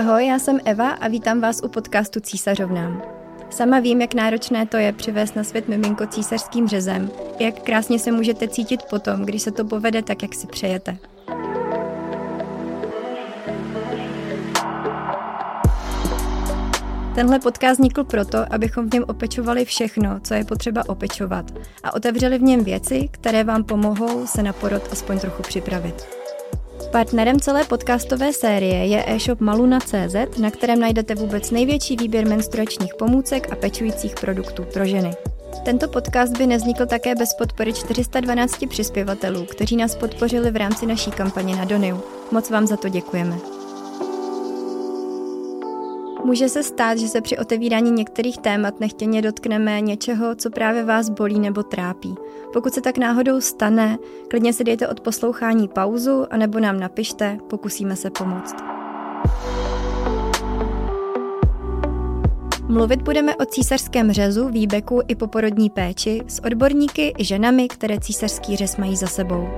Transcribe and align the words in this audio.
Ahoj, 0.00 0.26
já 0.26 0.38
jsem 0.38 0.60
Eva 0.64 0.90
a 0.90 1.08
vítám 1.08 1.40
vás 1.40 1.60
u 1.64 1.68
podcastu 1.68 2.20
Císařovnám. 2.20 3.02
Sama 3.50 3.80
vím, 3.80 4.00
jak 4.00 4.14
náročné 4.14 4.66
to 4.66 4.76
je 4.76 4.92
přivést 4.92 5.36
na 5.36 5.44
svět 5.44 5.68
miminko 5.68 6.06
císařským 6.06 6.68
řezem, 6.68 7.10
jak 7.40 7.62
krásně 7.62 7.98
se 7.98 8.12
můžete 8.12 8.48
cítit 8.48 8.82
potom, 8.90 9.24
když 9.24 9.42
se 9.42 9.50
to 9.50 9.64
povede 9.64 10.02
tak, 10.02 10.22
jak 10.22 10.34
si 10.34 10.46
přejete. 10.46 10.96
Tenhle 17.14 17.38
podcast 17.38 17.80
vznikl 17.80 18.04
proto, 18.04 18.38
abychom 18.50 18.90
v 18.90 18.94
něm 18.94 19.04
opečovali 19.08 19.64
všechno, 19.64 20.20
co 20.20 20.34
je 20.34 20.44
potřeba 20.44 20.88
opečovat 20.88 21.44
a 21.82 21.94
otevřeli 21.94 22.38
v 22.38 22.42
něm 22.42 22.64
věci, 22.64 23.08
které 23.10 23.44
vám 23.44 23.64
pomohou 23.64 24.26
se 24.26 24.42
na 24.42 24.52
porod 24.52 24.82
aspoň 24.92 25.18
trochu 25.18 25.42
připravit. 25.42 26.19
Partnerem 26.92 27.40
celé 27.40 27.64
podcastové 27.64 28.32
série 28.32 28.86
je 28.86 29.04
e-shop 29.06 29.40
maluna.cz, 29.40 30.38
na 30.38 30.50
kterém 30.50 30.80
najdete 30.80 31.14
vůbec 31.14 31.50
největší 31.50 31.96
výběr 31.96 32.28
menstruačních 32.28 32.94
pomůcek 32.94 33.52
a 33.52 33.56
pečujících 33.56 34.14
produktů 34.14 34.64
pro 34.72 34.84
ženy. 34.84 35.10
Tento 35.64 35.88
podcast 35.88 36.38
by 36.38 36.46
nevznikl 36.46 36.86
také 36.86 37.14
bez 37.14 37.34
podpory 37.34 37.72
412 37.72 38.66
přispěvatelů, 38.68 39.44
kteří 39.44 39.76
nás 39.76 39.94
podpořili 39.94 40.50
v 40.50 40.56
rámci 40.56 40.86
naší 40.86 41.10
kampaně 41.10 41.56
na 41.56 41.64
Doniu. 41.64 42.00
Moc 42.32 42.50
vám 42.50 42.66
za 42.66 42.76
to 42.76 42.88
děkujeme. 42.88 43.59
Může 46.30 46.48
se 46.48 46.62
stát, 46.62 46.98
že 46.98 47.08
se 47.08 47.20
při 47.20 47.38
otevírání 47.38 47.90
některých 47.90 48.38
témat 48.38 48.80
nechtěně 48.80 49.22
dotkneme 49.22 49.80
něčeho, 49.80 50.34
co 50.34 50.50
právě 50.50 50.84
vás 50.84 51.08
bolí 51.08 51.40
nebo 51.40 51.62
trápí. 51.62 52.14
Pokud 52.52 52.74
se 52.74 52.80
tak 52.80 52.98
náhodou 52.98 53.40
stane, 53.40 53.98
klidně 54.28 54.52
si 54.52 54.64
dejte 54.64 54.88
od 54.88 55.00
poslouchání 55.00 55.68
pauzu 55.68 56.26
anebo 56.30 56.60
nám 56.60 56.80
napište, 56.80 57.38
pokusíme 57.48 57.96
se 57.96 58.10
pomoct. 58.10 58.56
Mluvit 62.68 63.02
budeme 63.02 63.36
o 63.36 63.44
císařském 63.44 64.12
řezu, 64.12 64.48
výbeku 64.48 65.00
i 65.08 65.14
poporodní 65.14 65.70
péči 65.70 66.22
s 66.26 66.44
odborníky 66.44 67.14
i 67.18 67.24
ženami, 67.24 67.68
které 67.68 68.00
císařský 68.00 68.56
řez 68.56 68.76
mají 68.76 68.96
za 68.96 69.06
sebou. 69.06 69.48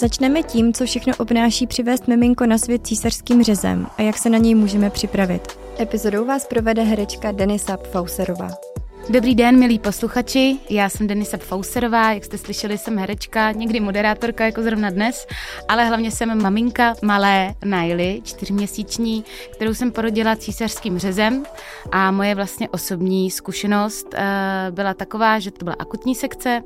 Začneme 0.00 0.42
tím, 0.42 0.72
co 0.72 0.86
všechno 0.86 1.12
obnáší 1.18 1.66
přivést 1.66 2.08
miminko 2.08 2.46
na 2.46 2.58
svět 2.58 2.86
císařským 2.86 3.42
řezem 3.42 3.86
a 3.98 4.02
jak 4.02 4.18
se 4.18 4.30
na 4.30 4.38
něj 4.38 4.54
můžeme 4.54 4.90
připravit. 4.90 5.58
Epizodou 5.80 6.24
vás 6.24 6.46
provede 6.46 6.82
herečka 6.82 7.32
Denisa 7.32 7.76
Pfauserová. 7.76 8.50
Dobrý 9.08 9.34
den, 9.34 9.58
milí 9.58 9.78
posluchači, 9.78 10.56
já 10.70 10.88
jsem 10.88 11.06
Denisa 11.06 11.38
Pfauserová, 11.38 12.12
jak 12.12 12.24
jste 12.24 12.38
slyšeli, 12.38 12.78
jsem 12.78 12.98
herečka, 12.98 13.52
někdy 13.52 13.80
moderátorka, 13.80 14.44
jako 14.44 14.62
zrovna 14.62 14.90
dnes, 14.90 15.26
ale 15.68 15.84
hlavně 15.84 16.10
jsem 16.10 16.42
maminka 16.42 16.94
malé 17.02 17.54
Naily, 17.64 18.20
čtyřměsíční, 18.24 19.24
kterou 19.52 19.74
jsem 19.74 19.92
porodila 19.92 20.36
císařským 20.36 20.98
řezem 20.98 21.44
a 21.92 22.10
moje 22.10 22.34
vlastně 22.34 22.68
osobní 22.68 23.30
zkušenost 23.30 24.06
uh, 24.14 24.20
byla 24.74 24.94
taková, 24.94 25.38
že 25.38 25.50
to 25.50 25.64
byla 25.64 25.76
akutní 25.78 26.14
sekce, 26.14 26.62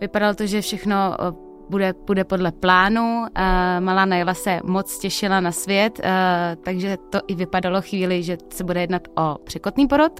vypadalo 0.00 0.34
to, 0.34 0.46
že 0.46 0.60
všechno 0.60 1.16
uh, 1.30 1.47
bude, 1.70 1.94
bude 2.06 2.24
podle 2.24 2.52
plánu. 2.52 3.20
Uh, 3.20 3.26
malá 3.80 4.04
Naila 4.04 4.34
se 4.34 4.60
moc 4.64 4.98
těšila 4.98 5.40
na 5.40 5.52
svět, 5.52 6.00
uh, 6.04 6.62
takže 6.64 6.96
to 7.10 7.20
i 7.26 7.34
vypadalo 7.34 7.82
chvíli, 7.82 8.22
že 8.22 8.38
se 8.50 8.64
bude 8.64 8.80
jednat 8.80 9.08
o 9.16 9.38
překotný 9.44 9.86
porod. 9.86 10.12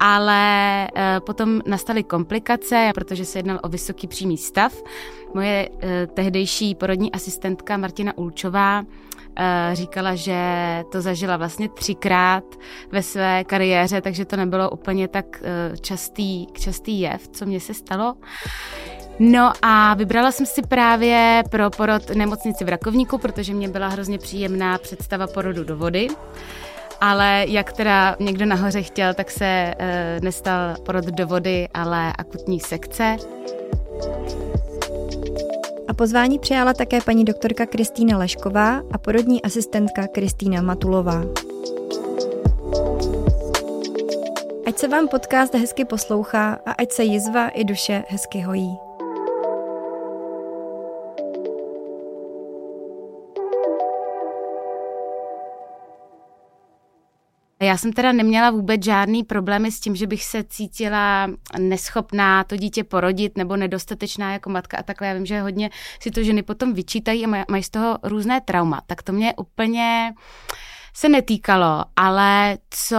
Ale 0.00 0.88
uh, 0.96 1.02
potom 1.26 1.60
nastaly 1.66 2.02
komplikace, 2.02 2.90
protože 2.94 3.24
se 3.24 3.38
jednal 3.38 3.60
o 3.62 3.68
vysoký 3.68 4.06
přímý 4.06 4.36
stav. 4.36 4.82
Moje 5.34 5.68
uh, 5.68 5.80
tehdejší 6.14 6.74
porodní 6.74 7.12
asistentka 7.12 7.76
Martina 7.76 8.18
Ulčová 8.18 8.84
říkala, 9.72 10.14
že 10.14 10.34
to 10.92 11.00
zažila 11.00 11.36
vlastně 11.36 11.68
třikrát 11.68 12.44
ve 12.92 13.02
své 13.02 13.44
kariéře, 13.44 14.00
takže 14.00 14.24
to 14.24 14.36
nebylo 14.36 14.70
úplně 14.70 15.08
tak 15.08 15.42
častý, 15.80 16.46
častý 16.46 17.00
jev, 17.00 17.28
co 17.28 17.46
mně 17.46 17.60
se 17.60 17.74
stalo. 17.74 18.14
No 19.22 19.52
a 19.62 19.94
vybrala 19.94 20.32
jsem 20.32 20.46
si 20.46 20.62
právě 20.62 21.42
pro 21.50 21.70
porod 21.70 22.10
nemocnici 22.10 22.64
v 22.64 22.68
Rakovníku, 22.68 23.18
protože 23.18 23.54
mě 23.54 23.68
byla 23.68 23.88
hrozně 23.88 24.18
příjemná 24.18 24.78
představa 24.78 25.26
porodu 25.26 25.64
do 25.64 25.76
vody. 25.76 26.08
Ale 27.00 27.44
jak 27.48 27.72
teda 27.72 28.16
někdo 28.20 28.46
nahoře 28.46 28.82
chtěl, 28.82 29.14
tak 29.14 29.30
se 29.30 29.44
e, 29.78 30.20
nestal 30.22 30.74
porod 30.86 31.04
do 31.04 31.26
vody, 31.26 31.68
ale 31.74 32.12
akutní 32.18 32.60
sekce. 32.60 33.16
A 35.88 35.94
pozvání 35.94 36.38
přijala 36.38 36.74
také 36.74 37.00
paní 37.00 37.24
doktorka 37.24 37.66
Kristýna 37.66 38.18
Lešková 38.18 38.82
a 38.92 38.98
porodní 38.98 39.42
asistentka 39.42 40.06
Kristýna 40.06 40.62
Matulová. 40.62 41.22
Ať 44.66 44.78
se 44.78 44.88
vám 44.88 45.08
podcast 45.08 45.54
hezky 45.54 45.84
poslouchá 45.84 46.58
a 46.66 46.72
ať 46.72 46.92
se 46.92 47.04
jizva 47.04 47.48
i 47.48 47.64
duše 47.64 48.04
hezky 48.08 48.40
hojí. 48.40 48.89
Já 57.62 57.76
jsem 57.76 57.92
teda 57.92 58.12
neměla 58.12 58.50
vůbec 58.50 58.84
žádný 58.84 59.24
problémy 59.24 59.72
s 59.72 59.80
tím, 59.80 59.96
že 59.96 60.06
bych 60.06 60.24
se 60.24 60.44
cítila 60.44 61.28
neschopná 61.58 62.44
to 62.44 62.56
dítě 62.56 62.84
porodit 62.84 63.38
nebo 63.38 63.56
nedostatečná 63.56 64.32
jako 64.32 64.50
matka 64.50 64.76
a 64.76 64.82
takhle. 64.82 65.08
Já 65.08 65.14
vím, 65.14 65.26
že 65.26 65.40
hodně 65.40 65.70
si 66.00 66.10
to 66.10 66.22
ženy 66.22 66.42
potom 66.42 66.74
vyčítají 66.74 67.26
a 67.26 67.44
mají 67.48 67.62
z 67.62 67.70
toho 67.70 67.98
různé 68.02 68.40
trauma. 68.40 68.80
Tak 68.86 69.02
to 69.02 69.12
mě 69.12 69.34
úplně 69.36 70.12
se 70.94 71.08
netýkalo, 71.08 71.84
ale 71.96 72.58
co 72.70 72.96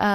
uh, 0.00 0.06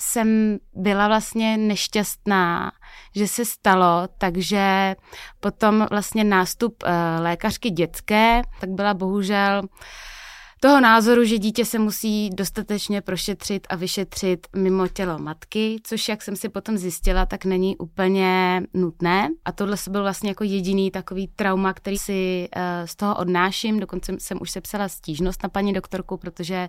jsem 0.00 0.58
byla 0.74 1.08
vlastně 1.08 1.56
nešťastná, 1.56 2.72
že 3.14 3.28
se 3.28 3.44
stalo, 3.44 4.08
takže 4.18 4.96
potom 5.40 5.86
vlastně 5.90 6.24
nástup 6.24 6.82
uh, 6.82 6.90
lékařky 7.22 7.70
dětské, 7.70 8.42
tak 8.60 8.70
byla 8.70 8.94
bohužel 8.94 9.62
uh, 9.62 9.68
toho 10.60 10.80
názoru, 10.80 11.24
že 11.24 11.38
dítě 11.38 11.64
se 11.64 11.78
musí 11.78 12.30
dostatečně 12.30 13.00
prošetřit 13.00 13.66
a 13.70 13.76
vyšetřit 13.76 14.46
mimo 14.56 14.88
tělo 14.88 15.18
matky, 15.18 15.76
což 15.82 16.08
jak 16.08 16.22
jsem 16.22 16.36
si 16.36 16.48
potom 16.48 16.78
zjistila, 16.78 17.26
tak 17.26 17.44
není 17.44 17.76
úplně 17.76 18.62
nutné. 18.74 19.28
A 19.44 19.52
tohle 19.52 19.76
byl 19.90 20.02
vlastně 20.02 20.28
jako 20.28 20.44
jediný 20.44 20.90
takový 20.90 21.28
trauma, 21.28 21.72
který 21.72 21.98
si 21.98 22.48
uh, 22.56 22.62
z 22.84 22.96
toho 22.96 23.16
odnáším. 23.16 23.80
Dokonce 23.80 24.12
jsem 24.18 24.38
už 24.40 24.50
sepsala 24.50 24.88
stížnost 24.88 25.42
na 25.42 25.48
paní 25.48 25.72
doktorku, 25.72 26.16
protože 26.16 26.68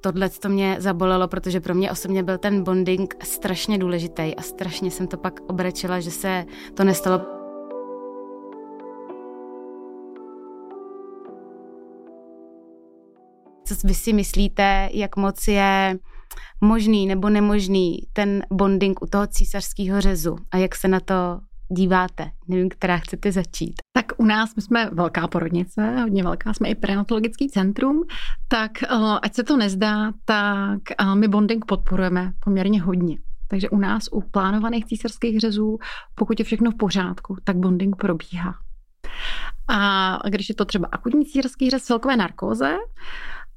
tohle 0.00 0.28
to 0.28 0.48
mě 0.48 0.76
zabolelo, 0.78 1.28
protože 1.28 1.60
pro 1.60 1.74
mě 1.74 1.90
osobně 1.90 2.22
byl 2.22 2.38
ten 2.38 2.64
bonding 2.64 3.14
strašně 3.24 3.78
důležitý 3.78 4.34
a 4.36 4.42
strašně 4.42 4.90
jsem 4.90 5.06
to 5.06 5.16
pak 5.16 5.40
obrečila, 5.46 6.00
že 6.00 6.10
se 6.10 6.44
to 6.74 6.84
nestalo 6.84 7.35
Co 13.66 13.74
vy 13.84 13.94
si 13.94 14.12
myslíte, 14.12 14.88
jak 14.92 15.16
moc 15.16 15.48
je 15.48 15.98
možný 16.60 17.06
nebo 17.06 17.30
nemožný 17.30 17.98
ten 18.12 18.42
bonding 18.52 19.02
u 19.02 19.06
toho 19.06 19.26
císařského 19.26 20.00
řezu 20.00 20.36
a 20.50 20.56
jak 20.56 20.74
se 20.74 20.88
na 20.88 21.00
to 21.00 21.40
díváte? 21.68 22.30
Nevím, 22.48 22.68
která 22.68 22.98
chcete 22.98 23.32
začít. 23.32 23.74
Tak 23.92 24.06
u 24.16 24.24
nás, 24.24 24.54
my 24.56 24.62
jsme 24.62 24.90
velká 24.92 25.28
porodnice, 25.28 25.96
hodně 26.00 26.22
velká, 26.22 26.54
jsme 26.54 26.68
i 26.68 26.74
prenatologický 26.74 27.48
centrum, 27.48 28.02
tak 28.48 28.82
eh, 28.82 28.88
ať 29.22 29.34
se 29.34 29.42
to 29.42 29.56
nezdá, 29.56 30.12
tak 30.24 30.80
eh, 30.98 31.14
my 31.14 31.28
bonding 31.28 31.64
podporujeme 31.64 32.32
poměrně 32.44 32.82
hodně. 32.82 33.18
Takže 33.48 33.70
u 33.70 33.78
nás 33.78 34.08
u 34.12 34.20
plánovaných 34.20 34.86
císařských 34.86 35.40
řezů, 35.40 35.78
pokud 36.14 36.38
je 36.38 36.44
všechno 36.44 36.70
v 36.70 36.76
pořádku, 36.76 37.36
tak 37.44 37.56
bonding 37.56 37.96
probíhá. 37.96 38.54
A 39.68 40.18
když 40.28 40.48
je 40.48 40.54
to 40.54 40.64
třeba 40.64 40.88
akutní 40.92 41.26
císařský 41.26 41.70
řez 41.70 41.82
celkové 41.82 42.16
narkóze, 42.16 42.76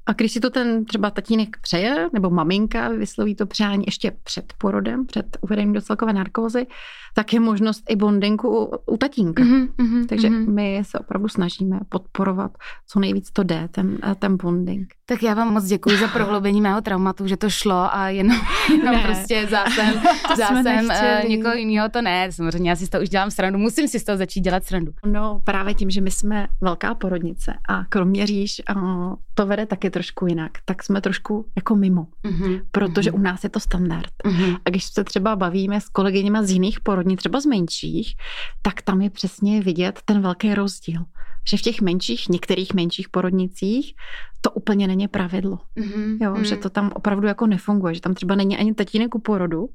a 0.10 0.14
když 0.14 0.32
si 0.32 0.40
to 0.40 0.50
ten 0.50 0.86
třeba 0.86 1.12
tatínek 1.12 1.58
přeje, 1.62 2.10
nebo 2.14 2.30
maminka 2.30 2.90
vysloví 2.90 3.36
to 3.36 3.46
přání 3.46 3.84
ještě 3.86 4.12
před 4.24 4.54
porodem, 4.58 5.06
před 5.06 5.38
uvedením 5.42 5.74
do 5.74 5.82
celkové 5.82 6.14
narkózy, 6.14 6.68
tak 7.14 7.34
je 7.34 7.40
možnost 7.40 7.84
i 7.90 7.96
bondinku 7.96 8.48
u, 8.50 8.72
u 8.86 8.98
tatínka. 8.98 9.44
Mm-hmm, 9.44 9.68
mm-hmm, 9.80 10.06
Takže 10.06 10.30
mm-hmm. 10.30 10.54
my 10.54 10.82
se 10.86 11.00
opravdu 11.00 11.28
snažíme 11.28 11.80
podporovat, 11.90 12.52
co 12.88 13.00
nejvíc 13.00 13.32
to 13.32 13.44
jde, 13.44 13.68
ten, 13.72 13.98
ten 14.20 14.38
bonding. 14.38 14.94
Tak 15.06 15.24
já 15.24 15.34
vám 15.34 15.54
moc 15.54 15.66
děkuji 15.66 15.98
za 15.98 16.08
prohloubení 16.08 16.62
mého 16.62 16.82
traumatu, 16.82 17.28
že 17.28 17.38
to 17.38 17.50
šlo 17.50 17.96
a 17.96 18.10
jenom, 18.10 18.38
jenom 18.72 18.96
ne. 18.96 19.04
prostě 19.04 19.48
zásem, 19.50 20.02
zásem 20.38 20.86
uh, 20.86 21.30
někoho 21.30 21.54
jiného 21.54 21.90
to 21.90 22.02
ne. 22.02 22.32
Samozřejmě 22.32 22.70
já 22.70 22.76
si 22.76 22.86
z 22.86 22.90
toho 22.90 23.02
už 23.02 23.10
dělám 23.10 23.32
srandu, 23.32 23.60
musím 23.60 23.88
si 23.88 24.00
z 24.00 24.04
toho 24.04 24.18
začít 24.18 24.42
dělat 24.42 24.66
srandu. 24.66 24.92
No 25.06 25.42
právě 25.44 25.74
tím, 25.74 25.90
že 25.90 26.02
my 26.02 26.12
jsme 26.12 26.48
velká 26.62 26.96
porodnice 26.96 27.54
a 27.70 27.86
kromě 27.86 28.28
říš 28.28 28.62
uh, 28.76 29.14
to 29.34 29.46
vede 29.46 29.66
taky 29.66 29.90
trošku 29.90 30.28
jinak, 30.28 30.52
tak 30.66 30.84
jsme 30.84 31.02
trošku 31.02 31.46
jako 31.56 31.76
mimo, 31.76 32.08
mm-hmm. 32.26 32.62
protože 32.72 33.12
mm-hmm. 33.12 33.20
u 33.20 33.24
nás 33.24 33.44
je 33.44 33.50
to 33.50 33.60
standard. 33.60 34.12
Mm-hmm. 34.26 34.58
A 34.66 34.70
když 34.70 34.84
se 34.84 35.04
třeba 35.04 35.36
bavíme 35.36 35.82
s 35.82 35.90
kolegyněma 35.90 36.44
z 36.44 36.52
jiných 36.52 36.80
porodní, 37.00 37.16
třeba 37.16 37.42
z 37.42 37.46
menších, 37.46 38.16
tak 38.62 38.82
tam 38.82 39.02
je 39.02 39.10
přesně 39.10 39.62
vidět 39.62 40.00
ten 40.06 40.22
velký 40.22 40.54
rozdíl. 40.54 41.06
že 41.48 41.58
v 41.58 41.62
těch 41.62 41.82
menších, 41.82 42.30
některých 42.30 42.74
menších 42.74 43.10
porodnicích 43.10 43.96
to 44.42 44.52
úplně 44.52 44.88
není 44.88 45.08
pravidlo. 45.08 45.60
Mm-hmm. 45.78 46.18
Jo, 46.22 46.36
mm. 46.36 46.46
že 46.46 46.58
to 46.58 46.70
tam 46.70 46.92
opravdu 46.96 47.28
jako 47.28 47.48
nefunguje, 47.48 47.96
že 47.96 48.02
tam 48.02 48.14
třeba 48.14 48.36
není 48.36 48.58
ani 48.58 48.74
tatínek 48.74 49.16
u 49.16 49.20
porodu, 49.20 49.70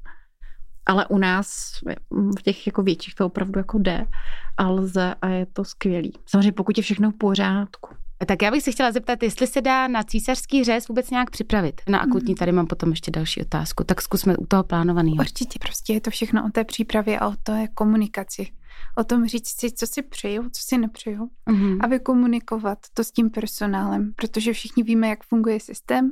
ale 0.85 1.05
u 1.07 1.17
nás 1.17 1.79
v 2.39 2.41
těch 2.41 2.67
jako 2.67 2.83
větších 2.83 3.15
to 3.15 3.25
opravdu 3.25 3.59
jako 3.59 3.79
jde 3.79 4.05
a 4.57 4.69
lze 4.69 5.15
a 5.21 5.27
je 5.27 5.45
to 5.45 5.65
skvělý. 5.65 6.13
Samozřejmě 6.25 6.51
pokud 6.51 6.77
je 6.77 6.83
všechno 6.83 7.11
v 7.11 7.17
pořádku. 7.17 7.95
Tak 8.27 8.41
já 8.41 8.51
bych 8.51 8.63
se 8.63 8.71
chtěla 8.71 8.91
zeptat, 8.91 9.23
jestli 9.23 9.47
se 9.47 9.61
dá 9.61 9.87
na 9.87 10.03
císařský 10.03 10.63
řez 10.63 10.87
vůbec 10.87 11.09
nějak 11.09 11.29
připravit. 11.29 11.81
Na 11.87 11.99
akutní 11.99 12.31
mhm. 12.31 12.37
tady 12.37 12.51
mám 12.51 12.67
potom 12.67 12.89
ještě 12.89 13.11
další 13.11 13.41
otázku, 13.41 13.83
tak 13.83 14.01
zkusme 14.01 14.37
u 14.37 14.45
toho 14.45 14.63
plánovaného. 14.63 15.15
Určitě, 15.15 15.59
prostě 15.59 15.93
je 15.93 16.01
to 16.01 16.09
všechno 16.09 16.45
o 16.45 16.49
té 16.49 16.63
přípravě 16.63 17.19
a 17.19 17.27
o 17.27 17.33
té 17.43 17.67
komunikaci. 17.73 18.47
O 18.97 19.03
tom 19.03 19.27
říct 19.27 19.59
si, 19.59 19.71
co 19.71 19.87
si 19.87 20.01
přeju, 20.01 20.43
co 20.43 20.61
si 20.61 20.77
nepřeju 20.77 21.29
mm-hmm. 21.49 21.77
a 21.81 21.87
vykomunikovat 21.87 22.77
to 22.93 23.03
s 23.03 23.11
tím 23.11 23.29
personálem, 23.29 24.13
protože 24.15 24.53
všichni 24.53 24.83
víme, 24.83 25.07
jak 25.07 25.23
funguje 25.23 25.59
systém 25.59 26.11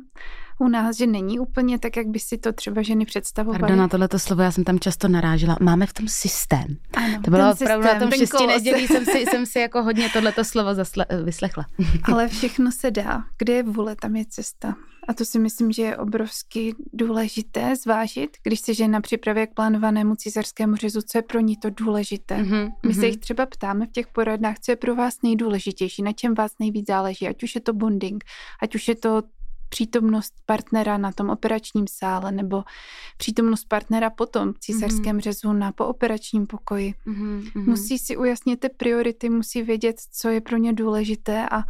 u 0.60 0.68
nás, 0.68 0.98
že 0.98 1.08
není 1.08 1.40
úplně 1.40 1.80
tak, 1.80 1.98
jak 1.98 2.08
by 2.08 2.20
si 2.20 2.38
to 2.38 2.54
třeba 2.54 2.82
ženy 2.82 3.06
představovaly. 3.06 3.60
Pardon, 3.60 3.80
na 3.80 3.88
tohleto 3.88 4.20
slovo 4.20 4.42
já 4.42 4.52
jsem 4.52 4.64
tam 4.64 4.80
často 4.80 5.08
narážela. 5.08 5.58
Máme 5.62 5.86
v 5.86 5.94
tom 5.94 6.08
systém. 6.08 6.78
Ano, 6.94 7.22
to 7.24 7.32
bylo 7.32 7.52
opravdu 7.52 7.84
systém, 7.88 8.00
na 8.00 8.00
tom 8.00 8.12
šesti 8.12 8.48
nedělí 8.48 8.88
jsem 8.88 9.06
si, 9.06 9.26
jsem 9.30 9.46
si 9.46 9.60
jako 9.60 9.84
hodně 9.84 10.10
tohleto 10.10 10.44
slovo 10.44 10.70
zasle- 10.70 11.24
vyslechla. 11.24 11.66
Ale 12.04 12.28
všechno 12.28 12.72
se 12.72 12.92
dá. 12.92 13.24
Kde 13.38 13.54
je 13.54 13.64
vůle, 13.64 13.96
tam 13.96 14.16
je 14.16 14.26
cesta. 14.30 14.76
A 15.08 15.14
to 15.14 15.26
si 15.26 15.40
myslím, 15.40 15.72
že 15.72 15.82
je 15.82 15.98
obrovsky 15.98 16.76
důležité 16.94 17.76
zvážit, 17.76 18.38
když 18.44 18.60
se 18.60 18.74
žena 18.74 19.02
připravuje 19.02 19.48
k 19.48 19.54
plánovanému 19.54 20.16
císařskému 20.16 20.76
řezu, 20.76 21.02
co 21.02 21.18
je 21.18 21.22
pro 21.22 21.40
ní 21.40 21.58
to 21.58 21.70
důležité. 21.70 22.38
Mm-hmm. 22.38 22.72
My 22.86 22.94
se 22.94 23.00
mhm. 23.00 23.08
jich 23.08 23.18
třeba 23.18 23.46
ptáme 23.46 23.86
v 23.86 23.92
těch 23.92 24.08
poradnách, 24.08 24.60
co 24.60 24.72
je 24.72 24.76
pro 24.76 24.96
vás 24.96 25.22
nejdůležitější, 25.24 26.04
na 26.04 26.12
čem 26.14 26.34
vás 26.34 26.52
nejvíc 26.60 26.88
záleží, 26.88 27.28
ať 27.28 27.44
už 27.44 27.56
je 27.56 27.62
to 27.62 27.74
bonding, 27.74 28.24
ať 28.62 28.76
už 28.76 28.88
je 28.88 28.96
to 28.96 29.22
přítomnost 29.74 30.34
partnera 30.46 30.98
na 30.98 31.12
tom 31.12 31.30
operačním 31.30 31.86
sále 31.88 32.32
nebo 32.32 32.64
přítomnost 33.18 33.66
partnera 33.66 34.10
potom 34.10 34.54
v 34.54 34.60
císařském 34.60 35.18
mm-hmm. 35.18 35.22
řezu 35.22 35.54
na 35.54 35.72
pooperačním 35.72 36.48
pokoji. 36.48 36.94
Mm-hmm. 37.08 37.66
Musí 37.66 37.98
si 37.98 38.18
ujasnit 38.18 38.60
ty 38.60 38.70
priority, 38.70 39.30
musí 39.30 39.64
vědět, 39.64 39.96
co 40.12 40.30
je 40.30 40.42
pro 40.42 40.58
ně 40.58 40.74
důležité 40.74 41.50
a 41.52 41.64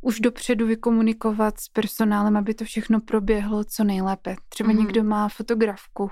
už 0.00 0.20
dopředu 0.20 0.66
vykomunikovat 0.66 1.60
s 1.60 1.68
personálem, 1.68 2.36
aby 2.36 2.54
to 2.54 2.64
všechno 2.64 3.00
proběhlo 3.00 3.64
co 3.64 3.84
nejlépe. 3.84 4.36
Třeba 4.48 4.70
mm-hmm. 4.70 4.78
někdo 4.78 5.04
má 5.04 5.28
fotografku, 5.28 6.10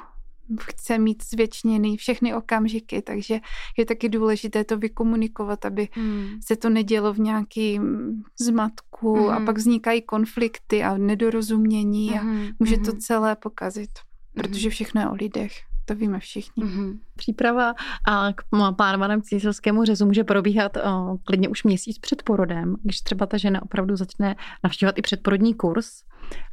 chce 0.61 0.99
mít 0.99 1.25
zvětšněný 1.25 1.97
všechny 1.97 2.35
okamžiky, 2.35 3.02
takže 3.02 3.41
je 3.79 3.87
taky 3.87 4.08
důležité 4.08 4.64
to 4.64 4.79
vykomunikovat, 4.79 5.64
aby 5.64 5.88
mm. 5.97 6.29
se 6.44 6.56
to 6.56 6.70
nedělo 6.70 7.12
v 7.12 7.19
nějakým 7.19 8.12
zmatku 8.41 9.17
mm. 9.17 9.29
a 9.29 9.37
hmm. 9.37 9.47
pak 9.47 9.58
vznikají 9.58 10.02
konflikty 10.02 10.82
a 10.82 10.99
nedorozumění 10.99 12.11
mm. 12.11 12.17
a 12.17 12.20
hmm. 12.20 12.49
může 12.58 12.76
mm. 12.76 12.85
to 12.85 12.91
hmm. 12.91 13.00
celé 13.00 13.37
pokazit, 13.37 13.91
protože 14.35 14.70
všechno 14.70 15.00
je 15.00 15.08
o 15.08 15.14
lidech 15.14 15.69
to 15.90 15.96
víme 15.96 16.19
všichni. 16.19 16.64
Mm-hmm. 16.64 16.98
Příprava 17.16 17.75
a 18.08 18.32
k 18.32 18.42
plánovaném 18.76 19.22
císařskému 19.22 19.84
řezu 19.84 20.06
může 20.06 20.25
probíhat 20.25 20.76
o, 20.76 21.16
klidně 21.25 21.48
už 21.48 21.64
měsíc 21.64 21.98
před 21.98 22.22
porodem, 22.22 22.76
když 22.82 23.00
třeba 23.00 23.26
ta 23.26 23.37
žena 23.37 23.62
opravdu 23.62 23.96
začne 23.96 24.37
navštěvovat 24.64 24.98
i 24.98 25.02
předporodní 25.02 25.54
kurz 25.54 25.87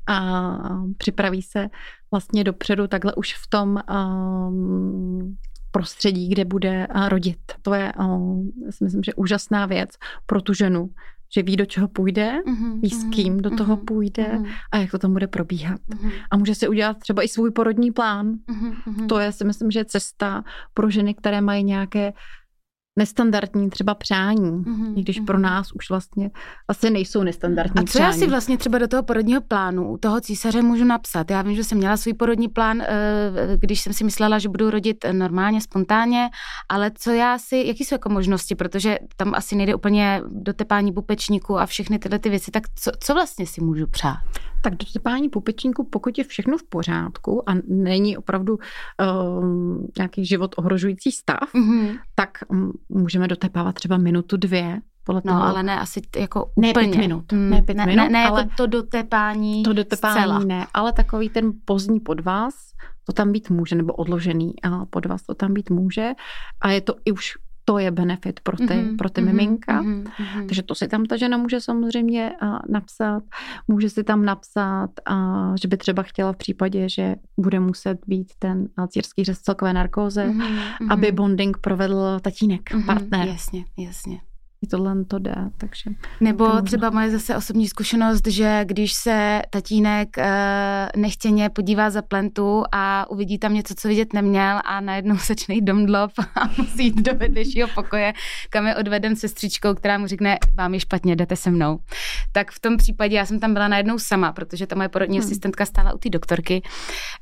a 0.07 0.57
připraví 0.97 1.41
se 1.41 1.67
vlastně 2.11 2.43
dopředu 2.43 2.87
takhle 2.87 3.15
už 3.15 3.33
v 3.33 3.47
tom 3.49 3.79
um, 3.89 5.37
prostředí, 5.71 6.29
kde 6.29 6.45
bude 6.45 6.87
rodit. 7.09 7.39
To 7.61 7.73
je, 7.73 7.93
si 8.69 8.83
myslím, 8.83 9.03
že 9.03 9.13
úžasná 9.13 9.65
věc 9.65 9.89
pro 10.25 10.41
tu 10.41 10.53
ženu, 10.53 10.89
že 11.29 11.43
ví, 11.43 11.55
do 11.55 11.65
čeho 11.65 11.87
půjde, 11.87 12.41
mm-hmm, 12.47 12.81
ví, 12.81 12.89
s 12.89 13.03
mhm, 13.03 13.11
kým 13.11 13.37
do 13.37 13.49
toho 13.49 13.77
mm-hmm, 13.77 13.85
půjde 13.85 14.23
mm-hmm. 14.23 14.53
a 14.71 14.77
jak 14.77 14.91
to 14.91 14.97
tam 14.97 15.13
bude 15.13 15.27
probíhat. 15.27 15.81
Mm-hmm. 15.89 16.11
A 16.31 16.37
může 16.37 16.55
si 16.55 16.67
udělat 16.67 16.97
třeba 16.99 17.23
i 17.23 17.27
svůj 17.27 17.51
porodní 17.51 17.91
plán. 17.91 18.31
Mm-hmm. 18.31 19.07
To 19.07 19.19
je 19.19 19.31
si 19.31 19.45
myslím, 19.45 19.71
že 19.71 19.85
cesta 19.85 20.43
pro 20.73 20.89
ženy, 20.89 21.13
které 21.13 21.41
mají 21.41 21.63
nějaké 21.63 22.13
nestandardní 22.97 23.69
třeba 23.69 23.95
přání, 23.95 24.51
mm-hmm, 24.51 24.93
i 24.95 25.01
když 25.01 25.21
mm-hmm. 25.21 25.25
pro 25.25 25.39
nás 25.39 25.71
už 25.71 25.89
vlastně 25.89 26.31
asi 26.67 26.89
nejsou 26.89 27.23
nestandardní 27.23 27.79
A 27.79 27.81
co 27.81 27.85
přání. 27.85 28.05
já 28.05 28.13
si 28.13 28.27
vlastně 28.27 28.57
třeba 28.57 28.77
do 28.77 28.87
toho 28.87 29.03
porodního 29.03 29.41
plánu 29.41 29.91
u 29.91 29.97
toho 29.97 30.21
císaře 30.21 30.61
můžu 30.61 30.83
napsat? 30.83 31.31
Já 31.31 31.41
vím, 31.41 31.55
že 31.55 31.63
jsem 31.63 31.77
měla 31.77 31.97
svůj 31.97 32.13
porodní 32.13 32.47
plán, 32.47 32.81
eh, 32.81 32.87
když 33.59 33.81
jsem 33.81 33.93
si 33.93 34.03
myslela, 34.03 34.39
že 34.39 34.49
budu 34.49 34.69
rodit 34.69 35.05
normálně, 35.11 35.61
spontánně, 35.61 36.29
ale 36.69 36.91
co 36.97 37.11
já 37.11 37.37
si, 37.37 37.63
jaký 37.67 37.85
jsou 37.85 37.95
jako 37.95 38.09
možnosti, 38.09 38.55
protože 38.55 38.97
tam 39.15 39.33
asi 39.35 39.55
nejde 39.55 39.75
úplně 39.75 40.21
do 40.27 40.53
tepání 40.53 40.93
pupečníku 40.93 41.59
a 41.59 41.65
všechny 41.65 41.99
tyhle 41.99 42.19
ty 42.19 42.29
věci, 42.29 42.51
tak 42.51 42.63
co, 42.75 42.91
co 42.99 43.13
vlastně 43.13 43.47
si 43.47 43.61
můžu 43.61 43.87
přát? 43.87 44.17
Tak 44.69 44.77
do 44.77 44.85
tepání 44.93 45.29
pupečníku, 45.29 45.83
pokud 45.83 46.17
je 46.17 46.23
všechno 46.23 46.57
v 46.57 46.63
pořádku 46.63 47.49
a 47.49 47.53
není 47.67 48.17
opravdu 48.17 48.57
um, 49.39 49.87
nějaký 49.97 50.25
život 50.25 50.55
ohrožující 50.57 51.11
stav, 51.11 51.53
mm-hmm. 51.55 51.99
tak 52.15 52.29
můžeme 52.89 53.27
dotepávat 53.27 53.75
třeba 53.75 53.97
minutu, 53.97 54.37
dvě, 54.37 54.81
podle 55.03 55.21
no, 55.25 55.31
toho. 55.31 55.43
No, 55.43 55.49
ale 55.49 55.63
ne 55.63 55.79
asi 55.79 56.01
jako 56.17 56.51
ne 56.57 56.69
úplně. 56.69 56.87
pět 56.87 56.97
minut. 56.97 57.31
Hmm. 57.31 57.49
Ne 57.49 57.61
pět 57.61 57.77
ne, 57.77 57.85
minut, 57.85 58.03
ne, 58.03 58.09
ne 58.09 58.25
ale 58.25 58.41
jako 58.41 58.51
to 58.57 58.67
dotepání 58.67 59.63
To 59.63 59.73
dotepání 59.73 60.19
zcela. 60.19 60.39
ne, 60.39 60.67
ale 60.73 60.93
takový 60.93 61.29
ten 61.29 61.51
pozdní 61.65 61.99
podvaz, 61.99 62.53
to 63.05 63.13
tam 63.13 63.31
být 63.31 63.49
může, 63.49 63.75
nebo 63.75 63.93
odložený 63.93 64.53
podvaz, 64.89 65.21
to 65.21 65.33
tam 65.33 65.53
být 65.53 65.69
může. 65.69 66.11
A 66.61 66.71
je 66.71 66.81
to 66.81 66.95
i 67.05 67.11
už 67.11 67.33
to 67.69 67.79
je 67.79 67.91
benefit 67.91 68.39
pro 68.39 68.57
ty, 68.57 68.63
mm-hmm, 68.63 68.97
pro 68.97 69.09
ty 69.09 69.21
mm-hmm, 69.21 69.25
miminka. 69.25 69.81
Mm-hmm. 69.83 70.47
Takže 70.47 70.63
to 70.63 70.75
si 70.75 70.87
tam 70.87 71.05
ta 71.05 71.17
žena 71.17 71.37
může 71.37 71.61
samozřejmě 71.61 72.31
napsat. 72.69 73.23
Může 73.67 73.89
si 73.89 74.03
tam 74.03 74.25
napsat, 74.25 74.89
že 75.61 75.67
by 75.67 75.77
třeba 75.77 76.03
chtěla 76.03 76.33
v 76.33 76.37
případě, 76.37 76.89
že 76.89 77.15
bude 77.39 77.59
muset 77.59 77.99
být 78.07 78.31
ten 78.39 78.67
círský 78.87 79.23
řez 79.23 79.39
celkové 79.39 79.73
narkóze, 79.73 80.27
mm-hmm, 80.27 80.59
aby 80.89 81.11
bonding 81.11 81.57
provedl 81.57 82.19
tatínek, 82.21 82.61
mm-hmm, 82.71 82.85
partner. 82.85 83.27
Jasně, 83.27 83.65
jasně 83.77 84.19
tohle 84.69 85.05
to 85.05 85.19
jde, 85.19 85.35
takže... 85.57 85.91
Nebo 86.21 86.61
třeba 86.61 86.89
moje 86.89 87.11
zase 87.11 87.35
osobní 87.35 87.67
zkušenost, 87.67 88.27
že 88.27 88.61
když 88.65 88.93
se 88.93 89.41
tatínek 89.49 90.17
e, 90.17 90.89
nechtěně 90.95 91.49
podívá 91.49 91.89
za 91.89 92.01
plentu 92.01 92.63
a 92.71 93.09
uvidí 93.09 93.39
tam 93.39 93.53
něco, 93.53 93.73
co 93.77 93.87
vidět 93.87 94.13
neměl 94.13 94.59
a 94.65 94.81
najednou 94.81 95.15
začne 95.27 95.55
jít 95.55 95.63
domdlop 95.63 96.11
a 96.19 96.49
musí 96.57 96.83
jít 96.83 97.01
do 97.01 97.15
vedlejšího 97.15 97.67
pokoje, 97.75 98.13
kam 98.49 98.67
je 98.67 98.75
odveden 98.75 99.15
sestřičkou, 99.15 99.73
která 99.73 99.97
mu 99.97 100.07
řekne, 100.07 100.37
vám 100.53 100.73
je 100.73 100.79
špatně, 100.79 101.15
jdete 101.15 101.35
se 101.35 101.51
mnou. 101.51 101.79
Tak 102.31 102.51
v 102.51 102.59
tom 102.59 102.77
případě 102.77 103.15
já 103.15 103.25
jsem 103.25 103.39
tam 103.39 103.53
byla 103.53 103.67
najednou 103.67 103.99
sama, 103.99 104.31
protože 104.31 104.67
ta 104.67 104.75
moje 104.75 104.89
porodní 104.89 105.17
hmm. 105.17 105.25
asistentka 105.27 105.65
stála 105.65 105.93
u 105.93 105.97
té 105.97 106.09
doktorky, 106.09 106.61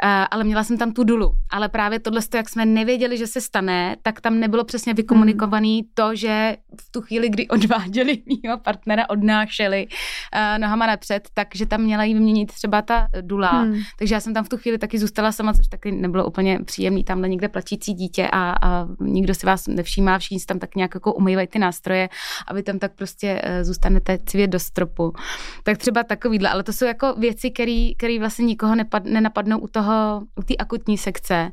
e, 0.04 0.08
ale 0.08 0.44
měla 0.44 0.64
jsem 0.64 0.78
tam 0.78 0.92
tu 0.92 1.04
dulu. 1.04 1.32
Ale 1.50 1.70
právě 1.70 2.00
tohle, 2.00 2.22
jak 2.36 2.50
jsme 2.50 2.66
nevěděli, 2.66 3.18
že 3.18 3.28
se 3.28 3.42
stane, 3.42 3.96
tak 4.02 4.22
tam 4.22 4.40
nebylo 4.40 4.64
přesně 4.64 4.94
vykomunikovaný 4.94 5.80
hmm. 5.80 5.90
to, 5.94 6.16
že 6.16 6.58
v 6.82 6.92
tu 6.92 7.02
chvíli 7.02 7.25
chvíli, 7.26 7.30
kdy 7.30 7.48
odváděli 7.48 8.22
mýho 8.44 8.58
partnera, 8.58 9.10
odnášeli 9.10 9.88
uh, 9.88 10.60
nohama 10.60 10.88
napřed, 10.88 11.30
takže 11.34 11.66
tam 11.66 11.82
měla 11.82 12.04
jí 12.04 12.14
vyměnit 12.14 12.52
třeba 12.52 12.82
ta 12.82 13.08
dula. 13.22 13.52
Hmm. 13.52 13.82
Takže 14.00 14.16
já 14.16 14.20
jsem 14.20 14.34
tam 14.34 14.44
v 14.44 14.50
tu 14.50 14.58
chvíli 14.58 14.78
taky 14.78 15.00
zůstala 15.00 15.32
sama, 15.32 15.54
což 15.54 15.68
taky 15.68 15.92
nebylo 15.92 16.26
úplně 16.26 16.60
příjemný, 16.66 17.04
tamhle 17.04 17.30
někde 17.30 17.50
platící 17.50 17.94
dítě 17.94 18.28
a, 18.32 18.56
a 18.62 18.88
nikdo 19.00 19.34
si 19.34 19.46
vás 19.46 19.68
nevšímá, 19.68 20.20
všichni 20.20 20.40
tam 20.48 20.60
tak 20.60 20.76
nějak 20.76 20.94
jako 20.94 21.14
umývají 21.14 21.48
ty 21.48 21.60
nástroje 21.60 22.10
a 22.48 22.54
vy 22.54 22.64
tam 22.64 22.80
tak 22.80 22.96
prostě 22.96 23.42
uh, 23.42 23.64
zůstanete 23.64 24.20
cvět 24.26 24.48
do 24.48 24.60
stropu. 24.60 25.14
Tak 25.64 25.78
třeba 25.78 26.04
takovýhle, 26.04 26.50
ale 26.50 26.64
to 26.64 26.74
jsou 26.74 26.86
jako 26.86 27.14
věci, 27.18 27.52
které 27.98 28.20
vlastně 28.20 28.46
nikoho 28.46 28.76
nepad, 28.76 29.06
nenapadnou 29.06 29.60
u 29.60 29.68
toho, 29.68 30.22
u 30.36 30.44
té 30.44 30.56
akutní 30.56 30.98
sekce 30.98 31.52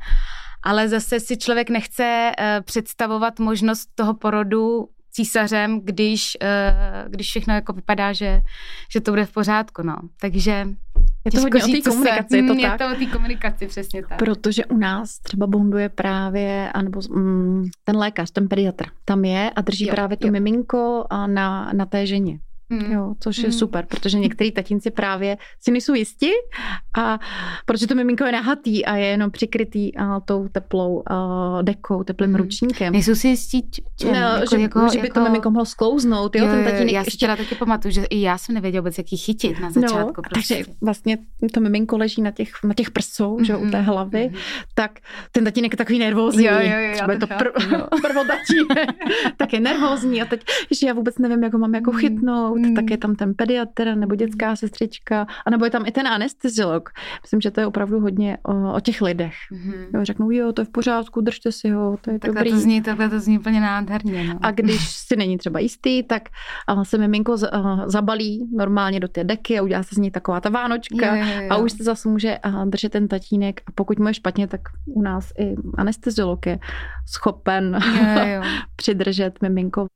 ale 0.62 0.88
zase 0.88 1.21
si 1.21 1.37
člověk 1.37 1.71
nechce 1.71 2.33
uh, 2.38 2.64
představovat 2.64 3.38
možnost 3.38 3.88
toho 3.95 4.14
porodu 4.14 4.88
císařem, 5.12 5.81
když, 5.81 6.37
uh, 6.42 7.12
když 7.12 7.26
všechno 7.26 7.54
jako 7.54 7.73
vypadá, 7.73 8.12
že, 8.12 8.42
že 8.92 9.00
to 9.00 9.11
bude 9.11 9.25
v 9.25 9.33
pořádku, 9.33 9.83
no. 9.83 9.97
Takže 10.21 10.66
je 11.25 11.31
to 11.31 11.40
hodně 11.40 11.64
o 11.64 11.66
té 11.66 11.90
komunikaci, 11.90 12.28
se, 12.31 12.37
je 12.37 12.42
to 12.42 12.54
je 12.54 12.69
tak? 12.69 12.78
to 12.78 12.97
o 12.97 12.99
té 12.99 13.07
komunikaci, 13.07 13.66
přesně 13.66 14.02
tak. 14.07 14.19
Protože 14.19 14.64
u 14.64 14.76
nás 14.76 15.19
třeba 15.19 15.47
bonduje 15.47 15.88
právě, 15.88 16.73
anebo 16.75 17.00
mm, 17.11 17.64
ten 17.85 17.97
lékař, 17.97 18.31
ten 18.31 18.49
pediatr, 18.49 18.85
tam 19.04 19.25
je 19.25 19.50
a 19.50 19.61
drží 19.61 19.87
jo, 19.87 19.95
právě 19.95 20.16
to 20.16 20.26
jo. 20.26 20.33
miminko 20.33 21.07
na, 21.26 21.73
na 21.73 21.87
té 21.87 22.07
ženě. 22.07 22.38
Mm. 22.73 22.93
Jo, 22.93 23.14
což 23.21 23.38
je 23.38 23.49
mm. 23.49 23.52
super, 23.52 23.87
protože 23.88 24.19
některý 24.19 24.52
tatínci 24.52 24.91
právě 24.91 25.37
si 25.61 25.71
nejsou 25.71 25.95
jistí 25.95 26.31
a 26.99 27.19
protože 27.67 27.87
to 27.87 27.95
miminko 27.95 28.25
je 28.25 28.33
nahatý 28.33 28.85
a 28.85 28.97
je 28.97 29.07
jenom 29.07 29.31
přikrytý 29.31 29.97
a, 29.97 30.21
tou 30.21 30.49
teplou 30.49 31.02
a, 31.07 31.62
dekou, 31.62 32.02
teplým 32.02 32.31
mm. 32.31 32.37
ručníkem. 32.37 32.93
Nejsou 32.93 33.14
si 33.14 33.29
jistí, 33.29 33.71
čem, 33.99 34.12
no, 34.12 34.19
jako, 34.19 34.57
že, 34.57 34.61
jako, 34.61 34.88
že 34.93 34.99
by 34.99 35.07
jako... 35.07 35.21
to 35.21 35.25
miminko 35.25 35.50
mohlo 35.50 35.67
sklouznout. 35.67 36.37
Jo, 36.37 36.45
jo, 36.45 36.50
ten 36.50 36.64
tatínek 36.64 36.93
já 36.93 37.05
si 37.05 37.09
ještě... 37.09 37.26
taky 37.26 37.55
pamatuju, 37.55 37.93
že 37.93 38.05
i 38.05 38.21
já 38.21 38.38
jsem 38.38 38.55
nevěděla 38.55 38.81
vůbec, 38.81 38.99
jaký 38.99 39.17
chytit 39.17 39.61
na 39.61 39.71
začátku. 39.71 40.12
No, 40.17 40.23
prostě. 40.31 40.55
Takže 40.55 40.73
vlastně 40.81 41.19
to 41.55 41.61
miminko 41.61 41.99
leží 41.99 42.23
na 42.23 42.31
těch, 42.31 42.50
na 42.64 42.75
těch 42.75 42.91
prsou, 42.91 43.37
mm-hmm. 43.37 43.45
že 43.45 43.57
u 43.57 43.71
té 43.71 43.81
hlavy, 43.81 44.31
mm-hmm. 44.33 44.64
tak 44.75 44.99
ten 45.33 45.45
tatínek 45.45 45.73
je 45.73 45.76
takový 45.76 45.99
nervózní. 45.99 46.45
Jo, 46.45 46.52
jo, 46.61 46.79
jo, 46.79 46.93
třeba 46.93 47.19
to 47.19 47.26
pr- 47.26 47.88
prvotatínek, 48.02 48.88
tak 49.37 49.52
je 49.52 49.61
nervózní 49.61 50.23
a 50.23 50.25
teď, 50.25 50.45
že 50.81 50.87
já 50.87 50.95
vůbec 50.95 51.19
nevím, 51.19 51.43
jak 51.43 51.52
ho 51.52 51.59
mám 51.59 51.75
jako 51.75 51.93
mm. 51.93 51.99
chytnout, 51.99 52.59
mm. 52.69 52.75
tak 52.75 52.90
je 52.90 52.97
tam 52.97 53.14
ten 53.14 53.35
pediatr 53.35 53.95
nebo 53.95 54.14
dětská 54.14 54.57
sestřička, 54.57 55.26
a 55.47 55.50
nebo 55.50 55.64
je 55.64 55.71
tam 55.71 55.87
i 55.87 55.92
ten 55.92 56.07
anesteziolog. 56.07 56.90
Myslím, 57.23 57.40
že 57.40 57.50
to 57.50 57.61
je 57.61 57.66
opravdu 57.66 58.00
hodně 58.00 58.38
o, 58.42 58.75
o 58.75 58.81
těch 58.81 59.02
lidech. 59.02 59.35
Mm-hmm. 59.52 59.87
Jo, 59.95 60.04
řeknou, 60.04 60.31
jo, 60.31 60.52
to 60.52 60.62
je 60.62 60.66
v 60.66 60.71
pořádku, 60.71 61.21
držte 61.21 61.52
si 61.52 61.71
ho, 61.71 61.97
to 62.00 62.11
je 62.11 62.19
takhle 62.19 62.40
dobrý. 62.40 62.50
To 62.50 62.59
zní, 62.59 62.83
takhle 62.83 63.09
to 63.09 63.21
zní 63.21 63.38
úplně 63.38 63.61
nádherně. 63.61 64.25
No. 64.25 64.38
A 64.42 64.50
když 64.50 64.88
si 64.88 65.16
není 65.16 65.38
třeba 65.38 65.61
jistý, 65.61 66.02
tak 66.02 66.23
se 66.83 66.99
miminko 66.99 67.37
zabalí 67.87 68.49
normálně 68.57 69.00
do 69.00 69.09
té 69.09 69.25
deky 69.25 69.59
a 69.59 69.62
udělá 69.62 69.83
se 69.83 69.95
z 69.95 69.99
ní 69.99 70.11
taková 70.11 70.40
ta 70.40 70.49
vánočka 70.49 71.16
jo, 71.16 71.25
jo, 71.25 71.42
jo. 71.42 71.49
a 71.50 71.57
už 71.57 71.73
se 71.73 71.85
zase 71.85 72.09
může 72.09 72.38
držet 72.64 72.92
ten 72.92 73.09
tatínek 73.09 73.61
a 73.66 73.73
pokud 73.75 73.99
mu 73.99 74.09
je 74.09 74.14
špatně, 74.14 74.47
tak 74.47 74.61
u 74.87 75.02
nás 75.02 75.33
i 75.38 75.54
anesteziolog 75.78 76.47
je 76.47 76.59
schopen 77.07 77.78
jo, 77.97 78.26
jo. 78.26 78.42
přidržet 78.76 79.42
miminko. 79.42 79.87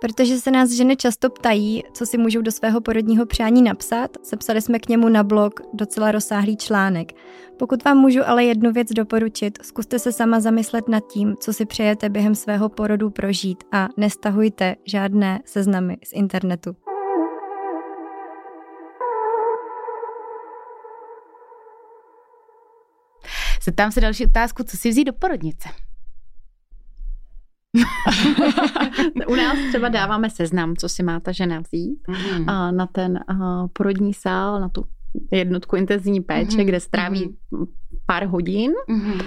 Protože 0.00 0.38
se 0.38 0.50
nás 0.50 0.70
ženy 0.70 0.96
často 0.96 1.30
ptají, 1.30 1.82
co 1.92 2.06
si 2.06 2.18
můžou 2.18 2.42
do 2.42 2.52
svého 2.52 2.80
porodního 2.80 3.26
přání 3.26 3.62
napsat, 3.62 4.10
sepsali 4.22 4.60
jsme 4.60 4.78
k 4.78 4.88
němu 4.88 5.08
na 5.08 5.22
blog 5.22 5.60
docela 5.72 6.12
rozsáhlý 6.12 6.56
článek. 6.56 7.12
Pokud 7.58 7.84
vám 7.84 7.98
můžu 7.98 8.20
ale 8.26 8.44
jednu 8.44 8.72
věc 8.72 8.88
doporučit, 8.88 9.58
zkuste 9.62 9.98
se 9.98 10.12
sama 10.12 10.40
zamyslet 10.40 10.88
nad 10.88 11.06
tím, 11.12 11.34
co 11.40 11.52
si 11.52 11.66
přejete 11.66 12.08
během 12.08 12.34
svého 12.34 12.68
porodu 12.68 13.10
prožít 13.10 13.64
a 13.72 13.88
nestahujte 13.96 14.76
žádné 14.84 15.40
seznamy 15.44 15.96
z 16.04 16.12
internetu. 16.12 16.76
Zeptám 23.64 23.92
se 23.92 24.00
další 24.00 24.26
otázku, 24.26 24.62
co 24.62 24.76
si 24.76 24.90
vzít 24.90 25.04
do 25.04 25.12
porodnice? 25.12 25.68
U 29.28 29.34
nás 29.34 29.58
třeba 29.68 29.88
dáváme 29.88 30.30
seznam, 30.30 30.76
co 30.76 30.88
si 30.88 31.02
má 31.02 31.20
ta 31.20 31.32
žena 31.32 31.60
vzít 31.60 31.98
mm. 32.08 32.48
a 32.48 32.70
na 32.70 32.86
ten 32.86 33.18
a, 33.28 33.68
porodní 33.72 34.14
sál, 34.14 34.60
na 34.60 34.68
tu 34.68 34.84
jednotku 35.32 35.76
intenzivní 35.76 36.20
péče, 36.20 36.56
mm. 36.56 36.64
kde 36.64 36.80
stráví 36.80 37.36
mm. 37.50 37.66
pár 38.06 38.24
hodin. 38.24 38.72
Mm. 38.88 39.20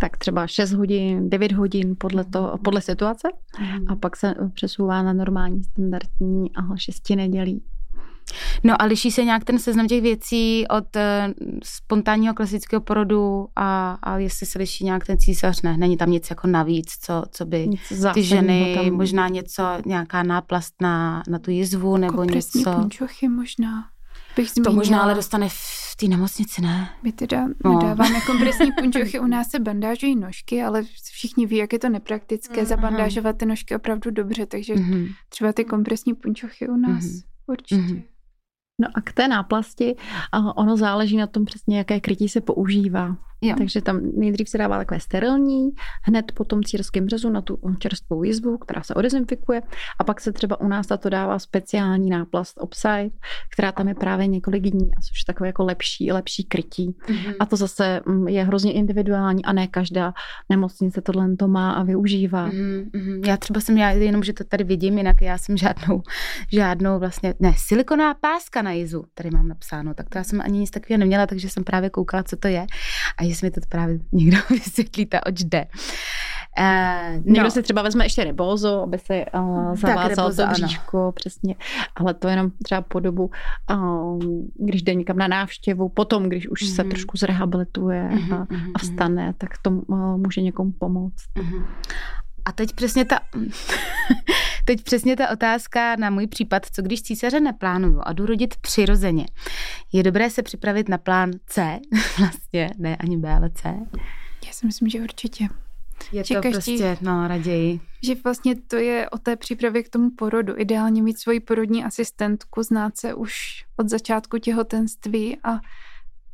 Tak 0.00 0.16
třeba 0.16 0.46
6 0.46 0.72
hodin, 0.72 1.30
9 1.30 1.52
hodin 1.52 1.96
podle, 1.98 2.24
to, 2.24 2.58
podle 2.64 2.80
situace 2.80 3.28
mm. 3.60 3.84
a 3.88 3.96
pak 3.96 4.16
se 4.16 4.34
přesouvá 4.54 5.02
na 5.02 5.12
normální 5.12 5.64
standardní 5.64 6.56
a 6.56 6.76
6 6.76 7.10
nedělí. 7.10 7.62
No 8.64 8.82
a 8.82 8.84
liší 8.84 9.10
se 9.10 9.24
nějak 9.24 9.44
ten 9.44 9.58
seznam 9.58 9.88
těch 9.88 10.02
věcí 10.02 10.64
od 10.68 10.96
uh, 10.96 11.02
spontánního 11.64 12.34
klasického 12.34 12.80
porodu 12.80 13.46
a, 13.56 13.98
a 14.02 14.18
jestli 14.18 14.46
se 14.46 14.58
liší 14.58 14.84
nějak 14.84 15.06
ten 15.06 15.18
císař, 15.18 15.62
ne, 15.62 15.76
není 15.76 15.96
tam 15.96 16.10
nic 16.10 16.30
jako 16.30 16.46
navíc, 16.46 16.90
co, 17.00 17.22
co 17.30 17.44
by 17.44 17.68
ty 18.14 18.22
ženy, 18.22 18.74
tam... 18.76 18.92
možná 18.92 19.28
něco, 19.28 19.62
nějaká 19.86 20.22
náplast 20.22 20.74
na, 20.80 21.22
na 21.28 21.38
tu 21.38 21.50
jizvu 21.50 21.96
nebo 21.96 22.16
Kompresní 22.16 22.58
něco. 22.58 22.72
punčochy 22.72 23.28
možná. 23.28 23.84
Bych 24.36 24.52
to 24.64 24.72
možná 24.72 25.02
ale 25.02 25.14
dostane 25.14 25.48
v 25.48 25.96
té 25.96 26.06
nemocnici, 26.06 26.62
ne? 26.62 26.88
My 27.02 27.12
teda 27.12 27.46
no. 27.64 27.78
dáváme 27.82 28.20
kompresní 28.20 28.72
punčochy, 28.80 29.20
u 29.20 29.26
nás 29.26 29.50
se 29.50 29.58
bandážují 29.58 30.16
nožky, 30.16 30.62
ale 30.62 30.82
všichni 31.12 31.46
ví, 31.46 31.56
jak 31.56 31.72
je 31.72 31.78
to 31.78 31.88
nepraktické 31.88 32.62
mm-hmm. 32.62 32.66
zabandážovat 32.66 33.36
ty 33.36 33.46
nožky 33.46 33.76
opravdu 33.76 34.10
dobře, 34.10 34.46
takže 34.46 34.74
mm-hmm. 34.74 35.14
třeba 35.28 35.52
ty 35.52 35.64
kompresní 35.64 36.14
punčochy 36.14 36.68
u 36.68 36.76
nás 36.76 37.04
mm-hmm. 37.04 37.22
určitě. 37.46 37.82
Mm-hmm. 37.82 38.02
No 38.80 38.88
a 38.94 39.00
k 39.00 39.12
té 39.12 39.28
náplasti, 39.28 39.96
ono 40.56 40.76
záleží 40.76 41.16
na 41.16 41.26
tom 41.26 41.44
přesně, 41.44 41.78
jaké 41.78 42.00
krytí 42.00 42.28
se 42.28 42.40
používá. 42.40 43.16
Jo. 43.40 43.54
Takže 43.58 43.82
tam 43.82 44.00
nejdřív 44.16 44.48
se 44.48 44.58
dává 44.58 44.78
takové 44.78 45.00
sterilní, 45.00 45.70
hned 46.02 46.32
po 46.32 46.44
tom 46.44 46.62
círském 46.62 47.08
řezu 47.08 47.30
na 47.30 47.40
tu 47.40 47.58
čerstvou 47.78 48.22
jizvu, 48.22 48.58
která 48.58 48.82
se 48.82 48.94
odezinfikuje 48.94 49.62
a 49.98 50.04
pak 50.04 50.20
se 50.20 50.32
třeba 50.32 50.60
u 50.60 50.68
nás 50.68 50.86
tato 50.86 51.08
dává 51.08 51.38
speciální 51.38 52.10
náplast 52.10 52.58
Opside, 52.60 53.10
která 53.52 53.72
tam 53.72 53.88
je 53.88 53.94
právě 53.94 54.26
několik 54.26 54.62
dní 54.62 54.90
a 54.96 55.00
což 55.00 55.18
je 55.18 55.24
takové 55.26 55.46
jako 55.46 55.64
lepší, 55.64 56.12
lepší 56.12 56.44
krytí. 56.44 56.90
Mm-hmm. 56.90 57.34
A 57.40 57.46
to 57.46 57.56
zase 57.56 58.00
mm, 58.06 58.28
je 58.28 58.44
hrozně 58.44 58.72
individuální 58.72 59.44
a 59.44 59.52
ne 59.52 59.66
každá 59.66 60.14
nemocnice 60.48 61.00
tohle 61.00 61.36
to 61.36 61.48
má 61.48 61.72
a 61.72 61.82
využívá. 61.82 62.50
Mm-hmm. 62.50 63.26
Já 63.26 63.36
třeba 63.36 63.60
jsem, 63.60 63.78
já 63.78 63.90
jenom, 63.90 64.22
že 64.22 64.32
to 64.32 64.44
tady 64.44 64.64
vidím, 64.64 64.98
jinak 64.98 65.20
já 65.20 65.38
jsem 65.38 65.56
žádnou, 65.56 66.02
žádnou 66.52 66.98
vlastně, 66.98 67.34
ne, 67.40 67.54
silikonová 67.56 68.14
páska 68.14 68.62
na 68.62 68.72
jizu, 68.72 69.04
tady 69.14 69.30
mám 69.30 69.48
napsáno, 69.48 69.94
tak 69.94 70.08
to 70.08 70.18
já 70.18 70.24
jsem 70.24 70.40
ani 70.40 70.58
nic 70.58 70.70
takového 70.70 70.98
neměla, 70.98 71.26
takže 71.26 71.48
jsem 71.48 71.64
právě 71.64 71.90
koukala, 71.90 72.22
co 72.22 72.36
to 72.36 72.48
je. 72.48 72.66
A 73.18 73.27
jestli 73.28 73.46
mi 73.46 73.50
to 73.50 73.60
právě 73.68 73.98
někdo 74.12 74.38
vysvětlíte, 74.50 75.20
oč 75.20 75.40
jde. 75.44 75.66
Uh, 76.58 77.24
Někdo 77.24 77.42
no. 77.42 77.50
si 77.50 77.62
třeba 77.62 77.82
vezme 77.82 78.04
ještě 78.04 78.24
rebózo, 78.24 78.82
aby 78.82 78.98
se 78.98 79.24
uh, 79.34 79.76
zavázal 79.76 80.32
to 80.34 80.46
bříško, 80.46 80.98
ano. 80.98 81.12
přesně. 81.12 81.54
Ale 81.96 82.14
to 82.14 82.28
jenom 82.28 82.50
třeba 82.62 82.80
po 82.80 83.00
dobu, 83.00 83.30
uh, 83.70 84.18
když 84.54 84.82
jde 84.82 84.94
někam 84.94 85.16
na 85.16 85.28
návštěvu, 85.28 85.88
potom, 85.88 86.22
když 86.22 86.48
už 86.48 86.62
mm-hmm. 86.62 86.74
se 86.74 86.82
mhm. 86.82 86.90
trošku 86.90 87.16
zrehabilituje 87.16 88.08
mm-hmm, 88.12 88.34
a, 88.34 88.46
mhm, 88.50 88.72
a 88.74 88.78
vstane, 88.78 89.34
tak 89.38 89.50
to 89.62 89.70
uh, 89.70 90.16
může 90.16 90.40
někomu 90.40 90.72
pomoct. 90.72 91.24
Mm-hmm. 91.36 91.64
A 92.48 92.52
teď 92.52 92.72
přesně 92.72 93.04
ta... 93.04 93.20
Teď 94.64 94.82
přesně 94.82 95.16
ta 95.16 95.30
otázka 95.30 95.96
na 95.96 96.10
můj 96.10 96.26
případ, 96.26 96.66
co 96.72 96.82
když 96.82 97.02
císaře 97.02 97.40
neplánuju 97.40 98.00
a 98.04 98.12
jdu 98.12 98.26
rodit 98.26 98.56
přirozeně. 98.56 99.26
Je 99.92 100.02
dobré 100.02 100.30
se 100.30 100.42
připravit 100.42 100.88
na 100.88 100.98
plán 100.98 101.30
C, 101.46 101.78
vlastně, 102.18 102.70
ne 102.78 102.96
ani 102.96 103.16
B, 103.16 103.30
ale 103.30 103.50
C? 103.50 103.68
Já 104.46 104.52
si 104.52 104.66
myslím, 104.66 104.88
že 104.88 105.00
určitě. 105.00 105.48
Je 106.12 106.24
že 106.24 106.34
to 106.34 106.42
každý, 106.42 106.78
prostě, 106.78 106.98
no, 107.00 107.28
raději. 107.28 107.80
Že 108.02 108.14
vlastně 108.24 108.54
to 108.56 108.76
je 108.76 109.10
o 109.10 109.18
té 109.18 109.36
přípravě 109.36 109.82
k 109.82 109.88
tomu 109.88 110.10
porodu. 110.10 110.54
Ideálně 110.56 111.02
mít 111.02 111.18
svoji 111.18 111.40
porodní 111.40 111.84
asistentku, 111.84 112.62
znát 112.62 112.98
se 112.98 113.14
už 113.14 113.64
od 113.76 113.88
začátku 113.88 114.38
těhotenství 114.38 115.38
a 115.44 115.60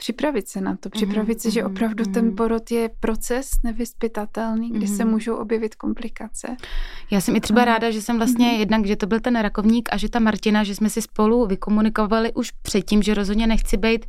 připravit 0.05 0.49
se 0.49 0.61
na 0.61 0.77
to, 0.77 0.91
připravit 0.91 1.35
mm, 1.35 1.41
se, 1.41 1.51
že 1.51 1.63
mhm, 1.63 1.73
opravdu 1.73 2.05
mm. 2.07 2.13
ten 2.13 2.37
porod 2.37 2.71
je 2.71 2.91
proces 3.01 3.51
nevyspytatelný, 3.65 4.71
kdy 4.71 4.87
mm. 4.87 4.97
se 4.97 5.05
mhm. 5.05 5.13
můžou 5.13 5.37
objevit 5.37 5.75
komplikace. 5.75 6.57
Já 7.11 7.21
jsem 7.21 7.37
i 7.37 7.41
třeba 7.41 7.61
mm. 7.61 7.67
ráda, 7.67 7.91
že 7.91 8.03
jsem 8.03 8.17
vlastně 8.17 8.53
mm. 8.53 8.59
jednak, 8.59 8.87
že 8.87 8.97
to 8.97 9.07
byl 9.07 9.21
ten 9.21 9.37
rakovník 9.41 9.89
a 9.93 9.97
že 9.97 10.09
ta 10.09 10.19
Martina, 10.19 10.65
že 10.65 10.75
jsme 10.75 10.91
si 10.91 11.03
spolu 11.03 11.47
vykomunikovali 11.47 12.33
už 12.33 12.51
předtím, 12.51 13.03
že 13.03 13.15
rozhodně 13.15 13.47
nechci 13.47 13.77
být 13.77 14.07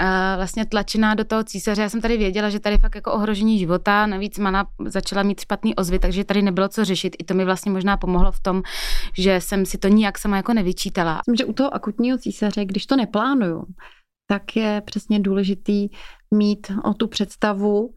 uh, 0.00 0.06
vlastně 0.36 0.66
tlačená 0.66 1.14
do 1.14 1.24
toho 1.24 1.44
císaře. 1.44 1.82
Já 1.82 1.88
jsem 1.88 2.00
tady 2.00 2.16
věděla, 2.16 2.50
že 2.50 2.60
tady 2.60 2.78
fakt 2.78 2.94
jako 2.94 3.12
ohrožení 3.12 3.58
života, 3.58 4.06
navíc 4.06 4.38
Mana 4.38 4.66
začala 4.86 5.22
mít 5.22 5.40
špatný 5.40 5.74
ozvy, 5.74 5.98
takže 5.98 6.24
tady 6.24 6.42
nebylo 6.42 6.68
co 6.68 6.84
řešit. 6.84 7.16
I 7.18 7.24
to 7.24 7.34
mi 7.34 7.44
vlastně 7.44 7.72
možná 7.72 7.96
pomohlo 7.96 8.32
v 8.32 8.40
tom, 8.40 8.62
že 9.18 9.40
jsem 9.40 9.66
si 9.66 9.78
to 9.78 9.88
nijak 9.88 10.18
sama 10.18 10.36
jako 10.36 10.52
nevyčítala. 10.52 11.20
Myslím, 11.20 11.36
že 11.36 11.44
u 11.44 11.52
toho 11.52 11.74
akutního 11.74 12.18
císaře, 12.18 12.64
když 12.64 12.86
to 12.86 12.96
neplánuju, 12.96 13.64
tak 14.30 14.56
je 14.56 14.82
přesně 14.84 15.20
důležitý 15.20 15.88
mít 16.34 16.72
o 16.84 16.94
tu 16.94 17.08
představu, 17.08 17.90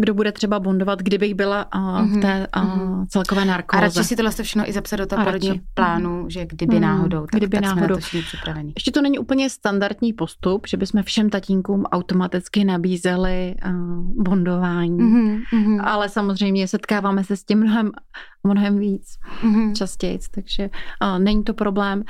kdo 0.00 0.14
bude 0.14 0.32
třeba 0.32 0.60
bondovat, 0.60 1.02
kdybych 1.02 1.34
byla 1.34 1.62
a, 1.62 2.02
v 2.02 2.06
mhm, 2.06 2.20
té 2.20 2.46
a, 2.52 2.64
mm-hmm. 2.64 3.06
celkové 3.08 3.44
narkóze. 3.44 3.78
A 3.78 3.80
radši 3.80 4.04
si 4.04 4.16
tohle 4.16 4.30
všechno 4.30 4.68
i 4.68 4.72
zapsat 4.72 4.96
do 4.96 5.06
toho 5.06 5.24
porodního 5.24 5.56
plánu, 5.74 6.26
že 6.28 6.46
kdyby 6.46 6.74
mm, 6.74 6.82
náhodou, 6.82 7.20
tak, 7.20 7.30
kdyby 7.30 7.56
tak 7.56 7.62
náhodou. 7.62 8.00
jsme 8.00 8.18
na 8.18 8.54
to 8.54 8.70
Ještě 8.76 8.90
to 8.90 9.02
není 9.02 9.18
úplně 9.18 9.50
standardní 9.50 10.12
postup, 10.12 10.66
že 10.66 10.76
bychom 10.76 11.02
všem 11.02 11.30
tatínkům 11.30 11.84
automaticky 11.84 12.64
nabízeli 12.64 13.54
uh, 13.66 13.72
bondování, 14.22 14.98
mm-hmm. 14.98 15.80
ale 15.84 16.08
samozřejmě 16.08 16.68
setkáváme 16.68 17.24
se 17.24 17.36
s 17.36 17.44
tím 17.44 17.58
mnohem, 17.58 17.90
mnohem 18.44 18.78
víc 18.78 19.18
mm-hmm. 19.42 19.72
častěji, 19.72 20.18
takže 20.30 20.70
uh, 21.02 21.18
není 21.18 21.44
to 21.44 21.54
problém 21.54 22.04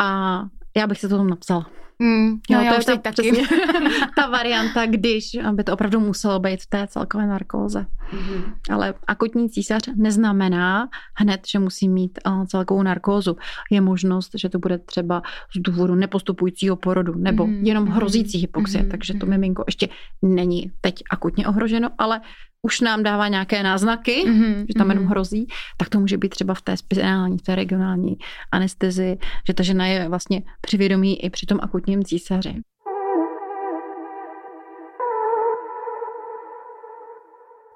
a 0.00 0.42
já 0.76 0.86
bych 0.86 1.00
se 1.00 1.08
to 1.08 1.16
tam 1.16 1.28
napsala. 1.28 1.66
Mm, 2.02 2.30
no, 2.50 2.58
jo, 2.58 2.64
já 2.64 2.72
to 2.72 2.78
už 2.78 2.84
ta, 2.84 2.96
taky. 2.96 3.32
Přesně, 3.32 3.58
ta 4.16 4.26
varianta, 4.26 4.86
když 4.86 5.24
by 5.52 5.64
to 5.64 5.72
opravdu 5.72 6.00
muselo 6.00 6.38
být 6.38 6.62
v 6.62 6.66
té 6.66 6.86
celkové 6.86 7.26
narkóze. 7.26 7.86
Mm-hmm. 8.12 8.52
Ale 8.70 8.94
akutní 9.06 9.50
císař 9.50 9.82
neznamená 9.96 10.88
hned, 11.14 11.40
že 11.52 11.58
musí 11.58 11.88
mít 11.88 12.18
uh, 12.26 12.44
celkovou 12.44 12.82
narkózu. 12.82 13.36
Je 13.70 13.80
možnost, 13.80 14.30
že 14.34 14.48
to 14.48 14.58
bude 14.58 14.78
třeba 14.78 15.22
z 15.56 15.60
důvodu 15.60 15.94
nepostupujícího 15.94 16.76
porodu 16.76 17.14
nebo 17.16 17.46
mm-hmm. 17.46 17.66
jenom 17.66 17.86
hrozící 17.86 18.38
hypoxie, 18.38 18.84
mm-hmm. 18.84 18.90
takže 18.90 19.14
to 19.14 19.26
mhm. 19.26 19.30
miminko 19.30 19.64
ještě 19.66 19.88
není 20.22 20.72
teď 20.80 20.94
akutně 21.10 21.46
ohroženo, 21.46 21.88
ale 21.98 22.20
už 22.62 22.80
nám 22.80 23.02
dává 23.02 23.28
nějaké 23.28 23.62
náznaky, 23.62 24.24
mm-hmm, 24.26 24.66
že 24.68 24.74
tam 24.76 24.88
jenom 24.88 25.04
mm-hmm. 25.04 25.08
hrozí, 25.08 25.46
tak 25.76 25.88
to 25.88 26.00
může 26.00 26.18
být 26.18 26.28
třeba 26.28 26.54
v 26.54 26.62
té 26.62 26.76
speciální, 26.76 27.38
v 27.38 27.42
té 27.42 27.54
regionální 27.54 28.16
anestezi, 28.52 29.18
že 29.46 29.54
ta 29.54 29.62
žena 29.62 29.86
je 29.86 30.08
vlastně 30.08 30.42
přivědomí 30.60 31.24
i 31.24 31.30
při 31.30 31.46
tom 31.46 31.58
akutním 31.62 32.04
císaři. 32.04 32.54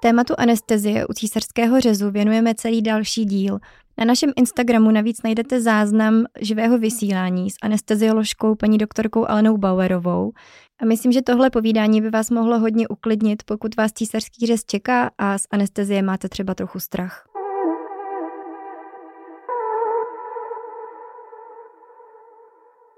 Tématu 0.01 0.33
anestezie 0.37 1.07
u 1.07 1.13
císařského 1.13 1.81
řezu 1.81 2.11
věnujeme 2.11 2.55
celý 2.55 2.81
další 2.81 3.25
díl. 3.25 3.59
Na 3.97 4.05
našem 4.05 4.31
Instagramu 4.35 4.91
navíc 4.91 5.21
najdete 5.23 5.61
záznam 5.61 6.25
živého 6.41 6.77
vysílání 6.77 7.49
s 7.49 7.55
anestezioložkou 7.61 8.55
paní 8.55 8.77
doktorkou 8.77 9.29
Alenou 9.29 9.57
Bauerovou, 9.57 10.31
a 10.81 10.85
myslím, 10.85 11.11
že 11.11 11.21
tohle 11.21 11.49
povídání 11.49 12.01
by 12.01 12.09
vás 12.09 12.29
mohlo 12.29 12.59
hodně 12.59 12.87
uklidnit, 12.87 13.43
pokud 13.45 13.75
vás 13.77 13.91
císařský 13.93 14.45
řez 14.45 14.65
čeká 14.65 15.11
a 15.17 15.37
z 15.37 15.41
anestezie 15.51 16.01
máte 16.01 16.29
třeba 16.29 16.55
trochu 16.55 16.79
strach. 16.79 17.27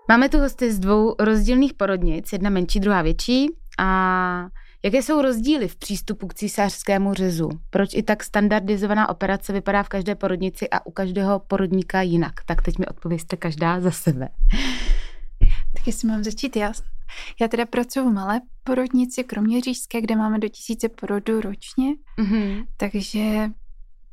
Máme 0.09 0.29
tu 0.29 0.37
hosty 0.37 0.71
z 0.71 0.79
dvou 0.79 1.15
rozdílných 1.19 1.73
porodnic, 1.73 2.33
jedna 2.33 2.49
menší, 2.49 2.79
druhá 2.79 3.01
větší. 3.01 3.47
A 3.79 4.47
jaké 4.85 5.03
jsou 5.03 5.21
rozdíly 5.21 5.67
v 5.67 5.75
přístupu 5.75 6.27
k 6.27 6.33
císařskému 6.33 7.13
řezu? 7.13 7.49
Proč 7.69 7.89
i 7.93 8.03
tak 8.03 8.23
standardizovaná 8.23 9.09
operace 9.09 9.53
vypadá 9.53 9.83
v 9.83 9.89
každé 9.89 10.15
porodnici 10.15 10.69
a 10.69 10.85
u 10.85 10.91
každého 10.91 11.39
porodníka 11.39 12.01
jinak? 12.01 12.33
Tak 12.45 12.61
teď 12.61 12.77
mi 12.77 12.85
odpověste 12.85 13.37
každá 13.37 13.81
za 13.81 13.91
sebe. 13.91 14.29
Tak 15.73 15.87
jestli 15.87 16.07
mám 16.07 16.23
začít 16.23 16.55
já. 16.55 16.71
Já 17.41 17.47
teda 17.47 17.65
pracuji 17.65 18.09
v 18.09 18.13
malé 18.13 18.41
porodnici, 18.63 19.23
kromě 19.23 19.61
řížské, 19.61 20.01
kde 20.01 20.15
máme 20.15 20.39
do 20.39 20.49
tisíce 20.49 20.89
porodů 20.89 21.41
ročně, 21.41 21.95
mm-hmm. 22.19 22.65
takže 22.77 23.49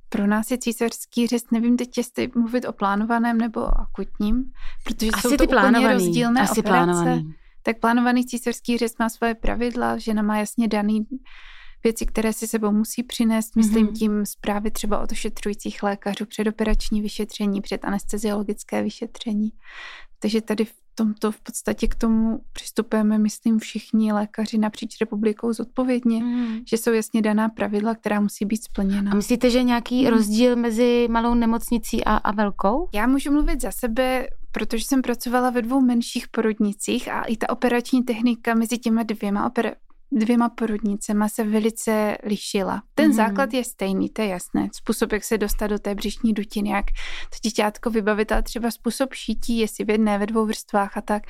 pro 0.08 0.26
nás 0.26 0.50
je 0.50 0.58
císařský 0.58 1.26
řez, 1.26 1.42
nevím 1.50 1.76
teď, 1.76 1.98
jestli 1.98 2.30
mluvit 2.34 2.64
o 2.64 2.72
plánovaném 2.72 3.38
nebo 3.38 3.80
akutním, 3.80 4.44
protože 4.84 5.10
Asi 5.10 5.28
jsou 5.28 5.36
to 5.36 5.44
úplně 5.44 5.92
rozdílné 5.92 6.40
Asi 6.40 6.60
operace. 6.60 6.84
Plánovaný. 6.84 7.34
Tak 7.62 7.80
plánovaný 7.80 8.26
císařský 8.26 8.78
řez 8.78 8.92
má 8.98 9.08
svoje 9.08 9.34
pravidla, 9.34 9.98
žena 9.98 10.22
má 10.22 10.38
jasně 10.38 10.68
daný 10.68 11.06
věci, 11.84 12.06
které 12.06 12.32
si 12.32 12.48
sebou 12.48 12.72
musí 12.72 13.02
přinést, 13.02 13.56
myslím 13.56 13.86
mm-hmm. 13.86 13.98
tím 13.98 14.26
zprávy 14.26 14.70
třeba 14.70 15.00
od 15.00 15.12
ošetřujících 15.12 15.82
lékařů, 15.82 16.26
předoperační 16.26 17.02
vyšetření, 17.02 17.60
před 17.60 17.84
anesteziologické 17.84 18.82
vyšetření. 18.82 19.52
Takže 20.22 20.40
tady 20.40 20.64
v 20.64 20.74
tomto 20.94 21.32
v 21.32 21.40
podstatě 21.40 21.88
k 21.88 21.94
tomu 21.94 22.40
přistupujeme, 22.52 23.18
myslím, 23.18 23.58
všichni 23.58 24.12
lékaři 24.12 24.58
napříč 24.58 25.00
republikou 25.00 25.52
zodpovědně, 25.52 26.24
mm. 26.24 26.60
že 26.70 26.78
jsou 26.78 26.92
jasně 26.92 27.22
daná 27.22 27.48
pravidla, 27.48 27.94
která 27.94 28.20
musí 28.20 28.44
být 28.44 28.64
splněna. 28.64 29.12
A 29.12 29.14
myslíte, 29.14 29.50
že 29.50 29.62
nějaký 29.62 30.02
mm. 30.02 30.10
rozdíl 30.10 30.56
mezi 30.56 31.08
malou 31.10 31.34
nemocnicí 31.34 32.04
a, 32.04 32.16
a 32.16 32.32
velkou? 32.32 32.88
Já 32.94 33.06
můžu 33.06 33.32
mluvit 33.32 33.60
za 33.60 33.70
sebe, 33.70 34.26
protože 34.52 34.84
jsem 34.84 35.02
pracovala 35.02 35.50
ve 35.50 35.62
dvou 35.62 35.80
menších 35.80 36.28
porodnicích 36.28 37.08
a 37.08 37.22
i 37.22 37.36
ta 37.36 37.48
operační 37.50 38.02
technika 38.02 38.54
mezi 38.54 38.78
těma 38.78 39.02
dvěma 39.02 39.48
opera- 39.48 39.74
dvěma 40.12 40.48
porodnicema 40.48 41.28
se 41.28 41.44
velice 41.44 42.16
lišila. 42.24 42.82
Ten 42.94 43.06
mm. 43.06 43.12
základ 43.12 43.54
je 43.54 43.64
stejný, 43.64 44.10
to 44.10 44.22
je 44.22 44.28
jasné. 44.28 44.68
Způsob, 44.74 45.12
jak 45.12 45.24
se 45.24 45.38
dostat 45.38 45.66
do 45.66 45.78
té 45.78 45.94
břišní 45.94 46.32
dutiny, 46.32 46.70
jak 46.70 46.86
to 47.30 47.36
dítětko 47.42 47.90
vybavit, 47.90 48.32
ale 48.32 48.42
třeba 48.42 48.70
způsob 48.70 49.14
šítí, 49.14 49.58
jestli 49.58 49.84
v 49.84 49.90
jedné, 49.90 50.18
ve 50.18 50.26
dvou 50.26 50.46
vrstvách 50.46 50.96
a 50.96 51.00
tak, 51.00 51.22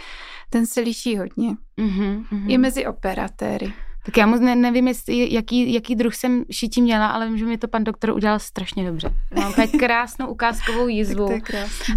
ten 0.51 0.67
se 0.67 0.81
liší 0.81 1.19
hodně. 1.19 1.57
Mm-hmm, 1.79 2.25
I 2.49 2.59
mezi 2.59 2.87
operatéry. 2.87 3.73
Tak 4.05 4.17
já 4.17 4.27
moc 4.27 4.41
ne, 4.41 4.57
nevím, 4.57 4.89
jestli, 4.89 5.35
jaký, 5.35 5.73
jaký 5.73 5.95
druh 5.95 6.15
jsem 6.15 6.45
šití 6.51 6.83
měla, 6.83 7.07
ale 7.07 7.27
vím, 7.27 7.39
že 7.39 7.45
mi 7.45 7.59
to 7.59 7.69
pan 7.69 7.85
doktor 7.85 8.11
udělal 8.11 8.39
strašně 8.39 8.85
dobře. 8.87 9.11
Mám 9.35 9.53
tady 9.53 9.69
krásnou 9.79 10.27
ukázkovou 10.27 10.89
jízvu. 10.89 11.29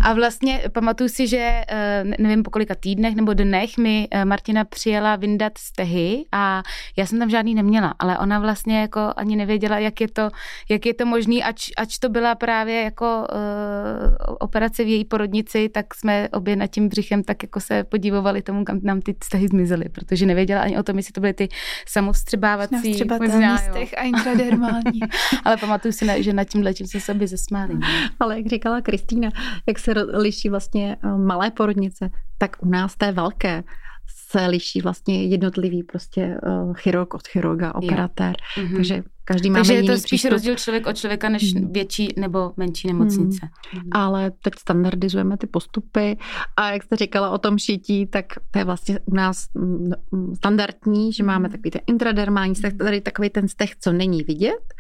a 0.01 0.13
vlastně 0.13 0.62
pamatuju 0.71 1.09
si, 1.09 1.27
že 1.27 1.63
eh, 1.67 2.03
nevím 2.19 2.43
po 2.43 2.50
kolika 2.50 2.75
týdnech 2.75 3.15
nebo 3.15 3.33
dnech 3.33 3.77
mi 3.77 4.07
eh, 4.12 4.25
Martina 4.25 4.65
přijela 4.65 5.15
vyndat 5.15 5.57
stehy 5.57 6.25
a 6.31 6.63
já 6.97 7.05
jsem 7.05 7.19
tam 7.19 7.29
žádný 7.29 7.55
neměla, 7.55 7.93
ale 8.00 8.17
ona 8.17 8.39
vlastně 8.39 8.81
jako 8.81 9.13
ani 9.15 9.35
nevěděla, 9.35 9.79
jak 9.79 10.01
je 10.01 10.07
to, 10.07 10.29
jak 10.69 10.85
je 10.85 10.93
to 10.93 11.05
možný, 11.05 11.43
ač, 11.43 11.69
ač 11.77 11.97
to 11.97 12.09
byla 12.09 12.35
právě 12.35 12.81
jako 12.81 13.05
uh, 13.05 14.35
operace 14.39 14.83
v 14.83 14.88
její 14.88 15.05
porodnici, 15.05 15.69
tak 15.69 15.93
jsme 15.93 16.29
obě 16.29 16.55
nad 16.55 16.67
tím 16.67 16.89
břichem 16.89 17.24
tak 17.24 17.44
jako 17.44 17.59
se 17.59 17.83
podívovali 17.83 18.41
tomu, 18.41 18.65
kam 18.65 18.79
nám 18.83 19.01
ty 19.01 19.15
stehy 19.24 19.48
zmizely, 19.48 19.89
protože 19.89 20.25
nevěděla 20.25 20.61
ani 20.61 20.77
o 20.77 20.83
tom, 20.83 20.98
jestli 20.98 21.11
to 21.11 21.22
byly 21.22 21.33
ty 21.33 21.48
samovstřebávací. 21.96 23.03
Možná, 23.20 23.58
stech 23.58 23.94
a 23.98 24.01
intradermální. 24.01 25.00
Ale 25.46 25.58
pamatuju 25.58 25.92
si, 25.92 26.24
že 26.24 26.34
nad 26.34 26.44
tím 26.44 26.62
letím 26.62 26.88
se 26.88 27.00
sobě 27.00 27.27
zesmáli. 27.27 27.77
Ale 28.20 28.38
jak 28.38 28.48
říkala 28.48 28.81
Kristýna, 28.81 29.29
jak 29.68 29.79
se 29.79 29.92
liší 30.14 30.50
vlastně 30.50 30.98
eh, 31.03 31.18
malé 31.18 31.51
porodnice, 31.51 32.10
tak 32.38 32.55
u 32.60 32.70
nás 32.70 32.96
té 32.96 33.12
velké 33.12 33.64
se 34.31 34.46
liší 34.48 34.81
vlastně 34.81 35.24
jednotlivý 35.24 35.84
prostě 35.84 36.38
uh, 36.48 36.74
chirurg 36.74 37.14
od 37.14 37.27
chirurga, 37.27 37.75
operatér. 37.75 38.36
Mm-hmm. 38.58 38.75
Takže 38.75 39.03
každý 39.25 39.50
má 39.50 39.55
Takže 39.55 39.74
je 39.74 39.83
to 39.83 39.92
spíš 39.92 40.03
přístup. 40.03 40.31
rozdíl 40.31 40.55
člověk 40.55 40.88
od 40.88 40.98
člověka 40.98 41.29
než 41.29 41.53
mm. 41.53 41.74
větší 41.74 42.14
nebo 42.18 42.53
menší 42.57 42.88
nemocnice. 42.88 43.50
Mm. 43.74 43.81
Ale 43.92 44.31
teď 44.31 44.53
standardizujeme 44.59 45.38
ty 45.38 45.48
postupy 45.48 46.18
a 46.57 46.72
jak 46.72 46.83
jste 46.83 46.96
říkala 46.96 47.29
o 47.29 47.38
tom 47.38 47.57
šití, 47.57 48.05
tak 48.05 48.25
to 48.51 48.59
je 48.59 48.66
vlastně 48.66 49.00
u 49.05 49.16
nás 49.16 49.48
mm, 49.53 50.35
standardní, 50.35 51.14
že 51.14 51.24
máme 51.24 51.50
takový 51.50 51.72
ten 51.72 51.81
intradermální 51.88 52.55
stech, 52.55 52.74
tady 52.74 53.01
takový 53.01 53.29
ten 53.29 53.48
stech, 53.48 53.75
co 53.75 53.94
není 53.94 54.24
vidět 54.24 54.74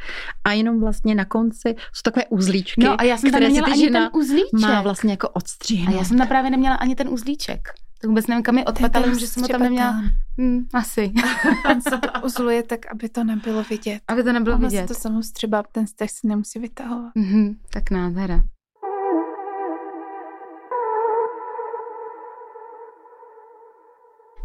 a 0.43 0.51
jenom 0.51 0.79
vlastně 0.79 1.15
na 1.15 1.25
konci 1.25 1.75
jsou 1.93 2.01
takové 2.03 2.25
uzlíčky, 2.25 2.83
no 2.83 3.01
a 3.01 3.03
já 3.03 3.17
jsem 3.17 3.29
které 3.29 3.51
si 3.51 3.61
ty 3.61 3.79
žena 3.79 4.09
ten 4.09 4.19
uzlíček. 4.19 4.59
má 4.61 4.81
vlastně 4.81 5.11
jako 5.11 5.29
odstřihnout. 5.29 5.95
A 5.95 5.97
já 5.97 6.03
jsem 6.03 6.17
tam 6.17 6.27
právě 6.27 6.51
neměla 6.51 6.75
ani 6.75 6.95
ten 6.95 7.09
uzlíček. 7.09 7.69
Tak 8.01 8.09
vůbec 8.09 8.27
nevím, 8.27 8.43
kam 8.43 8.57
je 8.57 8.65
odpad, 8.65 8.95
ale 8.95 9.19
že 9.19 9.27
jsem 9.27 9.43
ho 9.43 9.49
tam 9.49 9.61
neměla. 9.61 10.03
Hmm, 10.37 10.67
asi. 10.73 11.13
On 11.71 11.81
se 11.81 11.89
to 11.89 12.25
uzluje 12.25 12.63
tak, 12.63 12.91
aby 12.91 13.09
to 13.09 13.23
nebylo 13.23 13.63
vidět. 13.63 14.01
Aby 14.07 14.23
to 14.23 14.33
nebylo 14.33 14.55
Ono 14.55 14.67
vidět. 14.67 14.81
se 14.81 14.87
to 14.87 14.93
samozřejmě 14.93 15.21
třeba 15.33 15.63
ten 15.71 15.87
stech 15.87 16.11
se 16.11 16.27
nemusí 16.27 16.59
vytahovat. 16.59 17.13
Mm-hmm, 17.15 17.55
tak 17.73 17.91
nádhera. 17.91 18.43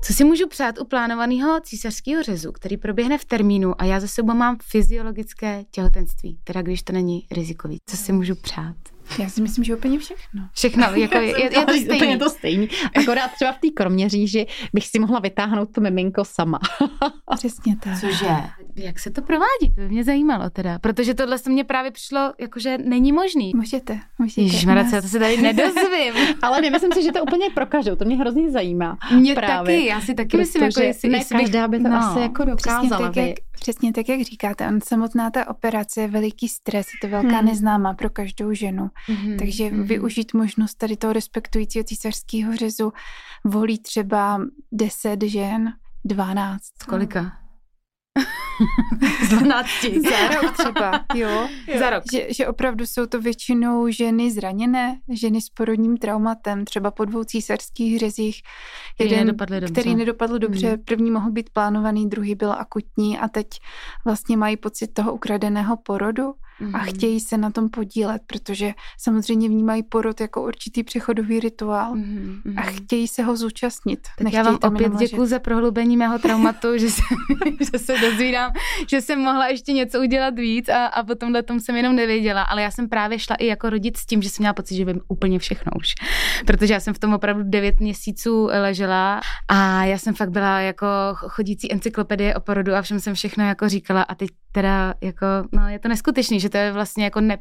Co 0.04 0.12
si 0.12 0.24
můžu 0.24 0.48
přát 0.48 0.78
u 0.78 0.84
plánovaného 0.84 1.60
císařského 1.60 2.22
řezu, 2.22 2.52
který 2.52 2.76
proběhne 2.76 3.18
v 3.18 3.24
termínu 3.24 3.80
a 3.80 3.84
já 3.84 4.00
za 4.00 4.06
sebou 4.06 4.34
mám 4.34 4.56
fyziologické 4.62 5.64
těhotenství, 5.70 6.40
teda 6.44 6.62
když 6.62 6.82
to 6.82 6.92
není 6.92 7.26
rizikový. 7.30 7.78
Co 7.86 7.96
si 7.96 8.12
můžu 8.12 8.34
přát? 8.34 8.76
Já 9.18 9.28
si 9.28 9.40
myslím, 9.42 9.64
že 9.64 9.76
úplně 9.76 9.98
všechno. 9.98 10.48
Všechno, 10.52 10.82
jako 10.94 11.18
je, 11.18 11.28
je, 11.28 11.44
je 11.44 11.66
to 11.66 11.72
stejný. 11.72 12.10
Je 12.10 12.18
to 12.18 12.30
stejný. 12.30 12.68
Akorát 12.96 13.30
třeba 13.34 13.52
v 13.52 13.58
té 13.58 13.68
kroměříži 13.74 14.46
bych 14.74 14.86
si 14.86 14.98
mohla 14.98 15.20
vytáhnout 15.20 15.72
to 15.72 15.80
miminko 15.80 16.24
sama. 16.24 16.58
Přesně 17.36 17.76
tak. 17.76 18.00
Cože? 18.00 18.26
Jak 18.76 18.98
se 18.98 19.10
to 19.10 19.22
provádí? 19.22 19.74
To 19.74 19.80
by 19.80 19.88
mě 19.88 20.04
zajímalo 20.04 20.50
teda, 20.50 20.78
protože 20.78 21.14
tohle 21.14 21.38
se 21.38 21.50
mně 21.50 21.64
právě 21.64 21.90
přišlo, 21.90 22.32
jakože 22.40 22.78
není 22.78 23.12
možný. 23.12 23.52
Můžete, 23.56 24.00
můžete. 24.18 24.40
Ježišmarce, 24.40 25.02
to 25.02 25.08
se 25.08 25.18
tady 25.18 25.36
nedozvím. 25.42 26.14
Ale 26.42 26.60
nemyslím 26.60 26.92
si, 26.92 27.02
že 27.02 27.12
to 27.12 27.22
úplně 27.22 27.50
pro 27.54 27.66
každou, 27.66 27.96
to 27.96 28.04
mě 28.04 28.16
hrozně 28.16 28.50
zajímá. 28.50 28.98
Mě 29.16 29.34
právě, 29.34 29.76
taky, 29.76 29.86
já 29.86 30.00
si 30.00 30.14
taky 30.14 30.36
myslím, 30.36 30.62
jako 30.62 30.80
jestli, 30.80 31.08
ne 31.08 31.24
každá 31.24 31.68
by 31.68 31.80
to 31.80 31.88
no, 31.88 31.96
asi 31.96 32.20
jako 32.20 32.44
dokázala. 32.44 32.86
Přesně 32.86 32.98
tak, 33.06 33.16
jak, 33.16 33.36
přesně 33.60 33.92
tak, 33.92 34.08
jak 34.08 34.20
říkáte, 34.20 34.68
on 34.68 34.80
samotná 34.80 35.30
ta 35.30 35.48
operace 35.48 36.00
je 36.00 36.08
veliký 36.08 36.48
stres, 36.48 36.86
je 36.86 37.08
to 37.08 37.08
velká 37.08 37.36
hmm. 37.36 37.46
neznámá 37.46 37.94
pro 37.94 38.10
každou 38.10 38.52
ženu. 38.52 38.90
Mm-hmm. 39.08 39.38
Takže 39.38 39.64
mm-hmm. 39.64 39.82
využít 39.82 40.34
možnost 40.34 40.74
tady 40.74 40.96
toho 40.96 41.12
respektujícího 41.12 41.84
císařského 41.84 42.56
řezu 42.56 42.92
volí 43.44 43.78
třeba 43.78 44.40
10 44.72 45.22
žen, 45.22 45.72
12. 46.04 46.62
Kolika? 46.88 47.39
Z 49.28 49.28
12. 49.28 49.68
Za 50.10 50.28
rok 50.28 50.52
třeba, 50.58 51.04
jo. 51.14 51.28
jo. 51.66 51.78
Za 51.78 51.90
rok. 51.90 52.02
Že, 52.12 52.26
že 52.30 52.46
opravdu 52.46 52.86
jsou 52.86 53.06
to 53.06 53.20
většinou 53.20 53.88
ženy 53.88 54.30
zraněné, 54.30 54.96
ženy 55.08 55.40
s 55.40 55.48
porodním 55.48 55.96
traumatem, 55.96 56.64
třeba 56.64 56.90
po 56.90 57.04
dvou 57.04 57.24
císařských 57.24 57.98
řezích. 57.98 58.40
Jeden, 58.98 59.18
který 59.18 59.24
nedopadl 59.24 59.60
dobře. 59.60 59.72
Který 59.72 59.94
nedopadl 59.94 60.38
dobře. 60.38 60.68
Hmm. 60.68 60.84
První 60.84 61.10
mohl 61.10 61.30
být 61.30 61.50
plánovaný, 61.50 62.08
druhý 62.08 62.34
byl 62.34 62.52
akutní 62.52 63.18
a 63.18 63.28
teď 63.28 63.46
vlastně 64.04 64.36
mají 64.36 64.56
pocit 64.56 64.86
toho 64.86 65.14
ukradeného 65.14 65.76
porodu. 65.76 66.32
Mm-hmm. 66.60 66.76
a 66.76 66.78
chtějí 66.78 67.20
se 67.20 67.38
na 67.38 67.50
tom 67.50 67.68
podílet, 67.68 68.22
protože 68.26 68.72
samozřejmě 68.98 69.48
vnímají 69.48 69.82
porod 69.82 70.20
jako 70.20 70.42
určitý 70.42 70.82
přechodový 70.82 71.40
rituál 71.40 71.94
mm-hmm. 71.94 72.54
a 72.56 72.62
chtějí 72.62 73.08
se 73.08 73.22
ho 73.22 73.36
zúčastnit. 73.36 74.00
Tak 74.18 74.32
já 74.32 74.42
vám 74.42 74.58
opět 74.62 74.92
děkuji 74.92 75.26
za 75.26 75.38
prohlubení 75.38 75.96
mého 75.96 76.18
traumatu, 76.18 76.78
že, 76.78 76.90
se, 76.90 77.02
že 77.72 77.78
se 77.78 77.98
dozvídám, 77.98 78.52
že 78.90 79.00
jsem 79.00 79.18
mohla 79.18 79.48
ještě 79.48 79.72
něco 79.72 80.00
udělat 80.00 80.34
víc 80.34 80.68
a, 80.68 80.86
a 80.86 81.04
po 81.04 81.14
tomhle 81.14 81.42
tom 81.42 81.60
jsem 81.60 81.76
jenom 81.76 81.96
nevěděla, 81.96 82.42
ale 82.42 82.62
já 82.62 82.70
jsem 82.70 82.88
právě 82.88 83.18
šla 83.18 83.36
i 83.36 83.46
jako 83.46 83.70
rodič 83.70 83.96
s 83.96 84.06
tím, 84.06 84.22
že 84.22 84.28
jsem 84.28 84.42
měla 84.42 84.54
pocit, 84.54 84.76
že 84.76 84.84
vím 84.84 85.00
úplně 85.08 85.38
všechno 85.38 85.72
už, 85.76 85.88
protože 86.46 86.74
já 86.74 86.80
jsem 86.80 86.94
v 86.94 86.98
tom 86.98 87.14
opravdu 87.14 87.42
devět 87.46 87.80
měsíců 87.80 88.46
ležela 88.46 89.20
a 89.48 89.84
já 89.84 89.98
jsem 89.98 90.14
fakt 90.14 90.30
byla 90.30 90.60
jako 90.60 90.86
chodící 91.14 91.72
encyklopedie 91.72 92.34
o 92.34 92.40
porodu 92.40 92.74
a 92.74 92.82
všem 92.82 93.00
jsem 93.00 93.14
všechno 93.14 93.44
jako 93.44 93.68
říkala 93.68 94.02
a 94.02 94.14
teď 94.14 94.30
teda 94.52 94.94
jako, 95.00 95.26
no 95.52 95.68
je 95.68 95.78
to 95.78 95.88
neskutečný, 95.88 96.40
že 96.40 96.48
to 96.50 96.56
je 96.56 96.72
vlastně 96.72 97.04
jako 97.04 97.20
ne, 97.20 97.38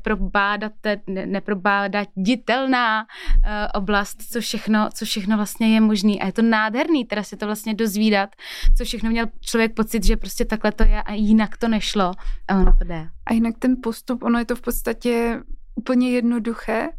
neprobádatelná 1.26 3.02
uh, 3.02 3.52
oblast, 3.74 4.22
co 4.32 4.42
všechno, 4.42 4.90
co 4.94 5.06
všechno 5.06 5.38
vlastně 5.38 5.74
je 5.74 5.82
možný. 5.82 6.22
A 6.22 6.26
je 6.26 6.34
to 6.34 6.42
nádherný 6.42 7.06
teda 7.06 7.24
si 7.24 7.38
to 7.38 7.46
vlastně 7.46 7.74
dozvídat, 7.74 8.30
co 8.78 8.86
všechno 8.86 9.10
měl 9.10 9.26
člověk 9.40 9.76
pocit, 9.76 10.04
že 10.04 10.18
prostě 10.18 10.46
takhle 10.46 10.72
to 10.72 10.84
je 10.84 11.02
a 11.02 11.14
jinak 11.14 11.58
to 11.58 11.68
nešlo. 11.68 12.12
A 12.48 12.56
ono 12.56 12.74
to 12.80 12.84
jde. 12.84 13.10
A 13.26 13.34
jinak 13.34 13.56
ten 13.60 13.76
postup, 13.84 14.24
ono 14.24 14.40
je 14.40 14.46
to 14.46 14.56
v 14.56 14.62
podstatě 14.62 15.40
úplně 15.76 16.12
jednoduché, 16.12 16.90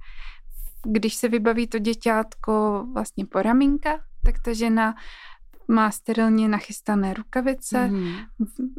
když 0.86 1.14
se 1.14 1.28
vybaví 1.28 1.66
to 1.66 1.78
děťátko 1.78 2.84
vlastně 2.94 3.26
po 3.26 3.42
ramínka, 3.42 4.00
tak 4.24 4.38
ta 4.42 4.52
žena 4.52 4.94
má 5.70 5.90
sterilně 5.90 6.48
nachystané 6.48 7.14
rukavice, 7.14 7.88
mm. 7.88 8.14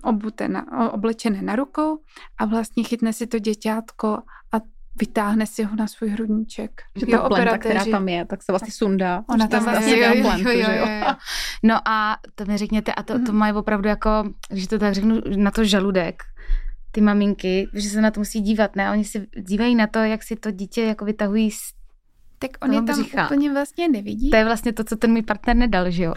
obuté 0.04 0.47
na, 0.47 0.91
oblečené 0.93 1.41
na 1.41 1.56
rukou 1.56 1.99
a 2.38 2.45
vlastně 2.45 2.84
chytne 2.84 3.13
si 3.13 3.27
to 3.27 3.39
děťátko 3.39 4.08
a 4.51 4.62
vytáhne 4.99 5.47
si 5.47 5.63
ho 5.63 5.75
na 5.75 5.88
svůj 5.88 6.10
hrudníček. 6.10 6.82
Že 6.95 7.06
ta 7.06 7.30
plenta, 7.30 7.58
která 7.58 7.86
tam 7.86 8.10
je, 8.10 8.25
tak 8.25 8.43
se 8.43 8.51
vlastně 8.51 8.71
sundá. 8.71 9.23
Ona 9.30 9.47
tam 9.47 9.63
vlastně 9.63 9.99
jo, 9.99 10.15
jo, 10.15 10.21
plentu, 10.21 10.49
jo, 10.49 10.60
jo, 10.60 10.71
jo, 10.71 10.88
jo. 10.88 11.15
No 11.63 11.88
a 11.88 12.17
to 12.36 12.45
mi 12.45 12.58
řekněte, 12.58 12.93
a 12.93 13.04
to, 13.04 13.13
to 13.13 13.32
mhm. 13.32 13.36
mají 13.36 13.54
opravdu 13.54 13.89
jako, 13.89 14.10
když 14.49 14.67
to 14.67 14.80
tak 14.80 14.93
řeknu, 14.93 15.21
na 15.36 15.51
to 15.51 15.65
žaludek, 15.65 16.23
ty 16.91 17.01
maminky, 17.01 17.69
že 17.73 17.89
se 17.89 18.01
na 18.01 18.12
to 18.12 18.19
musí 18.19 18.41
dívat, 18.41 18.75
ne? 18.75 18.91
Oni 18.91 19.06
si 19.06 19.27
dívají 19.47 19.75
na 19.75 19.88
to, 19.88 19.99
jak 19.99 20.23
si 20.23 20.36
to 20.36 20.51
dítě 20.51 20.84
jako 20.84 21.06
vytahují 21.06 21.51
z 21.51 21.73
tak 22.41 22.51
on 22.62 22.73
je 22.73 22.82
tam 22.82 22.99
břicha. 22.99 23.25
úplně 23.25 23.51
vlastně 23.51 23.88
nevidí. 23.88 24.30
To 24.30 24.36
je 24.36 24.45
vlastně 24.45 24.73
to, 24.73 24.84
co 24.84 24.95
ten 24.95 25.12
můj 25.12 25.21
partner 25.21 25.56
nedal, 25.56 25.91
že 25.91 26.04
jo? 26.04 26.13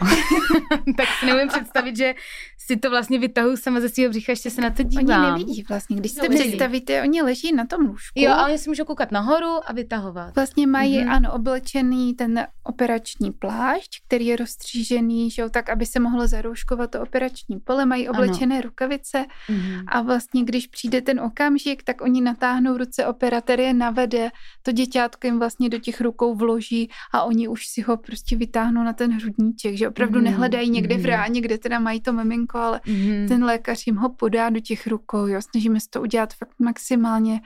tak 0.97 1.07
si 1.19 1.25
neumím 1.25 1.47
představit, 1.47 1.97
že 1.97 2.15
si 2.57 2.77
to 2.77 2.89
vlastně 2.89 3.19
vytahují 3.19 3.57
sama 3.57 3.79
ze 3.79 3.89
svého 3.89 4.09
břicha, 4.09 4.31
ještě 4.31 4.49
se 4.49 4.61
na 4.61 4.69
to 4.69 4.83
dívám. 4.83 5.23
Oni 5.23 5.31
nevidí 5.31 5.63
vlastně, 5.69 5.95
když 5.95 6.11
si 6.11 6.21
to 6.21 6.29
představíte, 6.29 7.01
oni 7.01 7.21
leží 7.21 7.55
na 7.55 7.65
tom 7.65 7.81
lůžku. 7.81 8.19
Jo, 8.19 8.31
a 8.31 8.45
oni 8.45 8.57
si 8.57 8.69
můžou 8.69 8.85
koukat 8.85 9.11
nahoru 9.11 9.69
a 9.69 9.73
vytahovat. 9.73 10.35
Vlastně 10.35 10.67
mají, 10.67 10.99
mm-hmm. 10.99 11.11
ano, 11.11 11.33
oblečený 11.33 12.13
ten 12.13 12.47
operační 12.63 13.31
plášť, 13.31 13.91
který 14.07 14.25
je 14.25 14.35
rozstřížený, 14.35 15.31
že 15.31 15.41
jo, 15.41 15.49
tak, 15.49 15.69
aby 15.69 15.85
se 15.85 15.99
mohlo 15.99 16.27
zarouškovat 16.27 16.91
to 16.91 17.01
operační 17.01 17.59
pole, 17.59 17.85
mají 17.85 18.09
oblečené 18.09 18.55
ano. 18.55 18.61
rukavice 18.61 19.25
mm-hmm. 19.49 19.83
a 19.87 20.01
vlastně, 20.01 20.43
když 20.43 20.67
přijde 20.67 21.01
ten 21.01 21.19
okamžik, 21.19 21.83
tak 21.83 22.01
oni 22.01 22.21
natáhnou 22.21 22.77
ruce 22.77 23.05
operatér 23.05 23.59
je 23.59 23.73
navede, 23.73 24.31
to 24.61 24.71
děťátko 24.71 25.27
jim 25.27 25.39
vlastně 25.39 25.69
do 25.69 25.79
těch 25.79 26.01
rukou 26.01 26.14
vloží 26.35 26.89
a 27.13 27.23
oni 27.23 27.47
už 27.47 27.67
si 27.67 27.81
ho 27.81 27.97
prostě 27.97 28.35
vytáhnou 28.35 28.83
na 28.83 28.93
ten 28.93 29.11
hrudníček, 29.11 29.75
že 29.75 29.89
opravdu 29.89 30.19
mm-hmm. 30.19 30.23
nehledají 30.23 30.69
někde 30.69 30.95
mm-hmm. 30.95 30.99
v 30.99 31.01
mhm. 31.01 31.09
ráně, 31.09 31.41
kde 31.41 31.57
teda 31.57 31.79
mají 31.79 32.01
to 32.01 32.13
miminko, 32.13 32.57
ale 32.57 32.81
mm-hmm. 32.85 33.27
ten 33.27 33.43
lékař 33.43 33.87
jim 33.87 33.95
ho 33.95 34.09
podá 34.09 34.49
do 34.49 34.59
těch 34.59 34.87
rukou, 34.87 35.27
jo, 35.27 35.41
snažíme 35.41 35.79
se 35.79 35.87
to 35.89 36.01
udělat 36.01 36.33
fakt 36.33 36.59
maximálně 36.59 37.41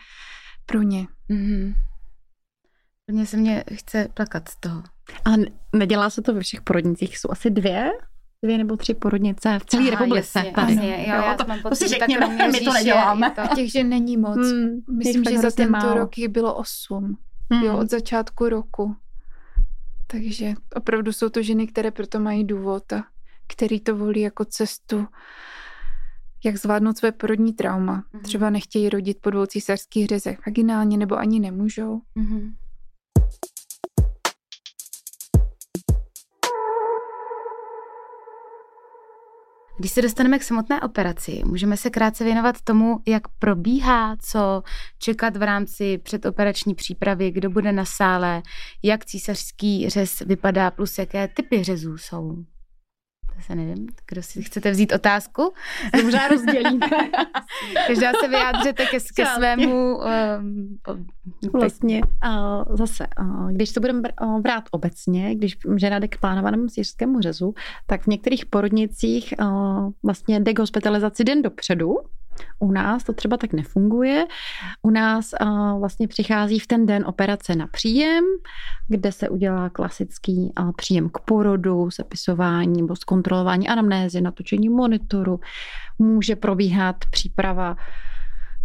pro 0.66 0.82
ně. 0.82 1.08
Mm-hmm. 1.30 1.74
Mně 3.12 3.26
se 3.26 3.38
mě 3.38 3.64
chce 3.74 4.08
plakat 4.14 4.50
z 4.50 4.60
toho. 4.60 4.84
A 5.26 5.30
nedělá 5.76 6.10
se 6.10 6.22
to 6.22 6.34
ve 6.34 6.40
všech 6.40 6.62
porodnicích? 6.62 7.18
Jsou 7.18 7.32
asi 7.32 7.50
dvě? 7.50 7.92
Dvě 8.44 8.58
nebo 8.58 8.78
tři 8.78 8.94
porodnice 8.94 9.60
v 9.60 9.66
celé 9.66 9.84
Aha, 9.84 9.92
republice. 9.92 10.40
Jasně, 10.40 10.52
tady. 10.52 10.74
jasně, 10.74 10.90
jo, 10.90 11.16
jo, 11.16 11.22
já 11.26 11.36
to, 11.36 11.46
mám 11.48 11.62
pocit, 11.62 11.70
to 11.70 11.76
si 11.76 11.88
řekněme, 11.88 12.48
my 12.52 12.60
to 12.60 12.74
neděláme. 12.74 13.32
To... 13.32 13.56
Těch, 13.56 13.72
že 13.72 13.84
není 13.84 14.18
moc. 14.18 14.38
Hmm, 14.38 14.98
Myslím, 14.98 15.24
že 15.24 15.38
za 15.38 15.52
tento 15.52 15.72
málo. 15.72 15.94
rok 15.94 16.10
bylo 16.30 16.56
osm. 16.56 17.18
Hmm. 17.50 17.64
Jo, 17.64 17.78
od 17.78 17.90
začátku 17.90 18.50
roku. 18.50 18.96
Takže 20.08 20.54
opravdu 20.76 21.14
jsou 21.14 21.30
to 21.30 21.42
ženy, 21.42 21.68
které 21.68 21.92
proto 21.92 22.20
mají 22.20 22.44
důvod 22.44 22.94
a 22.94 23.04
který 23.48 23.80
to 23.80 23.96
volí 23.96 24.22
jako 24.22 24.46
cestu, 24.46 25.08
jak 26.46 26.58
zvládnout 26.58 26.98
své 26.98 27.12
porodní 27.12 27.54
trauma. 27.54 28.04
Mm-hmm. 28.14 28.22
Třeba 28.22 28.50
nechtějí 28.50 28.90
rodit 28.90 29.18
po 29.22 29.30
dvou 29.30 29.46
císařských 29.46 30.08
řezech 30.08 30.40
vaginálně 30.48 30.98
nebo 30.98 31.18
ani 31.18 31.40
nemůžou. 31.40 32.02
Mm-hmm. 32.18 32.54
Když 39.80 39.92
se 39.92 40.02
dostaneme 40.02 40.40
k 40.40 40.44
samotné 40.44 40.82
operaci, 40.82 41.42
můžeme 41.46 41.78
se 41.78 41.90
krátce 41.90 42.24
věnovat 42.24 42.62
tomu, 42.62 43.00
jak 43.08 43.28
probíhá, 43.28 44.16
co 44.22 44.64
čekat 44.98 45.38
v 45.38 45.42
rámci 45.42 45.98
předoperační 45.98 46.76
přípravy, 46.76 47.32
kdo 47.32 47.50
bude 47.50 47.72
na 47.72 47.86
sále, 47.86 48.42
jak 48.84 49.06
císařský 49.06 49.90
řez 49.90 50.20
vypadá, 50.20 50.72
plus 50.72 50.98
jaké 50.98 51.28
typy 51.28 51.64
řezů 51.64 51.98
jsou 51.98 52.44
se 53.42 53.56
nevím, 53.56 53.88
kdo 54.10 54.24
si 54.24 54.44
chcete 54.44 54.72
vzít 54.72 54.94
otázku. 54.94 55.54
Se 55.96 56.04
možná 56.04 56.28
rozdělíme. 56.28 56.88
Každá 57.88 58.12
se 58.20 58.28
vyjádřete 58.28 58.86
ke, 58.86 58.98
ke 59.16 59.26
svému... 59.26 59.98
Um, 59.98 60.78
vlastně 61.54 62.02
uh, 62.02 62.76
zase, 62.76 63.08
uh, 63.20 63.52
když 63.52 63.70
se 63.70 63.80
budeme 63.80 64.02
brát 64.42 64.64
obecně, 64.72 65.36
když 65.36 65.58
žena 65.76 66.00
jde 66.00 66.08
k 66.08 66.20
plánovanému 66.20 66.70
sířskému 66.70 67.22
řezu, 67.22 67.54
tak 67.88 68.04
v 68.04 68.08
některých 68.08 68.46
porodnicích 68.46 69.34
uh, 69.42 69.92
vlastně 70.04 70.40
jde 70.40 70.54
k 70.54 70.60
hospitalizaci 70.60 71.24
den 71.24 71.42
dopředu, 71.42 71.96
u 72.60 72.72
nás 72.72 73.04
to 73.04 73.14
třeba 73.14 73.38
tak 73.38 73.54
nefunguje. 73.54 74.26
U 74.82 74.90
nás 74.90 75.30
uh, 75.42 75.80
vlastně 75.80 76.08
přichází 76.08 76.60
v 76.60 76.68
ten 76.68 76.86
den 76.86 77.06
operace 77.08 77.56
na 77.56 77.68
příjem, 77.68 78.24
kde 78.88 79.12
se 79.12 79.30
udělá 79.30 79.70
klasický 79.70 80.54
uh, 80.60 80.72
příjem 80.78 81.10
k 81.10 81.20
porodu, 81.20 81.92
sepisování 81.92 82.82
nebo 82.82 82.96
zkontrolování 82.96 83.19
anamnézy, 83.70 84.22
natočení 84.22 84.70
monitoru. 84.70 85.40
Může 86.00 86.36
probíhat 86.36 86.96
příprava 87.12 87.76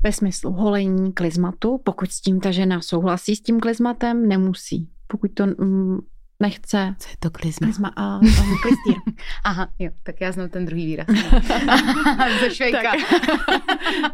ve 0.02 0.12
smyslu 0.12 0.52
holení 0.52 1.12
klizmatu. 1.12 1.80
Pokud 1.84 2.12
s 2.12 2.20
tím 2.20 2.40
ta 2.40 2.50
žena 2.50 2.80
souhlasí 2.80 3.36
s 3.36 3.40
tím 3.40 3.60
klizmatem, 3.60 4.28
nemusí. 4.28 4.88
Pokud 5.06 5.30
to 5.34 5.46
mm, 5.46 5.98
nechce. 6.40 6.94
Co 6.98 7.08
je 7.08 7.16
to 7.18 7.30
klizma? 7.30 7.66
Klizma 7.66 7.92
a, 7.96 8.16
a 8.16 8.20
klistýr. 8.62 9.14
Aha, 9.44 9.68
jo, 9.78 9.90
tak 10.02 10.20
já 10.20 10.32
znám 10.32 10.48
ten 10.48 10.66
druhý 10.66 10.86
výraz. 10.86 11.06
Ze 12.40 12.50
švejka. 12.50 12.82
tak, 12.82 13.00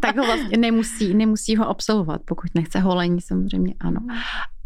tak 0.01 0.17
ho 0.17 0.25
vlastně 0.25 0.57
nemusí, 0.57 1.15
nemusí 1.15 1.57
ho 1.57 1.69
absolvovat, 1.69 2.21
pokud 2.25 2.51
nechce 2.55 2.81
holení, 2.81 3.21
samozřejmě 3.21 3.75
ano 3.81 4.01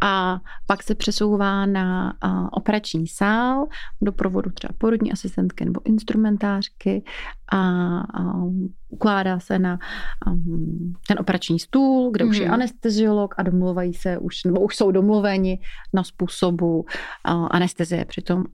a 0.04 0.40
pak 0.66 0.82
se 0.82 0.94
přesouvá 0.94 1.66
na 1.66 2.12
operační 2.52 3.06
sál 3.06 3.66
do 4.02 4.12
provodu 4.12 4.50
třeba 4.50 4.74
porodní 4.78 5.12
asistentky 5.12 5.64
nebo 5.64 5.80
instrumentářky 5.84 7.04
a, 7.52 8.00
ukládá 8.88 9.40
se 9.40 9.58
na 9.58 9.78
um, 10.26 10.92
ten 11.08 11.18
operační 11.20 11.58
stůl, 11.58 12.10
kde 12.10 12.24
mm. 12.24 12.30
už 12.30 12.36
je 12.36 12.44
mhm. 12.44 12.54
anesteziolog 12.54 13.34
a 13.38 13.42
domluvají 13.42 13.94
se 13.94 14.18
už, 14.18 14.44
nebo 14.44 14.60
už 14.60 14.76
jsou 14.76 14.90
domluveni 14.90 15.58
na 15.92 16.04
způsobu 16.04 16.84
anestezie 17.50 18.04
při 18.04 18.22
tom 18.22 18.44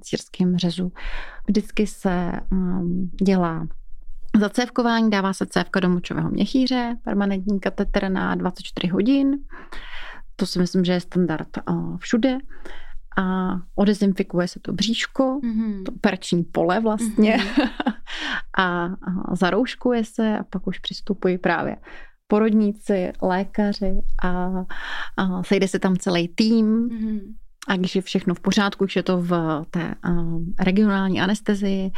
círském 0.00 0.58
řezu. 0.58 0.92
Vždycky 1.46 1.86
se 1.86 2.32
um, 2.52 3.10
dělá 3.22 3.66
zacévkování, 4.40 5.10
dává 5.10 5.32
se 5.32 5.46
cévka 5.46 5.80
do 5.80 5.88
močového 5.88 6.30
měchýře, 6.30 6.96
permanentní 7.04 7.60
katetr 7.60 8.08
na 8.08 8.34
24 8.34 8.88
hodin. 8.88 9.38
To 10.40 10.46
si 10.46 10.58
myslím, 10.58 10.84
že 10.84 10.92
je 10.92 11.00
standard 11.00 11.48
všude. 11.98 12.38
A 13.18 13.52
odezinfikuje 13.74 14.48
se 14.48 14.60
to 14.60 14.72
bříško, 14.72 15.40
mm-hmm. 15.44 15.82
to 15.84 15.92
operační 15.92 16.44
pole 16.44 16.80
vlastně. 16.80 17.36
Mm-hmm. 17.36 17.70
a, 18.58 18.84
a 18.84 19.36
zarouškuje 19.36 20.04
se 20.04 20.38
a 20.38 20.44
pak 20.44 20.66
už 20.66 20.78
přistupují 20.78 21.38
právě 21.38 21.76
porodníci, 22.26 23.12
lékaři 23.22 24.00
a, 24.22 24.64
a 25.16 25.42
sejde 25.42 25.68
se 25.68 25.78
tam 25.78 25.96
celý 25.96 26.28
tým. 26.28 26.88
Mm-hmm. 26.88 27.20
A 27.68 27.76
když 27.76 27.96
je 27.96 28.02
všechno 28.02 28.34
v 28.34 28.40
pořádku, 28.40 28.84
když 28.84 28.96
je 28.96 29.02
to 29.02 29.20
v 29.20 29.64
té 29.70 29.94
uh, 30.08 30.42
regionální 30.60 31.20
anestezii, 31.20 31.90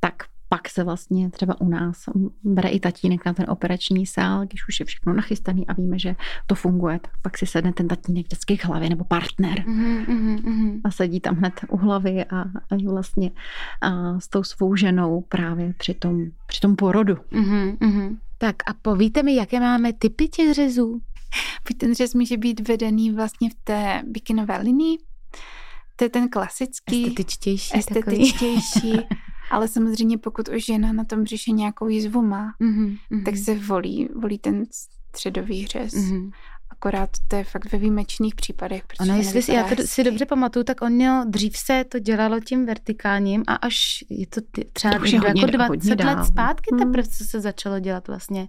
tak 0.00 0.14
pak 0.52 0.68
se 0.68 0.84
vlastně 0.84 1.30
třeba 1.30 1.60
u 1.60 1.68
nás 1.68 2.04
bere 2.44 2.68
i 2.68 2.80
tatínek 2.80 3.24
na 3.24 3.32
ten 3.32 3.46
operační 3.48 4.06
sál, 4.06 4.46
když 4.46 4.68
už 4.68 4.80
je 4.80 4.86
všechno 4.86 5.12
nachystaný 5.12 5.66
a 5.66 5.72
víme, 5.72 5.98
že 5.98 6.16
to 6.46 6.54
funguje, 6.54 6.98
tak 6.98 7.12
pak 7.22 7.38
si 7.38 7.46
sedne 7.46 7.72
ten 7.72 7.88
tatínek 7.88 8.26
vždycky 8.26 8.58
k 8.58 8.64
hlavě 8.64 8.88
nebo 8.88 9.04
partner 9.04 9.58
mm-hmm, 9.58 10.06
mm-hmm. 10.06 10.80
a 10.84 10.90
sedí 10.90 11.20
tam 11.20 11.36
hned 11.36 11.60
u 11.68 11.76
hlavy 11.76 12.24
a, 12.24 12.40
a 12.40 12.74
je 12.76 12.88
vlastně 12.88 13.30
a, 13.80 14.20
s 14.20 14.28
tou 14.28 14.42
svou 14.42 14.76
ženou 14.76 15.20
právě 15.20 15.74
při 15.78 15.94
tom, 15.94 16.24
při 16.46 16.60
tom 16.60 16.76
porodu. 16.76 17.14
Mm-hmm, 17.14 18.18
tak 18.38 18.56
a 18.66 18.74
povíte 18.82 19.22
mi, 19.22 19.34
jaké 19.34 19.60
máme 19.60 19.92
typy 19.92 20.28
těch 20.28 20.54
řezů? 20.54 21.00
Buď 21.68 21.78
ten 21.78 21.94
řez 21.94 22.14
může 22.14 22.36
být 22.36 22.68
vedený 22.68 23.10
vlastně 23.10 23.50
v 23.50 23.54
té 23.64 24.02
bikinové 24.06 24.58
linii, 24.58 24.98
to 25.96 26.04
je 26.04 26.08
ten 26.08 26.28
klasický. 26.28 27.02
Estetičtější. 27.02 27.78
Estetičtější. 27.78 28.92
ale 29.50 29.68
samozřejmě 29.68 30.18
pokud 30.18 30.48
už 30.48 30.64
žena 30.64 30.92
na 30.92 31.04
tom 31.04 31.22
břiše 31.22 31.50
nějakou 31.50 31.88
jizvu 31.88 32.22
má, 32.22 32.54
mm-hmm, 32.60 33.24
tak 33.24 33.36
se 33.36 33.54
volí, 33.54 34.08
volí 34.14 34.38
ten 34.38 34.64
středový 35.12 35.66
řez. 35.66 35.94
Mm-hmm. 35.94 36.30
Akorát 36.70 37.10
to 37.28 37.36
je 37.36 37.44
fakt 37.44 37.72
ve 37.72 37.78
výjimečných 37.78 38.34
případech. 38.34 38.82
Ono, 39.00 39.16
jestli 39.16 39.42
si, 39.42 39.52
já 39.52 39.64
to 39.64 39.82
si 39.82 40.04
dobře 40.04 40.26
pamatuju, 40.26 40.64
tak 40.64 40.82
on 40.82 40.92
měl, 40.92 41.24
dřív 41.26 41.56
se 41.56 41.84
to 41.88 41.98
dělalo 41.98 42.40
tím 42.40 42.66
vertikálním 42.66 43.44
a 43.46 43.54
až 43.54 44.04
je 44.10 44.26
to 44.26 44.40
třeba 44.72 44.98
to 44.98 45.06
jako 45.06 45.46
20 45.46 46.04
let 46.04 46.24
zpátky 46.24 46.70
hmm. 46.72 46.78
teprve, 46.78 47.08
co 47.08 47.24
se 47.24 47.40
začalo 47.40 47.80
dělat 47.80 48.08
vlastně 48.08 48.48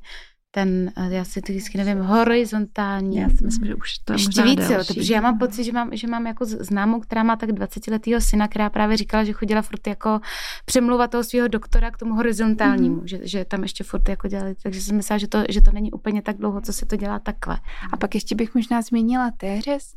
ten, 0.52 0.92
eh, 0.98 1.14
já 1.14 1.26
si 1.26 1.42
to 1.42 1.52
vždycky 1.52 1.78
nevím, 1.78 2.04
horizontální. 2.04 3.18
Já 3.18 3.30
si 3.30 3.46
myslím, 3.46 3.68
že 3.68 3.76
už 3.76 3.98
to 3.98 4.14
je 4.14 4.20
Ještě 4.20 4.44
víc, 4.44 4.70
jo, 4.70 4.78
protože 4.88 5.14
já 5.14 5.22
mám 5.22 5.38
pocit, 5.38 5.64
že 5.64 5.72
mám, 5.72 5.90
že 5.94 6.08
mám 6.08 6.28
jako 6.28 6.46
známou, 6.46 7.00
která 7.00 7.24
má 7.24 7.36
tak 7.36 7.52
20 7.52 7.88
letého 7.88 8.22
syna, 8.22 8.48
která 8.48 8.70
právě 8.70 8.98
říkala, 8.98 9.24
že 9.24 9.34
chodila 9.34 9.62
furt 9.62 9.88
jako 9.88 10.20
přemluvat 10.66 11.12
toho 11.12 11.24
svého 11.24 11.48
doktora 11.48 11.92
k 11.92 11.98
tomu 11.98 12.14
horizontálnímu, 12.16 12.96
mm-hmm. 12.96 13.06
že, 13.06 13.20
že, 13.24 13.46
tam 13.46 13.64
ještě 13.64 13.84
furt 13.84 14.10
jako 14.10 14.28
dělali, 14.28 14.56
takže 14.64 14.82
jsem 14.82 14.96
myslela, 14.96 15.18
že 15.18 15.28
to, 15.28 15.44
že 15.50 15.62
to 15.62 15.72
není 15.72 15.92
úplně 15.92 16.22
tak 16.22 16.38
dlouho, 16.38 16.62
co 16.62 16.74
se 16.74 16.86
to 16.86 16.96
dělá 16.96 17.20
takhle. 17.20 17.60
A 17.92 17.98
pak 17.98 18.16
ještě 18.16 18.36
bych 18.36 18.56
možná 18.56 18.82
zmínila 18.82 19.32
téřez, 19.38 19.96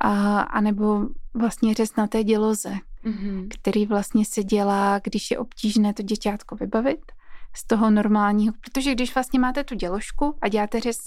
a, 0.00 0.40
anebo 0.40 1.06
vlastně 1.34 1.74
řez 1.74 1.96
na 1.96 2.06
té 2.06 2.24
děloze, 2.24 2.74
mm-hmm. 3.04 3.48
který 3.60 3.86
vlastně 3.86 4.24
se 4.24 4.44
dělá, 4.44 5.00
když 5.04 5.30
je 5.30 5.38
obtížné 5.38 5.94
to 5.94 6.02
děťátko 6.02 6.56
vybavit 6.56 7.00
z 7.56 7.66
toho 7.66 7.90
normálního, 7.90 8.54
protože 8.60 8.92
když 8.92 9.14
vlastně 9.14 9.40
máte 9.40 9.64
tu 9.64 9.74
děložku 9.74 10.36
a 10.40 10.48
děláte 10.48 10.80
řez, 10.80 10.98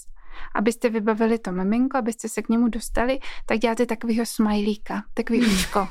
abyste 0.55 0.89
vybavili 0.89 1.39
to 1.39 1.51
miminko, 1.51 1.97
abyste 1.97 2.29
se 2.29 2.41
k 2.41 2.49
němu 2.49 2.67
dostali, 2.67 3.19
tak 3.45 3.59
děláte 3.59 3.85
takovýho 3.85 4.25
smajlíka, 4.25 5.03
takový 5.13 5.41
účko. 5.41 5.87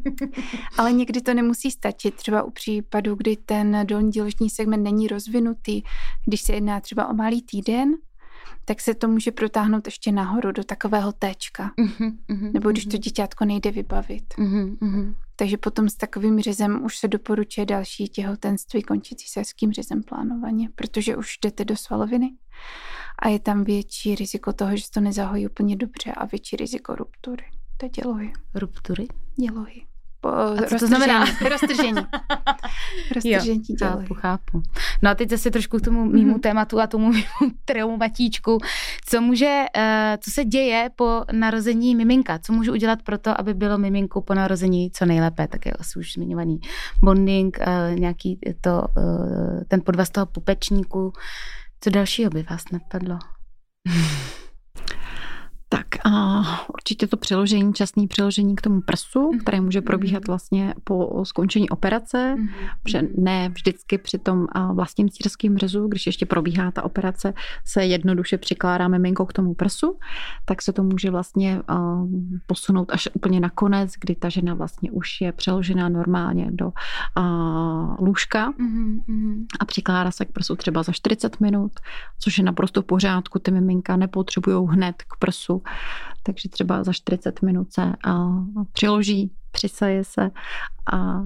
Ale 0.78 0.92
někdy 0.92 1.20
to 1.20 1.34
nemusí 1.34 1.70
stačit, 1.70 2.14
třeba 2.14 2.42
u 2.42 2.50
případu, 2.50 3.14
kdy 3.14 3.36
ten 3.36 3.86
dolní 3.86 4.10
děložní 4.10 4.50
segment 4.50 4.82
není 4.82 5.08
rozvinutý, 5.08 5.82
když 6.26 6.40
se 6.40 6.52
jedná 6.52 6.80
třeba 6.80 7.08
o 7.08 7.14
malý 7.14 7.42
týden, 7.42 7.94
tak 8.64 8.80
se 8.80 8.94
to 8.94 9.08
může 9.08 9.32
protáhnout 9.32 9.86
ještě 9.86 10.12
nahoru 10.12 10.52
do 10.52 10.64
takového 10.64 11.12
téčka. 11.12 11.70
Uh-huh, 11.78 12.16
uh-huh, 12.28 12.52
Nebo 12.52 12.70
když 12.70 12.86
uh-huh. 12.86 12.90
to 12.90 12.96
děťátko 12.96 13.44
nejde 13.44 13.70
vybavit. 13.70 14.34
Uh-huh, 14.38 14.78
uh-huh. 14.78 15.14
Takže 15.36 15.56
potom 15.56 15.88
s 15.88 15.94
takovým 15.94 16.40
řezem 16.40 16.84
už 16.84 16.98
se 16.98 17.08
doporučuje 17.08 17.66
další 17.66 18.08
těhotenství 18.08 18.82
končit 18.82 19.20
císařským 19.20 19.72
řezem 19.72 20.02
plánovaně, 20.02 20.68
protože 20.74 21.16
už 21.16 21.38
jdete 21.38 21.64
do 21.64 21.76
svaloviny 21.76 22.30
a 23.18 23.28
je 23.28 23.40
tam 23.40 23.64
větší 23.64 24.14
riziko 24.14 24.52
toho, 24.52 24.76
že 24.76 24.82
se 24.82 24.90
to 24.90 25.00
nezahojí 25.00 25.46
úplně 25.46 25.76
dobře 25.76 26.12
a 26.12 26.26
větší 26.26 26.56
riziko 26.56 26.94
ruptury. 26.94 27.44
To 27.76 27.86
je 27.86 27.90
dělohy. 27.90 28.32
Ruptury? 28.54 29.06
Dělohy 29.40 29.86
a 30.28 30.56
co 30.66 30.78
to 30.78 30.86
znamená? 30.86 31.24
Roztržení. 31.50 32.06
roztržení 33.14 33.62
jo, 33.68 33.76
chápu, 33.88 34.14
chápu. 34.14 34.62
No 35.02 35.10
a 35.10 35.14
teď 35.14 35.30
zase 35.30 35.50
trošku 35.50 35.78
k 35.78 35.84
tomu 35.84 36.04
mýmu 36.04 36.34
mm-hmm. 36.34 36.40
tématu 36.40 36.80
a 36.80 36.86
tomu 36.86 37.08
mýmu 37.12 37.52
traumatíčku. 37.64 38.58
Co 39.08 39.20
může, 39.20 39.64
uh, 39.76 39.82
co 40.20 40.30
se 40.30 40.44
děje 40.44 40.90
po 40.96 41.22
narození 41.32 41.94
miminka? 41.94 42.38
Co 42.38 42.52
můžu 42.52 42.72
udělat 42.72 43.02
pro 43.02 43.18
to, 43.18 43.40
aby 43.40 43.54
bylo 43.54 43.78
miminku 43.78 44.20
po 44.20 44.34
narození 44.34 44.90
co 44.90 45.06
nejlépe? 45.06 45.48
Tak 45.48 45.66
je 45.66 45.72
asi 45.72 45.98
už 45.98 46.12
zmiňovaný 46.12 46.60
bonding, 47.02 47.58
uh, 47.60 47.98
nějaký 47.98 48.38
to, 48.60 48.82
uh, 48.96 49.62
ten 49.68 49.80
podvaz 49.84 50.10
toho 50.10 50.26
pupečníku. 50.26 51.12
Co 51.80 51.90
dalšího 51.90 52.30
by 52.30 52.42
vás 52.50 52.62
napadlo? 52.72 53.18
Tak 55.68 55.86
a 56.06 56.42
určitě 56.74 57.06
to 57.06 57.16
přeložení, 57.16 57.74
časný 57.74 58.08
přeložení 58.08 58.56
k 58.56 58.60
tomu 58.60 58.80
prsu, 58.80 59.20
mm-hmm. 59.20 59.40
které 59.40 59.60
může 59.60 59.80
probíhat 59.80 60.22
mhm. 60.22 60.26
vlastně 60.26 60.74
po 60.84 61.24
skončení 61.24 61.70
operace, 61.70 62.36
že 62.88 63.02
ne 63.18 63.48
vždycky 63.48 63.98
při 63.98 64.18
tom 64.18 64.46
vlastním 64.72 65.10
cířském 65.10 65.58
řezu, 65.58 65.88
když 65.88 66.06
ještě 66.06 66.26
probíhá 66.26 66.70
ta 66.70 66.82
operace, 66.82 67.34
se 67.64 67.84
jednoduše 67.84 68.38
přikládá 68.38 68.88
miminko 68.88 69.26
k 69.26 69.32
tomu 69.32 69.54
prsu, 69.54 69.98
tak 70.44 70.62
se 70.62 70.72
to 70.72 70.82
může 70.82 71.10
vlastně 71.10 71.62
posunout 72.46 72.92
až 72.92 73.08
úplně 73.14 73.40
na 73.40 73.50
konec, 73.50 73.92
kdy 74.00 74.14
ta 74.14 74.28
žena 74.28 74.54
vlastně 74.54 74.90
už 74.90 75.20
je 75.20 75.32
přeložená 75.32 75.88
normálně 75.88 76.48
do 76.50 76.72
lůžka 77.98 78.52
a 79.60 79.64
přikládá 79.64 80.10
se 80.10 80.24
k 80.24 80.32
prsu 80.32 80.56
třeba 80.56 80.82
za 80.82 80.92
40 80.92 81.40
minut, 81.40 81.72
což 82.18 82.38
je 82.38 82.44
naprosto 82.44 82.82
v 82.82 82.84
pořádku, 82.84 83.38
ty 83.38 83.50
miminka 83.50 83.96
nepotřebují 83.96 84.68
hned 84.70 85.02
k 85.02 85.16
prsu 85.18 85.55
takže 86.22 86.48
třeba 86.48 86.84
za 86.84 86.92
40 86.92 87.42
minut 87.42 87.72
se 87.72 87.92
přiloží, 88.72 89.30
přisaje 89.50 90.04
se 90.04 90.30
a 90.92 91.22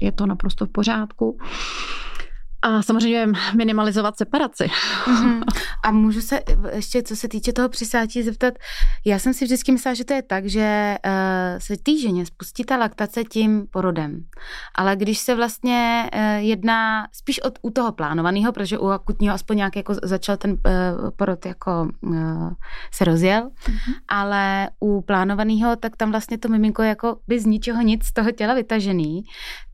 je 0.00 0.12
to 0.12 0.26
naprosto 0.26 0.66
v 0.66 0.68
pořádku. 0.68 1.38
A 2.64 2.82
samozřejmě 2.82 3.28
minimalizovat 3.56 4.16
separaci. 4.16 4.64
Mm-hmm. 4.64 5.42
A 5.84 5.90
můžu 5.90 6.20
se 6.20 6.40
ještě, 6.72 7.02
co 7.02 7.16
se 7.16 7.28
týče 7.28 7.52
toho 7.52 7.68
přisátí, 7.68 8.22
zeptat, 8.22 8.54
já 9.04 9.18
jsem 9.18 9.34
si 9.34 9.44
vždycky 9.44 9.72
myslela, 9.72 9.94
že 9.94 10.04
to 10.04 10.14
je 10.14 10.22
tak, 10.22 10.46
že 10.46 10.96
uh, 11.06 11.58
se 11.58 11.74
týženě 11.82 12.26
spustí 12.26 12.64
ta 12.64 12.76
laktace 12.76 13.24
tím 13.24 13.66
porodem. 13.70 14.24
Ale 14.74 14.96
když 14.96 15.18
se 15.18 15.34
vlastně 15.34 16.10
uh, 16.14 16.20
jedná 16.36 17.06
spíš 17.12 17.40
od, 17.40 17.58
u 17.62 17.70
toho 17.70 17.92
plánovaného, 17.92 18.52
protože 18.52 18.78
u 18.78 18.86
akutního 18.86 19.34
aspoň 19.34 19.56
nějak 19.56 19.76
jako 19.76 19.94
začal 20.02 20.36
ten 20.36 20.50
uh, 20.50 20.58
porod 21.16 21.46
jako 21.46 21.88
uh, 22.00 22.50
se 22.92 23.04
rozjel, 23.04 23.50
mm-hmm. 23.50 23.94
ale 24.08 24.68
u 24.80 25.02
plánovaného, 25.02 25.76
tak 25.76 25.96
tam 25.96 26.10
vlastně 26.10 26.38
to 26.38 26.48
miminko 26.48 26.82
jako 26.82 27.16
by 27.28 27.40
z 27.40 27.46
ničeho 27.46 27.82
nic 27.82 28.04
z 28.04 28.12
toho 28.12 28.30
těla 28.30 28.54
vytažený, 28.54 29.22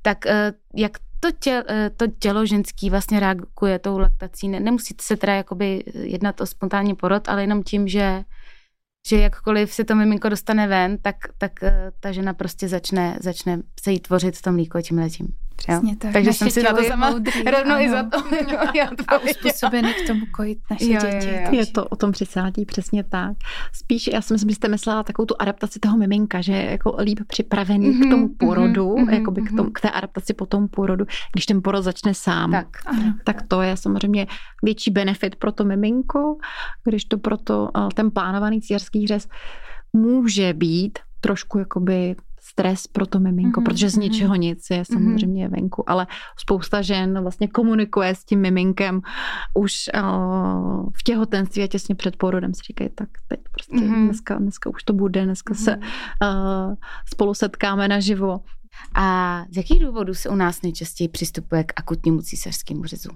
tak 0.03 0.19
uh, 0.27 0.33
jak 0.77 0.93
to, 1.21 1.33
tělo, 1.33 1.65
eh, 1.69 1.91
to 1.97 2.07
tělo 2.07 2.47
ženský 2.47 2.91
vlastně 2.91 3.21
reaguje 3.21 3.79
tou 3.79 3.99
laktací. 3.99 4.49
Ne, 4.49 4.61
nemusí 4.61 4.95
se 5.01 5.17
teda 5.17 5.35
jakoby 5.35 5.85
jednat 5.95 6.41
o 6.41 6.47
spontánní 6.47 6.95
porod, 6.95 7.29
ale 7.29 7.43
jenom 7.43 7.63
tím, 7.63 7.89
že 7.89 8.25
že 9.09 9.17
jakkoliv 9.17 9.73
se 9.73 9.85
to 9.85 9.95
miminko 9.95 10.29
dostane 10.29 10.67
ven, 10.67 10.99
tak, 10.99 11.17
tak 11.39 11.63
eh, 11.63 11.93
ta 12.01 12.13
žena 12.13 12.35
prostě 12.35 12.69
začne, 12.69 13.19
začne 13.21 13.63
se 13.83 13.93
jí 13.93 14.01
tvořit 14.01 14.37
v 14.37 14.43
tom 14.43 14.55
mlíko 14.55 14.83
tím 14.83 14.99
letím. 14.99 15.29
Přesně 15.67 15.97
tak. 15.97 16.13
Takže 16.13 16.29
naše 16.29 16.39
jsem 16.39 16.51
si 16.51 16.63
na 16.63 16.73
to 16.73 16.85
sama 16.85 17.11
moudrý, 17.11 17.43
rovnou 17.43 17.77
i 17.79 17.91
za 17.91 18.03
to. 18.03 18.19
a 19.09 19.19
uspůsobený 19.19 19.95
k 19.95 20.07
tomu 20.07 20.27
kojit 20.27 20.59
naše 20.71 20.85
jo, 20.85 21.01
děti. 21.01 21.29
Jo, 21.29 21.41
jo. 21.45 21.53
Je 21.53 21.67
to 21.67 21.85
o 21.85 21.97
tom 21.97 22.13
přisátí, 22.13 22.65
přesně 22.65 23.05
tak. 23.05 23.37
Spíš, 23.73 24.07
já 24.13 24.21
si 24.21 24.35
myslím, 24.35 24.51
že 24.51 24.57
jste 24.57 24.69
myslela 24.69 25.03
takovou 25.03 25.27
tu 25.27 25.35
adaptaci 25.39 25.79
toho 25.81 25.97
miminka, 25.97 26.41
že 26.41 26.53
je 26.53 26.71
jako 26.71 26.97
líp 27.01 27.21
připravený 27.27 27.91
mm-hmm, 27.91 28.07
k 28.07 28.11
tomu 28.11 28.27
mhm, 28.27 28.35
porodu, 28.39 28.95
mm-hmm, 28.95 29.15
jakoby 29.15 29.43
k, 29.43 29.57
tomu, 29.57 29.71
k 29.71 29.81
té 29.81 29.91
adaptaci 29.91 30.35
po 30.35 30.47
tom 30.47 30.69
porodu, 30.69 31.05
když 31.33 31.47
ten 31.47 31.63
porod 31.63 31.85
začne 31.85 32.15
sám. 32.15 32.51
Tak, 32.51 32.69
tak 33.25 33.43
to 33.49 33.63
je 33.63 33.77
samozřejmě 33.77 34.27
větší 34.63 34.91
benefit 34.91 35.37
pro 35.37 35.53
to 35.53 35.65
miminko, 35.65 36.37
když 36.85 37.05
to 37.05 37.19
proto 37.19 37.69
eh, 37.77 37.89
ten 37.95 38.11
plánovaný 38.11 38.61
císařský 38.61 39.07
řez 39.07 39.29
může 39.93 40.55
být 40.55 40.99
trošku 41.21 41.59
jakoby 41.59 42.17
stres 42.51 42.87
pro 42.87 43.07
to 43.07 43.21
miminko, 43.21 43.61
mm-hmm. 43.61 43.65
protože 43.65 43.91
z 43.91 43.97
mhm. 43.97 44.03
ničeho 44.03 44.35
nic 44.35 44.71
je 44.71 44.77
mhm. 44.77 44.85
samozřejmě 44.85 45.49
mm-hmm. 45.49 45.61
venku, 45.61 45.91
ale 45.91 46.07
spousta 46.39 46.83
žen 46.83 47.21
vlastně 47.23 47.49
komunikuje 47.49 48.15
s 48.15 48.25
tím 48.25 48.41
miminkem 48.41 49.01
už 49.55 49.91
uh, 49.95 50.89
v 50.99 51.03
těhotenství 51.03 51.63
a 51.63 51.67
těsně 51.67 51.95
před 51.95 52.17
porodem 52.17 52.55
si 52.55 52.61
říkají, 52.67 52.91
tak 52.95 53.09
teď 53.29 53.41
prostě 53.53 53.77
mm-hmm. 53.77 54.05
dneska, 54.05 54.39
dneska 54.39 54.71
už 54.71 54.83
to 54.83 54.93
bude, 54.93 55.25
dneska 55.25 55.55
mm-hmm. 55.55 55.65
se 55.65 55.77
uh, 55.77 56.75
spolu 57.13 57.35
setkáme 57.35 57.89
naživo. 57.89 58.41
A 58.95 59.45
z 59.51 59.57
jakých 59.57 59.81
důvodů 59.81 60.15
se 60.15 60.29
u 60.29 60.35
nás 60.35 60.63
nejčastěji 60.63 61.09
přistupuje 61.09 61.65
k 61.65 61.73
akutnímu 61.77 62.23
císařskému 62.23 62.85
řezu? 62.85 63.11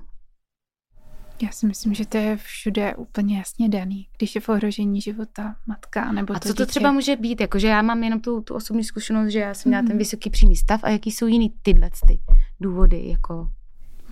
Já 1.43 1.51
si 1.51 1.67
myslím, 1.67 1.95
že 1.95 2.07
to 2.07 2.17
je 2.17 2.37
všude 2.37 2.95
úplně 2.95 3.39
jasně 3.39 3.69
daný, 3.69 4.09
když 4.19 4.35
je 4.35 4.41
v 4.41 4.49
ohrožení 4.49 5.01
života 5.01 5.57
matka 5.67 6.13
nebo 6.13 6.37
A 6.37 6.41
to 6.41 6.49
co 6.49 6.55
to 6.55 6.63
dítě. 6.63 6.71
třeba 6.71 6.93
může 6.93 7.17
být? 7.17 7.41
Jakože 7.41 7.69
já 7.69 7.83
mám 7.83 8.05
jenom 8.05 8.21
tu, 8.21 8.41
tu 8.41 8.55
osobní 8.55 8.85
zkušenost, 8.85 9.29
že 9.29 9.39
já 9.39 9.55
jsem 9.55 9.71
měla 9.71 9.83
mm. 9.83 9.87
ten 9.87 9.97
mhm. 9.97 9.99
vysoký 9.99 10.31
přímý 10.31 10.57
stav 10.57 10.85
a 10.85 10.89
jaký 10.89 11.11
jsou 11.11 11.27
jiný 11.27 11.55
tyhle 11.63 11.91
ty 12.07 12.21
důvody? 12.61 13.09
Jako... 13.09 13.51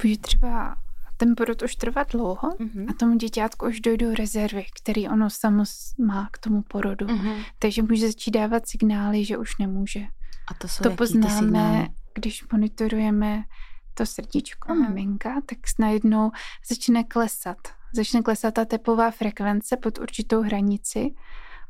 Může 0.04 0.18
třeba 0.18 0.76
ten 1.16 1.34
porod 1.36 1.62
už 1.62 1.76
trvá 1.76 2.02
dlouho 2.02 2.50
mm-hmm. 2.50 2.90
a 2.90 2.92
tomu 2.92 3.16
děťátku 3.16 3.66
už 3.66 3.80
dojdou 3.80 4.14
rezervy, 4.14 4.64
které 4.82 5.02
ono 5.02 5.30
samo 5.30 5.64
má 6.06 6.28
k 6.32 6.38
tomu 6.38 6.62
porodu. 6.62 7.06
Mm-hmm. 7.06 7.44
Takže 7.58 7.82
může 7.82 8.06
začít 8.06 8.30
dávat 8.30 8.68
signály, 8.68 9.24
že 9.24 9.38
už 9.38 9.58
nemůže. 9.58 10.00
A 10.48 10.54
to 10.54 10.68
jsou 10.68 10.82
to 10.82 10.90
poznáme, 10.90 11.88
když 12.14 12.44
monitorujeme 12.52 13.44
to 13.94 14.06
srdíčko, 14.06 14.72
Aha. 14.72 14.88
miminka, 14.88 15.40
tak 15.46 15.58
najednou 15.78 16.30
začne 16.68 17.04
klesat. 17.04 17.58
Začne 17.94 18.22
klesat 18.22 18.54
ta 18.54 18.64
tepová 18.64 19.10
frekvence 19.10 19.76
pod 19.76 19.98
určitou 19.98 20.42
hranici 20.42 21.14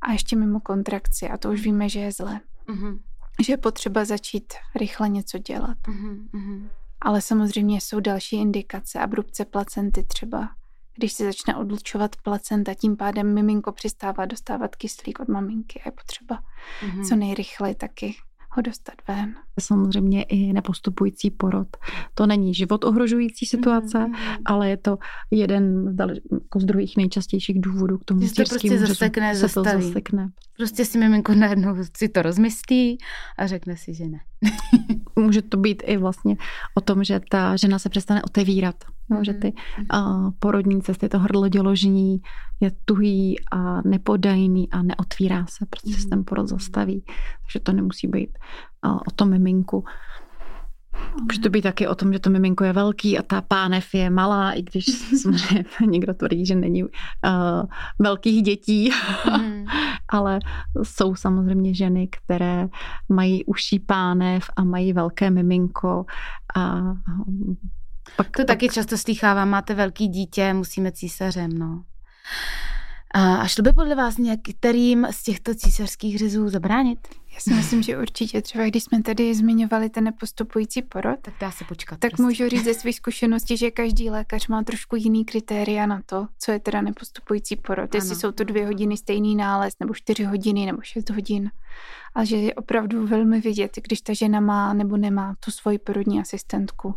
a 0.01 0.13
ještě 0.13 0.37
mimo 0.37 0.61
kontrakci 0.61 1.29
a 1.29 1.37
to 1.37 1.51
už 1.51 1.61
víme, 1.61 1.89
že 1.89 2.01
je 2.01 2.13
zlé. 2.13 2.41
Uh-huh. 2.69 3.01
Že 3.45 3.53
je 3.53 3.57
potřeba 3.57 4.05
začít 4.05 4.55
rychle 4.75 5.09
něco 5.09 5.39
dělat. 5.39 5.79
Uh-huh. 5.89 6.69
Ale 7.01 7.23
samozřejmě 7.23 7.81
jsou 7.81 8.01
další 8.01 8.37
indikace, 8.37 8.99
abrupce 8.99 9.45
placenty 9.45 10.05
třeba, 10.05 10.49
když 10.97 11.13
se 11.13 11.25
začne 11.25 11.57
odlučovat 11.57 12.17
placenta, 12.17 12.75
tím 12.75 12.97
pádem 12.97 13.35
miminko 13.35 13.73
přistává 13.73 14.27
dostávat 14.27 14.77
kyslík 14.77 15.21
od 15.21 15.29
maminky 15.29 15.81
a 15.81 15.83
je 15.89 15.93
potřeba 15.93 16.43
uh-huh. 16.87 17.09
co 17.09 17.17
nejrychleji 17.17 17.75
taky 17.75 18.17
ho 18.55 18.63
dostat 18.63 18.95
ven. 19.09 19.35
Samozřejmě 19.61 20.23
i 20.23 20.53
nepostupující 20.53 21.31
porod. 21.31 21.69
To 22.15 22.27
není 22.27 22.55
život 22.55 22.85
ohrožující 22.85 23.47
situace, 23.47 23.99
mm-hmm. 23.99 24.39
ale 24.45 24.71
je 24.71 24.77
to 24.77 24.99
jeden 25.31 25.97
jako 26.31 26.61
z 26.61 26.65
druhých 26.65 26.97
nejčastějších 26.97 27.61
důvodů 27.61 27.99
k 27.99 28.05
tomu 28.05 28.21
že 28.21 28.29
to 28.29 28.43
prostě 28.49 28.79
zasekne, 28.79 29.35
se 29.35 29.55
to 29.55 29.65
zasekne. 29.65 30.31
Prostě 30.57 30.85
si 30.85 30.99
miminko 30.99 31.35
najednou 31.35 31.77
si 31.97 32.09
to 32.09 32.23
rozmyslí 32.23 32.99
a 33.39 33.47
řekne 33.47 33.77
si, 33.77 33.95
že 33.95 34.05
ne. 34.09 34.21
Může 35.19 35.43
to 35.43 35.57
být 35.57 35.83
i 35.87 35.97
vlastně 35.97 36.37
o 36.75 36.81
tom, 36.81 37.05
že 37.05 37.21
ta 37.31 37.57
žena 37.57 37.79
se 37.79 37.89
přestane 37.89 38.23
otevírat. 38.23 38.85
No, 39.13 39.25
že 39.25 39.35
ty 39.35 39.53
uh, 39.95 40.31
porodní 40.39 40.83
cesty, 40.83 41.09
to 41.09 41.19
hrdlo 41.19 41.49
děložní 41.49 42.23
je 42.61 42.73
tuhý 42.85 43.37
a 43.53 43.83
nepodajný 43.83 44.71
a 44.71 44.83
neotvírá 44.83 45.47
se, 45.47 45.67
protože 45.71 45.97
se 45.97 46.09
ten 46.09 46.25
porod 46.25 46.49
zastaví. 46.49 47.05
Takže 47.43 47.61
to 47.63 47.73
nemusí 47.73 48.09
být 48.09 48.39
uh, 48.87 48.97
o 48.97 49.11
tom 49.15 49.31
miminku. 49.31 49.85
Může 51.23 51.41
to 51.41 51.51
být 51.51 51.63
taky 51.63 51.89
o 51.89 51.95
tom, 51.95 52.13
že 52.13 52.19
to 52.19 52.31
miminko 52.31 52.65
je 52.65 52.73
velký 52.73 53.19
a 53.19 53.23
ta 53.23 53.41
pánev 53.41 53.95
je 53.95 54.11
malá, 54.11 54.53
i 54.53 54.63
když 54.63 54.85
samozřejmě 55.23 55.65
někdo 55.87 56.15
tvrdí, 56.15 56.47
že 56.47 56.55
není 56.55 56.83
uh, 56.85 56.91
velkých 57.99 58.43
dětí, 58.43 58.91
mm. 59.39 59.65
ale 60.09 60.39
jsou 60.83 61.15
samozřejmě 61.15 61.75
ženy, 61.75 62.09
které 62.09 62.69
mají 63.09 63.45
uší 63.45 63.79
pánev 63.79 64.45
a 64.57 64.65
mají 64.65 64.93
velké 64.93 65.31
miminko 65.31 66.05
a 66.57 66.95
pak, 68.17 68.27
to 68.27 68.33
pak... 68.37 68.47
taky 68.47 68.69
často 68.69 68.99
slychávám, 68.99 69.49
máte 69.49 69.75
velký 69.75 70.09
dítě, 70.09 70.55
musíme 70.55 70.93
císařem, 70.93 71.59
no. 71.59 71.85
A 73.15 73.47
šlo 73.47 73.63
by 73.63 73.73
podle 73.73 73.95
vás 73.95 74.17
některým 74.17 75.07
z 75.11 75.23
těchto 75.23 75.55
císařských 75.55 76.19
řezů 76.19 76.49
zabránit? 76.49 76.99
Já 77.35 77.41
si 77.41 77.55
myslím, 77.55 77.83
že 77.83 77.99
určitě. 77.99 78.43
Třeba 78.43 78.65
když 78.65 78.85
jsme 78.85 79.03
tady 79.03 79.35
zmiňovali 79.35 79.91
ten 79.91 80.05
nepostupující 80.05 80.83
porod, 80.83 81.21
tak 81.23 81.35
dá 81.41 81.51
se 81.51 81.65
počkat. 81.65 81.99
Tak 81.99 82.11
prostě. 82.11 82.23
můžu 82.23 82.49
říct 82.49 82.65
ze 82.65 82.75
své 82.75 82.93
zkušenosti, 82.93 83.57
že 83.57 83.71
každý 83.71 84.11
lékař 84.11 84.49
má 84.49 84.63
trošku 84.63 84.97
jiný 84.97 85.25
kritéria 85.25 85.87
na 85.87 86.01
to, 86.07 86.27
co 86.39 86.53
je 86.53 86.61
teda 86.61 86.81
nepostupující 86.81 87.57
porod. 87.57 87.95
Ano. 87.95 88.05
Jestli 88.05 88.17
jsou 88.17 88.33
to 88.33 88.45
dvě 88.45 88.67
hodiny 88.67 88.97
stejný 88.97 89.37
nález, 89.37 89.75
nebo 89.81 89.95
čtyři 89.95 90.25
hodiny, 90.25 90.67
nebo 90.67 90.79
šest 90.83 91.11
hodin. 91.11 91.51
A 92.15 92.25
že 92.25 92.37
je 92.37 92.55
opravdu 92.55 93.07
velmi 93.07 93.41
vidět, 93.41 93.79
když 93.83 94.01
ta 94.01 94.13
žena 94.13 94.41
má 94.41 94.75
nebo 94.75 94.97
nemá 94.97 95.35
tu 95.41 95.51
svoji 95.51 95.79
porodní 95.79 96.21
asistentku 96.21 96.95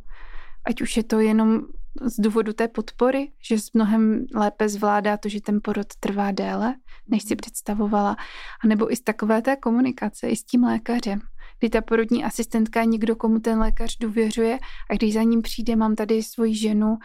ať 0.65 0.82
už 0.82 0.97
je 0.97 1.04
to 1.04 1.19
jenom 1.19 1.62
z 2.01 2.19
důvodu 2.19 2.54
té 2.54 2.67
podpory, 2.67 3.32
že 3.43 3.56
mnohem 3.73 4.25
lépe 4.36 4.69
zvládá 4.69 5.17
to, 5.17 5.30
že 5.30 5.41
ten 5.41 5.60
porod 5.63 5.88
trvá 5.99 6.32
déle, 6.32 6.75
než 7.08 7.23
si 7.23 7.36
představovala, 7.36 8.15
anebo 8.63 8.91
i 8.91 8.95
z 8.95 9.01
takové 9.01 9.41
té 9.41 9.56
komunikace, 9.56 10.30
i 10.30 10.36
s 10.36 10.43
tím 10.43 10.63
lékařem, 10.63 11.19
kdy 11.60 11.70
ta 11.70 11.82
porodní 11.82 12.24
asistentka 12.24 12.80
je 12.80 12.86
někdo, 12.86 13.15
komu 13.15 13.39
ten 13.39 13.60
lékař 13.60 13.98
důvěřuje 13.98 14.60
a 14.89 14.94
když 14.94 15.13
za 15.13 15.24
ním 15.24 15.41
přijde, 15.41 15.76
mám 15.76 15.96
tady 15.96 16.24
svoji 16.24 16.56
ženu, 16.56 16.98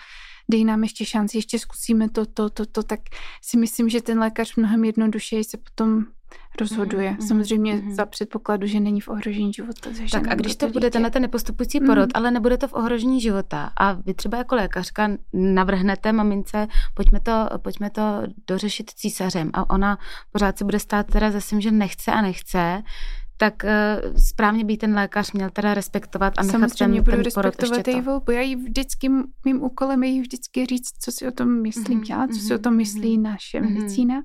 dej 0.50 0.64
nám 0.64 0.82
ještě 0.82 1.04
šanci, 1.04 1.38
ještě 1.38 1.58
zkusíme 1.58 2.10
to, 2.10 2.26
to, 2.26 2.50
to, 2.50 2.66
to, 2.66 2.82
tak 2.82 3.00
si 3.42 3.56
myslím, 3.56 3.88
že 3.88 4.02
ten 4.02 4.18
lékař 4.18 4.56
mnohem 4.56 4.84
jednodušeji 4.84 5.44
se 5.44 5.56
potom 5.56 6.04
rozhoduje. 6.60 7.10
Mm-hmm. 7.10 7.26
Samozřejmě 7.26 7.74
mm-hmm. 7.74 7.94
za 7.94 8.06
předpokladu, 8.06 8.66
že 8.66 8.80
není 8.80 9.00
v 9.00 9.08
ohrožení 9.08 9.52
života. 9.52 9.90
Tak 10.12 10.28
a 10.28 10.34
když 10.34 10.56
to 10.56 10.68
bude 10.68 10.90
tenhle 10.90 11.10
ten 11.10 11.22
nepostupující 11.22 11.80
porod, 11.80 12.08
mm-hmm. 12.08 12.12
ale 12.14 12.30
nebude 12.30 12.58
to 12.58 12.68
v 12.68 12.74
ohrožení 12.74 13.20
života 13.20 13.70
a 13.76 13.92
vy 13.92 14.14
třeba 14.14 14.38
jako 14.38 14.54
lékařka 14.54 15.10
navrhnete 15.32 16.12
mamince, 16.12 16.66
pojďme 16.94 17.20
to, 17.20 17.48
pojďme 17.58 17.90
to 17.90 18.02
dořešit 18.46 18.90
císařem 18.90 19.50
a 19.52 19.70
ona 19.70 19.98
pořád 20.32 20.58
se 20.58 20.64
bude 20.64 20.78
stát 20.78 21.06
teda 21.06 21.30
zase, 21.30 21.60
že 21.60 21.70
nechce 21.70 22.12
a 22.12 22.20
nechce, 22.22 22.82
tak 23.40 23.54
uh, 23.64 23.70
správně 24.16 24.64
by 24.64 24.76
ten 24.76 24.94
lékař 24.94 25.32
měl 25.32 25.50
teda 25.50 25.74
respektovat 25.74 26.34
a 26.36 26.42
nechat 26.42 26.52
Samozřejmě 26.52 27.02
ten, 27.02 27.04
budu 27.04 27.16
ten 27.16 27.22
respektovat 27.22 27.88
její 27.88 28.00
volbu. 28.00 28.32
Já 28.32 28.40
jí 28.40 28.56
vždycky, 28.56 29.08
mým 29.44 29.62
úkolem 29.62 30.02
je 30.02 30.10
jí 30.10 30.20
vždycky 30.20 30.66
říct, 30.66 30.92
co 31.02 31.12
si 31.12 31.28
o 31.28 31.30
tom 31.30 31.62
myslím 31.62 32.00
mm-hmm, 32.00 32.10
já, 32.10 32.26
co 32.26 32.32
mm-hmm, 32.32 32.46
si 32.46 32.54
o 32.54 32.58
tom 32.58 32.76
myslí 32.76 33.18
mm-hmm, 33.18 33.22
naše 33.22 33.60
mm-hmm. 33.60 33.74
medicína 33.74 34.22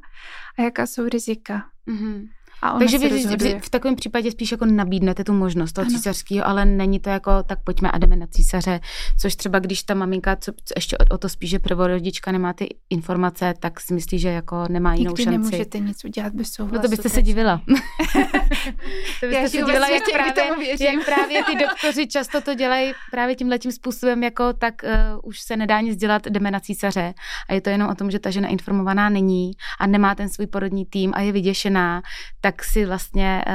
a 0.57 0.61
jaká 0.61 0.85
jsou 0.85 1.09
rizika. 1.09 1.65
Mm-hmm. 1.87 2.27
A 2.61 2.71
ona 2.71 2.79
Takže 2.79 2.97
vy 2.97 3.09
v, 3.09 3.65
v 3.65 3.69
takovém 3.69 3.95
případě 3.95 4.31
spíš 4.31 4.51
jako 4.51 4.65
nabídnete 4.65 5.23
tu 5.23 5.33
možnost 5.33 5.73
toho 5.73 5.89
císařského, 5.89 6.47
ale 6.47 6.65
není 6.65 6.99
to 6.99 7.09
jako, 7.09 7.31
tak 7.43 7.59
pojďme 7.63 7.91
a 7.91 7.97
jdeme 7.97 8.15
na 8.15 8.27
císaře, 8.27 8.79
což 9.21 9.35
třeba 9.35 9.59
když 9.59 9.83
ta 9.83 9.93
maminka, 9.93 10.35
co, 10.35 10.51
co 10.51 10.73
ještě 10.75 10.97
o, 10.97 11.15
o 11.15 11.17
to 11.17 11.29
spíš, 11.29 11.49
že 11.49 11.59
prvorodička 11.59 12.31
nemá 12.31 12.53
ty 12.53 12.67
informace, 12.89 13.53
tak 13.59 13.79
si 13.79 13.93
myslí, 13.93 14.19
že 14.19 14.29
jako 14.29 14.63
nemá 14.69 14.93
jinou 14.93 15.11
Nikdy 15.11 15.23
šanci. 15.23 15.37
nemůžete 15.39 15.79
nic 15.79 16.05
udělat 16.05 16.33
bez 16.33 16.51
souhlasu. 16.51 16.75
No 16.75 16.81
to 16.81 16.87
byste 16.87 17.09
se 17.09 17.21
divila. 17.21 17.61
to 19.19 19.27
byste 19.27 19.49
se 19.49 19.57
divila, 19.57 19.89
jak 19.89 20.03
právě, 20.13 20.69
jak 20.69 21.05
právě 21.05 21.43
ty 21.43 21.55
doktoři 21.55 22.07
často 22.07 22.41
to 22.41 22.53
dělají 22.53 22.93
právě 23.11 23.35
tím 23.35 23.49
letím 23.49 23.71
způsobem, 23.71 24.23
jako 24.23 24.53
tak 24.53 24.73
uh, 24.83 24.89
už 25.23 25.39
se 25.39 25.57
nedá 25.57 25.81
nic 25.81 25.97
dělat, 25.97 26.27
jdeme 26.27 26.51
na 26.51 26.59
císaře. 26.59 27.13
A 27.49 27.53
je 27.53 27.61
to 27.61 27.69
jenom 27.69 27.89
o 27.89 27.95
tom, 27.95 28.11
že 28.11 28.19
ta 28.19 28.29
žena 28.29 28.47
informovaná 28.47 29.09
není 29.09 29.51
a 29.79 29.87
nemá 29.87 30.15
ten 30.15 30.29
svůj 30.29 30.47
porodní 30.47 30.85
tým 30.85 31.11
a 31.15 31.21
je 31.21 31.31
vyděšená, 31.31 32.01
tak 32.45 32.63
si 32.63 32.85
vlastně 32.85 33.43
uh, 33.47 33.53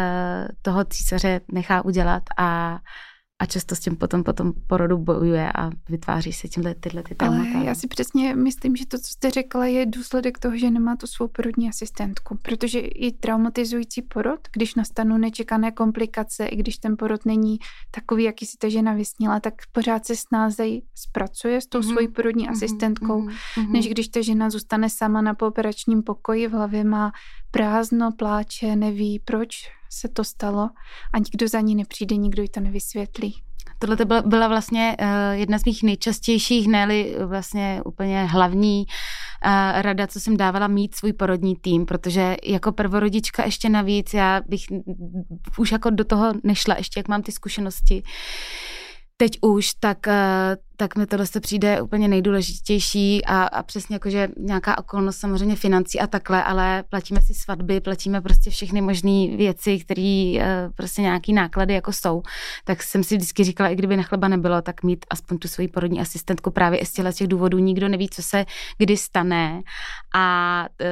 toho 0.63 0.85
císaře 0.85 1.41
nechá 1.53 1.85
udělat 1.85 2.23
a 2.39 2.79
a 3.41 3.47
často 3.47 3.77
s 3.77 3.81
tím 3.81 3.97
potom 3.97 4.25
potom 4.25 4.53
porodu 4.67 4.99
bojuje 4.99 5.53
a 5.53 5.71
vytváří 5.89 6.33
se 6.33 6.49
tímhle 6.49 6.75
tyhle 6.75 7.03
ty. 7.03 7.17
Ale 7.19 7.47
já 7.65 7.75
si 7.75 7.87
přesně 7.87 8.35
myslím, 8.35 8.77
že 8.77 8.87
to, 8.87 8.99
co 8.99 9.13
jste 9.13 9.31
řekla, 9.31 9.67
je 9.67 9.87
důsledek 9.87 10.39
toho, 10.39 10.57
že 10.57 10.71
nemá 10.71 10.97
tu 10.97 11.07
svou 11.07 11.29
porodní 11.29 11.69
asistentku, 11.69 12.39
protože 12.43 12.79
i 12.79 13.13
traumatizující 13.13 14.03
porod, 14.03 14.41
když 14.53 14.75
nastanou 14.75 15.19
nečekané 15.19 15.73
komplikace, 15.73 16.47
i 16.47 16.57
když 16.57 16.79
ten 16.79 16.97
porod 16.97 17.27
není 17.27 17.59
takový, 17.91 18.25
jaký 18.25 18.47
si 18.47 18.57
ta 18.59 18.69
žena 18.69 18.93
vysnila, 18.93 19.41
tak 19.41 19.55
pořád 19.73 20.07
se 20.07 20.17
snáze 20.17 20.65
zpracuje 20.95 21.61
s 21.61 21.67
tou 21.67 21.79
mm-hmm. 21.79 21.93
svojí 21.93 22.09
porodní 22.09 22.47
mm-hmm. 22.47 22.53
asistentkou, 22.53 23.23
mm-hmm. 23.23 23.71
než 23.71 23.89
když 23.89 24.09
ta 24.09 24.23
žena 24.23 24.51
zůstane 24.51 24.91
sama 24.91 25.23
na 25.23 25.35
pooperačním 25.35 26.03
pokoji, 26.03 26.49
v 26.49 26.53
hlavě 26.53 26.85
má 26.85 27.13
prázdno, 27.51 28.13
pláče, 28.13 28.77
neví 28.77 29.19
proč, 29.19 29.80
se 29.91 30.09
to 30.09 30.25
stalo 30.25 30.69
a 31.13 31.19
nikdo 31.19 31.49
za 31.49 31.61
ní 31.61 31.75
nepřijde, 31.75 32.17
nikdo 32.17 32.43
ji 32.43 32.49
to 32.49 32.61
nevysvětlí. 32.61 33.43
Tohle 33.79 33.97
to 33.97 34.05
byla, 34.05 34.23
byla 34.23 34.49
vlastně 34.49 34.97
uh, 35.01 35.07
jedna 35.33 35.59
z 35.59 35.65
mých 35.65 35.83
nejčastějších, 35.83 36.69
ne 36.69 36.89
vlastně 37.27 37.83
úplně 37.85 38.25
hlavní 38.25 38.87
uh, 38.87 39.83
rada, 39.83 40.07
co 40.07 40.21
jsem 40.21 40.37
dávala 40.37 40.69
mít 40.69 40.95
svůj 40.95 41.13
porodní 41.13 41.57
tým, 41.57 41.87
protože 41.87 42.37
jako 42.45 42.73
prvorodička 42.73 43.45
ještě 43.45 43.69
navíc, 43.69 44.15
já 44.15 44.41
bych 44.49 44.61
už 45.59 45.73
jako 45.73 45.91
do 45.91 46.05
toho 46.05 46.33
nešla, 46.45 46.75
ještě 46.79 47.01
jak 47.01 47.09
mám 47.09 47.23
ty 47.23 47.33
zkušenosti 47.33 48.03
teď 49.17 49.39
už, 49.41 49.75
tak 49.75 50.07
tak 50.81 50.97
mi 50.97 51.07
tohle 51.07 51.27
se 51.27 51.41
přijde 51.41 51.83
úplně 51.83 52.09
nejdůležitější 52.09 53.25
a, 53.25 53.43
a 53.43 53.63
přesně 53.63 53.97
jako, 53.97 54.11
že 54.11 54.29
nějaká 54.37 54.79
okolnost 54.79 55.17
samozřejmě 55.17 55.57
financí 55.57 56.01
a 56.01 56.07
takhle, 56.07 56.45
ale 56.45 56.85
platíme 56.89 57.21
si 57.21 57.35
svatby, 57.35 57.81
platíme 57.81 58.21
prostě 58.21 58.51
všechny 58.51 58.81
možné 58.81 59.37
věci, 59.37 59.79
které 59.79 60.37
eh, 60.41 60.69
prostě 60.75 61.03
nějaký 61.03 61.33
náklady 61.33 61.75
jako 61.75 61.93
jsou. 61.93 62.23
Tak 62.65 62.83
jsem 62.83 63.05
si 63.05 63.17
vždycky 63.17 63.45
říkala, 63.45 63.69
i 63.69 63.77
kdyby 63.77 63.97
na 63.97 64.03
chleba 64.03 64.29
nebylo, 64.29 64.63
tak 64.63 64.83
mít 64.83 65.07
aspoň 65.11 65.39
tu 65.39 65.49
svoji 65.49 65.69
porodní 65.69 66.01
asistentku 66.01 66.51
právě 66.51 66.79
i 66.79 66.87
z 66.87 66.93
těch 66.93 67.29
důvodů. 67.29 67.59
Nikdo 67.59 67.89
neví, 67.89 68.09
co 68.09 68.23
se 68.23 68.45
kdy 68.79 68.97
stane 68.97 69.63
a 70.15 70.67
eh, 70.81 70.87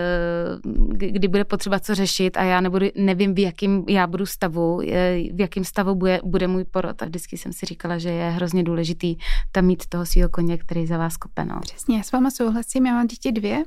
kdy 0.88 1.28
bude 1.28 1.44
potřeba 1.44 1.80
co 1.80 1.94
řešit 1.94 2.36
a 2.36 2.42
já 2.42 2.60
nebudu, 2.60 2.86
nevím, 2.96 3.34
v 3.34 3.38
jakým 3.38 3.84
já 3.88 4.06
budu 4.06 4.26
stavu, 4.26 4.80
eh, 4.80 5.18
v 5.34 5.40
jakém 5.40 5.64
stavu 5.64 5.94
bude, 5.94 6.20
bude 6.24 6.46
můj 6.46 6.64
porod 6.64 7.02
a 7.02 7.04
vždycky 7.04 7.36
jsem 7.36 7.52
si 7.52 7.66
říkala, 7.66 7.98
že 7.98 8.10
je 8.10 8.30
hrozně 8.30 8.62
důležitý 8.62 9.16
tam 9.52 9.64
mít 9.64 9.77
toho 9.86 10.06
svého 10.06 10.28
koně, 10.28 10.58
který 10.58 10.86
za 10.86 10.98
vás 10.98 11.16
kope. 11.16 11.44
No. 11.44 11.60
Přesně, 11.60 11.96
já 11.96 12.02
s 12.02 12.12
váma 12.12 12.30
souhlasím, 12.30 12.86
já 12.86 12.92
mám 12.92 13.06
dítě 13.06 13.32
dvě. 13.32 13.64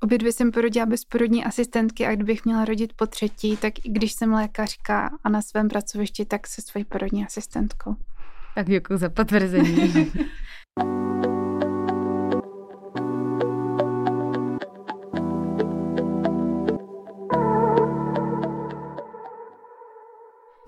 Obě 0.00 0.18
dvě 0.18 0.32
jsem 0.32 0.50
porodila 0.50 0.86
bez 0.86 1.04
porodní 1.04 1.44
asistentky 1.44 2.06
a 2.06 2.14
kdybych 2.14 2.44
měla 2.44 2.64
rodit 2.64 2.92
po 2.96 3.06
třetí, 3.06 3.56
tak 3.56 3.84
i 3.84 3.88
když 3.88 4.12
jsem 4.12 4.32
lékařka 4.32 5.10
a 5.24 5.28
na 5.28 5.42
svém 5.42 5.68
pracovišti, 5.68 6.24
tak 6.24 6.46
se 6.46 6.62
svojí 6.62 6.84
porodní 6.84 7.26
asistentkou. 7.26 7.96
Tak 8.54 8.66
děkuji 8.66 8.98
za 8.98 9.08
potvrzení. 9.08 10.12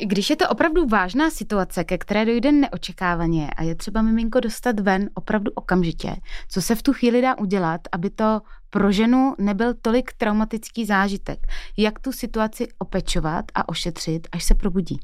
Když 0.06 0.30
je 0.30 0.36
to 0.36 0.48
opravdu 0.48 0.86
vážná 0.86 1.30
situace, 1.30 1.84
ke 1.84 1.98
které 1.98 2.24
dojde 2.24 2.52
neočekávaně 2.52 3.50
a 3.50 3.62
je 3.62 3.74
třeba 3.74 4.02
miminko 4.02 4.40
dostat 4.40 4.80
ven 4.80 5.10
opravdu 5.14 5.50
okamžitě, 5.54 6.16
co 6.48 6.62
se 6.62 6.74
v 6.74 6.82
tu 6.82 6.92
chvíli 6.92 7.22
dá 7.22 7.38
udělat, 7.38 7.80
aby 7.92 8.10
to 8.10 8.40
pro 8.70 8.92
ženu 8.92 9.34
nebyl 9.38 9.74
tolik 9.82 10.12
traumatický 10.12 10.86
zážitek? 10.86 11.38
Jak 11.76 11.98
tu 11.98 12.12
situaci 12.12 12.68
opečovat 12.78 13.44
a 13.54 13.68
ošetřit, 13.68 14.28
až 14.32 14.44
se 14.44 14.54
probudí? 14.54 15.00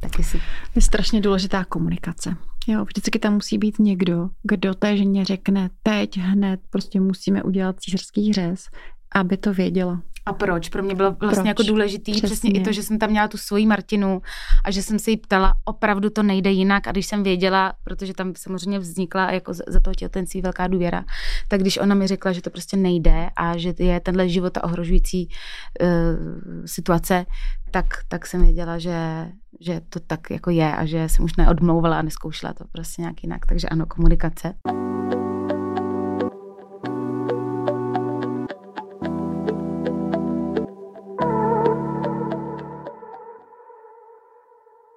Taky 0.00 0.24
si... 0.24 0.40
Je 0.74 0.82
strašně 0.82 1.20
důležitá 1.20 1.64
komunikace. 1.64 2.36
Jo, 2.68 2.84
vždycky 2.84 3.18
tam 3.18 3.34
musí 3.34 3.58
být 3.58 3.78
někdo, 3.78 4.28
kdo 4.42 4.74
té 4.74 4.96
ženě 4.96 5.24
řekne 5.24 5.70
teď, 5.82 6.18
hned, 6.18 6.60
prostě 6.70 7.00
musíme 7.00 7.42
udělat 7.42 7.80
císařský 7.80 8.32
řez, 8.32 8.64
aby 9.14 9.36
to 9.36 9.52
věděla. 9.52 10.02
A 10.26 10.32
proč? 10.32 10.68
Pro 10.68 10.82
mě 10.82 10.94
bylo 10.94 11.16
vlastně 11.20 11.54
proč? 11.54 11.66
jako 11.66 11.72
důležitý 11.72 12.12
přesně. 12.12 12.26
přesně 12.26 12.50
i 12.50 12.60
to, 12.60 12.72
že 12.72 12.82
jsem 12.82 12.98
tam 12.98 13.10
měla 13.10 13.28
tu 13.28 13.38
svoji 13.38 13.66
Martinu 13.66 14.22
a 14.64 14.70
že 14.70 14.82
jsem 14.82 14.98
se 14.98 15.10
jí 15.10 15.16
ptala, 15.16 15.54
opravdu 15.64 16.10
to 16.10 16.22
nejde 16.22 16.50
jinak 16.50 16.88
a 16.88 16.90
když 16.92 17.06
jsem 17.06 17.22
věděla, 17.22 17.72
protože 17.84 18.14
tam 18.14 18.32
samozřejmě 18.36 18.78
vznikla 18.78 19.32
jako 19.32 19.54
za 19.54 19.80
toho 19.80 19.94
těhotenství 19.94 20.42
velká 20.42 20.66
důvěra, 20.66 21.04
tak 21.48 21.60
když 21.60 21.78
ona 21.78 21.94
mi 21.94 22.06
řekla, 22.06 22.32
že 22.32 22.42
to 22.42 22.50
prostě 22.50 22.76
nejde 22.76 23.30
a 23.36 23.56
že 23.56 23.74
je 23.78 24.00
tenhle 24.00 24.28
života 24.28 24.64
ohrožující 24.64 25.28
uh, 25.28 25.88
situace, 26.66 27.26
tak, 27.70 27.86
tak 28.08 28.26
jsem 28.26 28.42
věděla, 28.42 28.78
že, 28.78 29.28
že 29.60 29.80
to 29.88 30.00
tak 30.00 30.30
jako 30.30 30.50
je 30.50 30.76
a 30.76 30.84
že 30.86 31.08
jsem 31.08 31.24
už 31.24 31.36
neodmlouvala 31.36 31.98
a 31.98 32.02
neskoušela 32.02 32.52
to 32.52 32.64
prostě 32.72 33.02
nějak 33.02 33.22
jinak. 33.22 33.46
Takže 33.46 33.68
ano, 33.68 33.86
komunikace. 33.86 34.54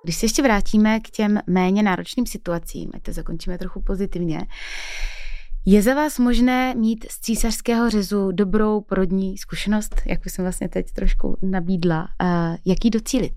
Když 0.05 0.15
se 0.15 0.25
ještě 0.25 0.41
vrátíme 0.41 0.99
k 0.99 1.09
těm 1.09 1.39
méně 1.47 1.83
náročným 1.83 2.25
situacím, 2.25 2.91
ať 2.93 3.01
to 3.01 3.13
zakončíme 3.13 3.57
trochu 3.57 3.81
pozitivně, 3.81 4.47
je 5.65 5.81
za 5.81 5.93
vás 5.93 6.19
možné 6.19 6.75
mít 6.75 7.05
z 7.11 7.19
císařského 7.19 7.89
řezu 7.89 8.31
dobrou 8.31 8.81
porodní 8.81 9.37
zkušenost, 9.37 10.01
jak 10.05 10.25
už 10.25 10.31
jsem 10.31 10.45
vlastně 10.45 10.69
teď 10.69 10.91
trošku 10.91 11.37
nabídla, 11.41 12.01
uh, 12.01 12.55
jak 12.65 12.85
ji 12.85 12.91
docílit? 12.91 13.33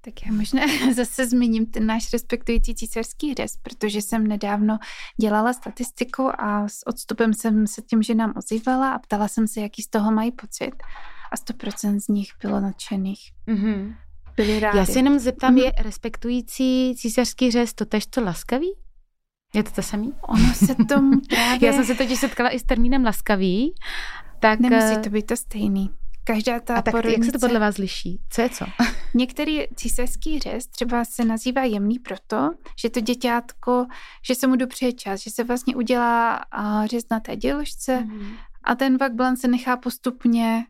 Tak 0.00 0.26
já 0.26 0.32
možná 0.32 0.62
zase 0.94 1.26
zmíním 1.26 1.66
ten 1.66 1.86
náš 1.86 2.12
respektující 2.12 2.74
císařský 2.74 3.34
řez, 3.34 3.56
protože 3.62 4.02
jsem 4.02 4.26
nedávno 4.26 4.78
dělala 5.20 5.52
statistiku 5.52 6.40
a 6.40 6.68
s 6.68 6.86
odstupem 6.86 7.34
jsem 7.34 7.66
se 7.66 7.82
tím, 7.82 8.02
že 8.02 8.14
nám 8.14 8.32
ozývala 8.36 8.92
a 8.92 8.98
ptala 8.98 9.28
jsem 9.28 9.48
se, 9.48 9.60
jaký 9.60 9.82
z 9.82 9.88
toho 9.88 10.10
mají 10.12 10.32
pocit. 10.32 10.72
A 11.32 11.36
100% 11.36 12.00
z 12.00 12.08
nich 12.08 12.28
bylo 12.42 12.60
nadšených. 12.60 13.20
Mm-hmm 13.48 13.94
byli 14.36 14.60
rádi. 14.60 14.78
Já 14.78 14.86
se 14.86 14.98
jenom 14.98 15.18
zeptám, 15.18 15.54
mm-hmm. 15.54 15.64
je 15.64 15.72
respektující 15.78 16.94
císařský 16.96 17.50
řez 17.50 17.74
to 17.74 17.84
tež 17.84 18.06
to 18.06 18.24
laskavý? 18.24 18.72
Je 19.54 19.62
to 19.62 19.70
to 19.70 19.82
samý? 19.82 20.12
Ono 20.22 20.54
se 20.54 20.74
tomu 20.88 21.20
právě... 21.28 21.66
Já 21.68 21.72
jsem 21.72 21.84
se 21.84 21.94
totiž 21.94 22.20
setkala 22.20 22.50
i 22.50 22.58
s 22.58 22.62
termínem 22.62 23.04
laskavý. 23.04 23.74
Tak... 24.40 24.60
Nemusí 24.60 24.94
eh, 24.96 25.00
to 25.00 25.10
být 25.10 25.26
to 25.26 25.36
stejný. 25.36 25.90
Každá 26.24 26.60
ta 26.60 26.76
A 26.76 26.82
tak 26.82 26.92
porodnice... 26.92 27.20
jak 27.20 27.24
se 27.24 27.32
to 27.32 27.38
podle 27.38 27.60
vás 27.60 27.76
liší? 27.76 28.20
Co 28.30 28.42
je 28.42 28.48
co? 28.48 28.64
Některý 29.14 29.62
císařský 29.76 30.38
řez 30.38 30.66
třeba 30.66 31.04
se 31.04 31.24
nazývá 31.24 31.64
jemný 31.64 31.98
proto, 31.98 32.50
že 32.82 32.90
to 32.90 33.00
děťátko, 33.00 33.86
že 34.24 34.34
se 34.34 34.46
mu 34.46 34.56
dopřeje 34.56 34.92
čas, 34.92 35.20
že 35.20 35.30
se 35.30 35.44
vlastně 35.44 35.76
udělá 35.76 36.40
řez 36.84 37.04
na 37.10 37.20
té 37.20 37.36
děložce 37.36 38.00
mm. 38.00 38.32
a 38.64 38.74
ten 38.74 38.98
vakblan 38.98 39.36
se 39.36 39.48
nechá 39.48 39.76
postupně 39.76 40.64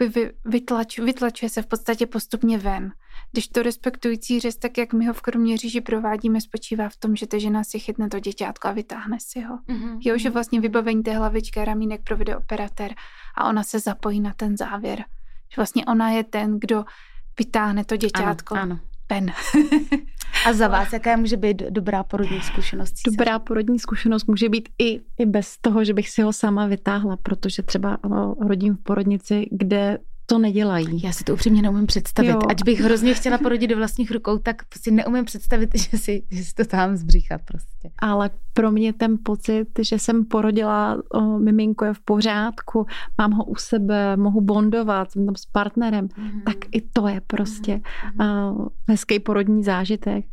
vy, 0.00 0.32
vytlač, 0.44 0.98
vytlačuje 0.98 1.48
se 1.48 1.62
v 1.62 1.66
podstatě 1.66 2.06
postupně 2.06 2.58
ven. 2.58 2.92
Když 3.32 3.48
to 3.48 3.62
respektující 3.62 4.40
řez, 4.40 4.56
tak 4.56 4.78
jak 4.78 4.92
my 4.92 5.06
ho 5.06 5.14
v 5.14 5.20
Kroměříži 5.20 5.80
provádíme, 5.80 6.40
spočívá 6.40 6.88
v 6.88 6.96
tom, 6.96 7.16
že 7.16 7.26
ta 7.26 7.38
žena 7.38 7.64
si 7.64 7.78
chytne 7.78 8.08
to 8.08 8.20
děťátko 8.20 8.68
a 8.68 8.72
vytáhne 8.72 9.16
si 9.20 9.40
ho. 9.40 9.56
Mm-hmm. 9.56 9.98
Jo, 10.00 10.18
že 10.18 10.28
mhm. 10.28 10.34
vlastně 10.34 10.60
vybavení 10.60 11.02
té 11.02 11.16
hlavičky 11.16 11.60
a 11.60 11.64
ramínek 11.64 12.00
provede 12.04 12.36
operatér 12.36 12.94
a 13.34 13.48
ona 13.48 13.62
se 13.62 13.80
zapojí 13.80 14.20
na 14.20 14.32
ten 14.32 14.56
závěr. 14.56 15.04
Že 15.48 15.56
vlastně 15.56 15.84
ona 15.84 16.10
je 16.10 16.24
ten, 16.24 16.60
kdo 16.60 16.84
vytáhne 17.38 17.84
to 17.84 17.96
děťátko. 17.96 18.54
Ano, 18.54 18.62
ano 18.62 18.80
pen. 19.08 19.32
A 20.46 20.52
za 20.52 20.68
vás, 20.68 20.92
jaká 20.92 21.16
může 21.16 21.36
být 21.36 21.62
dobrá 21.70 22.02
porodní 22.02 22.40
zkušenost? 22.40 22.94
Dobrá 23.06 23.38
porodní 23.38 23.78
zkušenost 23.78 24.26
může 24.26 24.48
být 24.48 24.68
i, 24.78 25.00
i 25.18 25.26
bez 25.26 25.58
toho, 25.60 25.84
že 25.84 25.94
bych 25.94 26.08
si 26.08 26.22
ho 26.22 26.32
sama 26.32 26.66
vytáhla, 26.66 27.16
protože 27.16 27.62
třeba 27.62 27.98
rodím 28.48 28.74
v 28.76 28.82
porodnici, 28.82 29.46
kde 29.50 29.98
to 30.30 30.38
nedělají. 30.38 31.02
Já 31.02 31.12
si 31.12 31.24
to 31.24 31.32
upřímně 31.32 31.62
neumím 31.62 31.86
představit. 31.86 32.28
Jo. 32.28 32.38
Ať 32.48 32.64
bych 32.64 32.80
hrozně 32.80 33.14
chtěla 33.14 33.38
porodit 33.38 33.70
do 33.70 33.76
vlastních 33.76 34.10
rukou, 34.10 34.38
tak 34.38 34.56
si 34.80 34.90
neumím 34.90 35.24
představit, 35.24 35.70
že 35.90 35.98
si, 35.98 36.22
že 36.30 36.44
si 36.44 36.54
to 36.54 36.64
tam 36.64 36.96
zbříchat 36.96 37.40
prostě. 37.44 37.90
Ale 37.98 38.30
pro 38.52 38.70
mě 38.70 38.92
ten 38.92 39.16
pocit, 39.22 39.66
že 39.82 39.98
jsem 39.98 40.24
porodila, 40.24 41.02
o, 41.12 41.38
miminko 41.38 41.84
je 41.84 41.94
v 41.94 42.00
pořádku, 42.00 42.86
mám 43.18 43.32
ho 43.32 43.44
u 43.44 43.56
sebe, 43.56 44.16
mohu 44.16 44.40
bondovat, 44.40 45.10
jsem 45.10 45.26
tam 45.26 45.36
s 45.36 45.46
partnerem, 45.46 46.08
mm-hmm. 46.08 46.42
tak 46.44 46.56
i 46.72 46.80
to 46.80 47.08
je 47.08 47.20
prostě 47.26 47.80
mm-hmm. 48.18 48.52
uh, 48.52 48.68
hezký 48.88 49.20
porodní 49.20 49.64
zážitek 49.64 50.24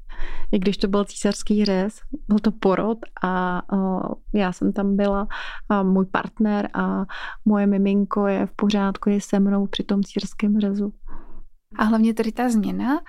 i 0.52 0.60
když 0.60 0.78
to 0.78 0.88
byl 0.88 1.06
císařský 1.06 1.66
řez, 1.66 2.00
byl 2.28 2.40
to 2.40 2.52
porod 2.52 2.98
a 3.24 3.62
já 4.34 4.52
jsem 4.52 4.74
tam 4.74 4.96
byla 4.96 5.28
a 5.70 5.84
můj 5.84 6.06
partner 6.06 6.70
a 6.74 7.06
moje 7.46 7.68
miminko 7.68 8.28
je 8.28 8.46
v 8.46 8.52
pořádku, 8.56 9.10
je 9.10 9.22
se 9.22 9.40
mnou 9.40 9.68
při 9.68 9.84
tom 9.84 10.04
císařském 10.04 10.60
řezu. 10.60 10.94
A 11.78 11.84
hlavně 11.84 12.14
tady 12.14 12.32
ta 12.32 12.50
změna 12.50 13.00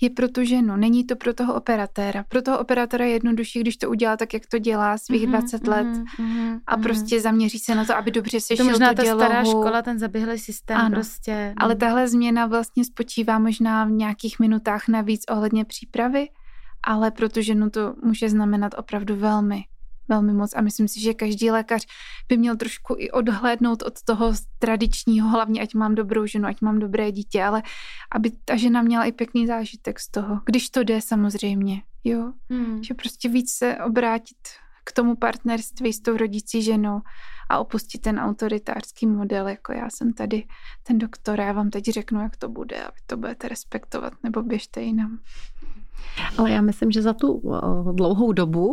je 0.00 0.10
pro 0.10 0.28
tu 0.28 0.44
ženu, 0.44 0.76
není 0.76 1.04
to 1.04 1.16
pro 1.16 1.34
toho 1.34 1.54
operatéra. 1.54 2.24
Pro 2.28 2.42
toho 2.42 2.58
operatéra 2.58 3.04
je 3.04 3.10
jednodušší, 3.10 3.60
když 3.60 3.76
to 3.76 3.90
udělá 3.90 4.16
tak, 4.16 4.34
jak 4.34 4.42
to 4.46 4.58
dělá 4.58 4.98
svých 4.98 5.26
mm-hmm, 5.26 5.40
20 5.40 5.66
let 5.66 5.86
mm-hmm, 5.86 6.60
a 6.66 6.76
prostě 6.76 7.20
zaměří 7.20 7.58
se 7.58 7.74
na 7.74 7.84
to, 7.84 7.96
aby 7.96 8.10
dobře 8.10 8.40
sešil 8.40 8.64
to 8.64 8.70
možná 8.70 8.94
to 8.94 9.02
ta 9.02 9.14
stará 9.14 9.44
škola, 9.44 9.82
ten 9.82 9.98
zaběhlý 9.98 10.38
systém 10.38 10.76
ano, 10.76 10.94
prostě. 10.94 11.54
Ale 11.56 11.74
no. 11.74 11.78
tahle 11.78 12.08
změna 12.08 12.46
vlastně 12.46 12.84
spočívá 12.84 13.38
možná 13.38 13.84
v 13.84 13.90
nějakých 13.90 14.38
minutách 14.38 14.88
navíc 14.88 15.22
ohledně 15.30 15.64
přípravy 15.64 16.28
ale 16.86 17.10
pro 17.10 17.28
tu 17.28 17.42
ženu 17.42 17.70
to 17.70 17.94
může 18.02 18.30
znamenat 18.30 18.74
opravdu 18.78 19.16
velmi, 19.16 19.64
velmi 20.08 20.32
moc 20.32 20.54
a 20.54 20.60
myslím 20.60 20.88
si, 20.88 21.00
že 21.00 21.14
každý 21.14 21.50
lékař 21.50 21.86
by 22.28 22.36
měl 22.36 22.56
trošku 22.56 22.96
i 22.98 23.10
odhlédnout 23.10 23.82
od 23.82 24.02
toho 24.02 24.32
tradičního, 24.58 25.28
hlavně 25.28 25.60
ať 25.60 25.74
mám 25.74 25.94
dobrou 25.94 26.26
ženu, 26.26 26.48
ať 26.48 26.60
mám 26.60 26.78
dobré 26.78 27.12
dítě, 27.12 27.44
ale 27.44 27.62
aby 28.12 28.32
ta 28.44 28.56
žena 28.56 28.82
měla 28.82 29.04
i 29.04 29.12
pěkný 29.12 29.46
zážitek 29.46 30.00
z 30.00 30.08
toho, 30.08 30.40
když 30.46 30.70
to 30.70 30.82
jde 30.82 31.00
samozřejmě, 31.00 31.82
jo, 32.04 32.32
hmm. 32.50 32.82
že 32.82 32.94
prostě 32.94 33.28
víc 33.28 33.52
se 33.52 33.76
obrátit 33.76 34.36
k 34.84 34.92
tomu 34.92 35.16
partnerství 35.16 35.92
s 35.92 36.00
tou 36.00 36.16
rodící 36.16 36.62
ženou 36.62 37.00
a 37.50 37.58
opustit 37.58 38.02
ten 38.02 38.18
autoritářský 38.18 39.06
model, 39.06 39.48
jako 39.48 39.72
já 39.72 39.90
jsem 39.90 40.12
tady 40.12 40.46
ten 40.82 40.98
doktor, 40.98 41.40
já 41.40 41.52
vám 41.52 41.70
teď 41.70 41.84
řeknu, 41.84 42.20
jak 42.20 42.36
to 42.36 42.48
bude 42.48 42.84
a 42.84 42.90
vy 42.90 43.00
to 43.06 43.16
budete 43.16 43.48
respektovat, 43.48 44.12
nebo 44.22 44.42
běžte 44.42 44.80
jinam. 44.80 45.18
Ale 46.38 46.50
já 46.50 46.60
myslím, 46.60 46.90
že 46.90 47.02
za 47.02 47.12
tu 47.12 47.32
uh, 47.32 47.94
dlouhou 47.94 48.32
dobu 48.32 48.66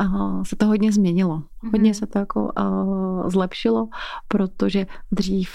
uh, 0.00 0.42
se 0.42 0.56
to 0.56 0.66
hodně 0.66 0.92
změnilo. 0.92 1.38
Mm-hmm. 1.38 1.70
Hodně 1.72 1.94
se 1.94 2.06
to 2.06 2.18
jako 2.18 2.52
uh, 2.58 3.28
zlepšilo, 3.28 3.88
protože 4.28 4.86
dřív 5.12 5.50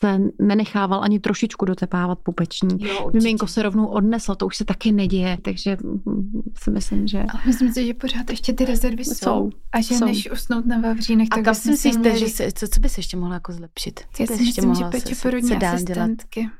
se 0.00 0.18
nenechával 0.40 1.02
ani 1.04 1.20
trošičku 1.20 1.64
dotepávat 1.64 2.18
pupeční. 2.18 2.84
Jo, 2.88 3.10
Miminko 3.14 3.46
se 3.46 3.62
rovnou 3.62 3.86
odneslo, 3.86 4.36
to 4.36 4.46
už 4.46 4.56
se 4.56 4.64
taky 4.64 4.92
neděje, 4.92 5.38
takže 5.42 5.76
mm, 5.82 6.42
si 6.62 6.70
myslím, 6.70 7.06
že... 7.06 7.18
Ale 7.18 7.42
myslím 7.46 7.72
si, 7.72 7.86
že 7.86 7.94
pořád 7.94 8.30
ještě 8.30 8.52
ty 8.52 8.64
rezervy 8.64 9.04
jsou. 9.04 9.14
jsou. 9.14 9.50
A 9.72 9.80
že 9.80 9.94
jsou. 9.94 10.04
než 10.04 10.30
usnout 10.32 10.66
na 10.66 10.80
vavřínech, 10.80 11.28
tak 11.28 11.38
A 11.38 11.42
kam 11.42 11.54
si 11.54 11.70
myslíte, 11.70 11.98
měli... 11.98 12.18
že 12.18 12.28
se, 12.28 12.52
co, 12.52 12.68
co 12.68 12.80
by 12.80 12.88
se 12.88 12.98
ještě 12.98 13.16
mohlo 13.16 13.34
jako 13.34 13.52
zlepšit? 13.52 14.00
Co 14.12 14.22
Já 14.22 14.26
si 14.26 14.42
myslím, 14.42 14.74
že 14.74 14.84
peče 14.84 15.14
porodní 15.22 15.56
asistentky. 15.56 16.40
Dělat? 16.40 16.52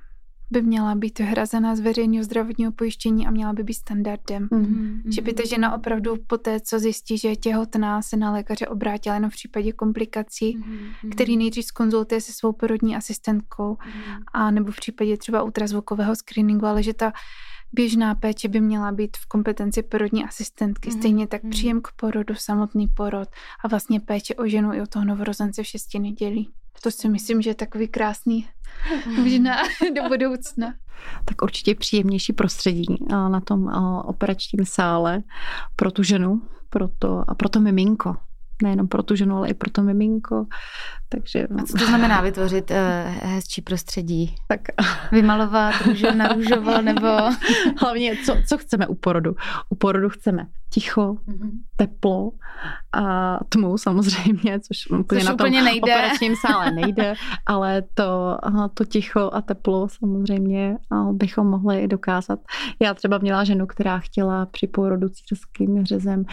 By 0.51 0.63
měla 0.63 0.95
být 0.95 1.21
hrazená 1.21 1.77
z 1.77 1.81
veřejného 1.81 2.25
zdravotního 2.25 2.73
pojištění 2.73 3.27
a 3.27 3.31
měla 3.31 3.53
by 3.53 3.63
být 3.63 3.75
standardem. 3.75 4.49
Mm-hmm. 4.49 5.03
Že 5.15 5.21
by 5.23 5.33
ta 5.33 5.47
žena 5.47 5.75
opravdu 5.75 6.15
po 6.27 6.39
té, 6.39 6.61
co 6.61 6.79
zjistí, 6.79 7.19
že 7.19 7.29
je 7.29 7.37
těhotná, 7.37 8.03
se 8.03 8.17
na 8.17 8.33
lékaře 8.33 8.67
obrátila 8.67 9.15
jenom 9.15 9.31
v 9.31 9.35
případě 9.35 9.73
komplikací, 9.73 10.59
mm-hmm. 10.59 11.11
který 11.11 11.37
nejdřív 11.37 11.65
skonzultuje 11.65 12.21
se 12.21 12.33
svou 12.33 12.53
porodní 12.53 12.97
asistentkou 12.97 13.75
mm-hmm. 13.75 14.23
a 14.33 14.51
nebo 14.51 14.73
v 14.73 14.77
případě 14.77 15.17
třeba 15.17 15.43
ultrazvukového 15.43 16.17
screeningu, 16.17 16.67
ale 16.67 16.83
že 16.83 16.95
ta 16.95 17.13
běžná 17.73 18.15
péče 18.15 18.49
by 18.49 18.61
měla 18.61 18.93
být 18.93 19.17
v 19.17 19.27
kompetenci 19.27 19.83
porodní 19.83 20.25
asistentky. 20.25 20.91
Mm-hmm. 20.91 20.99
Stejně 20.99 21.27
tak 21.27 21.43
mhm. 21.43 21.51
příjem 21.51 21.81
k 21.81 21.89
porodu, 21.97 22.35
samotný 22.35 22.89
porod 22.89 23.29
a 23.65 23.69
vlastně 23.69 24.01
péče 24.01 24.35
o 24.35 24.47
ženu 24.47 24.73
i 24.73 24.81
o 24.81 24.87
toho 24.87 25.05
novorozence 25.05 25.63
v 25.63 25.67
šesti 25.67 25.99
nedělí. 25.99 26.53
To 26.83 26.91
si 26.91 27.09
myslím, 27.09 27.43
že 27.43 27.51
je 27.51 27.55
takový 27.55 27.89
krásný 27.89 28.49
možná 29.17 29.57
do 29.97 30.09
budoucna. 30.09 30.75
Tak 31.25 31.43
určitě 31.43 31.75
příjemnější 31.75 32.33
prostředí 32.33 32.87
eh, 32.91 33.15
na 33.15 33.41
tom 33.41 33.69
eh, 33.69 34.03
operačním 34.05 34.67
sále 34.67 35.23
pro 35.77 35.91
tu 35.91 36.03
ženu 36.03 36.43
pro 36.71 36.89
to, 36.89 37.31
a 37.31 37.35
pro 37.35 37.49
to 37.49 37.61
miminko. 37.61 38.17
Nejenom 38.63 38.89
pro 38.89 39.03
tu 39.03 39.17
ženu, 39.17 39.37
ale 39.37 39.49
i 39.49 39.55
pro 39.55 39.71
to 39.71 39.83
miminko. 39.83 40.47
Takže... 41.09 41.47
A 41.59 41.65
co 41.65 41.79
to 41.79 41.87
znamená 41.87 42.21
vytvořit 42.21 42.71
uh, 42.71 42.77
hezčí 43.31 43.63
prostředí? 43.63 44.35
Tak. 44.49 44.61
Vymalovat 45.13 45.75
růžo 45.87 46.15
na 46.15 46.29
růžovo 46.29 46.83
nebo... 46.83 47.09
Hlavně, 47.81 48.17
co, 48.25 48.37
co 48.49 48.59
chceme 48.59 48.87
u 48.87 48.95
porodu? 48.95 49.35
U 49.69 49.75
porodu 49.75 50.09
chceme 50.09 50.47
ticho, 50.71 51.03
mm-hmm. 51.03 51.51
teplo 51.77 52.33
a 52.93 53.39
tmu 53.49 53.79
samozřejmě, 53.79 54.61
což 54.61 54.91
úplně 54.91 55.21
což 55.21 55.29
na 55.29 55.37
tom 55.37 55.47
úplně 55.47 55.63
nejde. 55.63 55.93
operačním 55.93 56.37
sále 56.37 56.71
nejde, 56.71 57.15
ale 57.47 57.83
to, 57.95 58.39
to 58.75 58.85
ticho 58.85 59.31
a 59.33 59.43
teplo 59.43 59.89
samozřejmě 59.89 60.77
bychom 61.13 61.47
mohli 61.47 61.89
dokázat. 61.89 62.39
Já 62.81 62.95
třeba 62.95 63.19
měla 63.19 63.45
ženu, 63.45 63.67
která 63.67 63.99
chtěla 63.99 64.47
při 64.47 64.67
porodu 64.67 65.09
císařským 65.09 65.85
řezem 65.85 66.25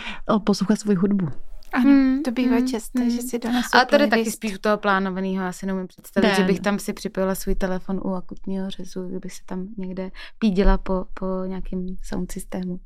poslouchat 0.43 0.79
svou 0.79 0.95
hudbu. 0.95 1.27
Ano, 1.73 1.83
hmm, 1.83 2.23
to 2.23 2.31
bývá 2.31 2.57
hmm, 2.57 2.67
časté, 2.67 3.01
hmm. 3.01 3.09
že 3.09 3.21
si 3.21 3.39
donesou 3.39 3.77
A 3.77 3.85
tady 3.85 4.07
taky 4.07 4.31
spíš 4.31 4.55
u 4.55 4.57
toho 4.57 4.77
plánovaného, 4.77 5.45
já 5.45 5.51
si 5.51 5.65
neumím 5.65 5.87
představit, 5.87 6.27
Den. 6.27 6.35
že 6.35 6.43
bych 6.43 6.59
tam 6.59 6.79
si 6.79 6.93
připojila 6.93 7.35
svůj 7.35 7.55
telefon 7.55 8.01
u 8.03 8.13
akutního 8.13 8.69
řezu, 8.69 9.07
kdybych 9.07 9.33
se 9.33 9.41
tam 9.45 9.67
někde 9.77 10.11
pídila 10.39 10.77
po, 10.77 11.05
po 11.13 11.25
nějakém 11.45 11.85
sound 12.01 12.31
systému. 12.31 12.79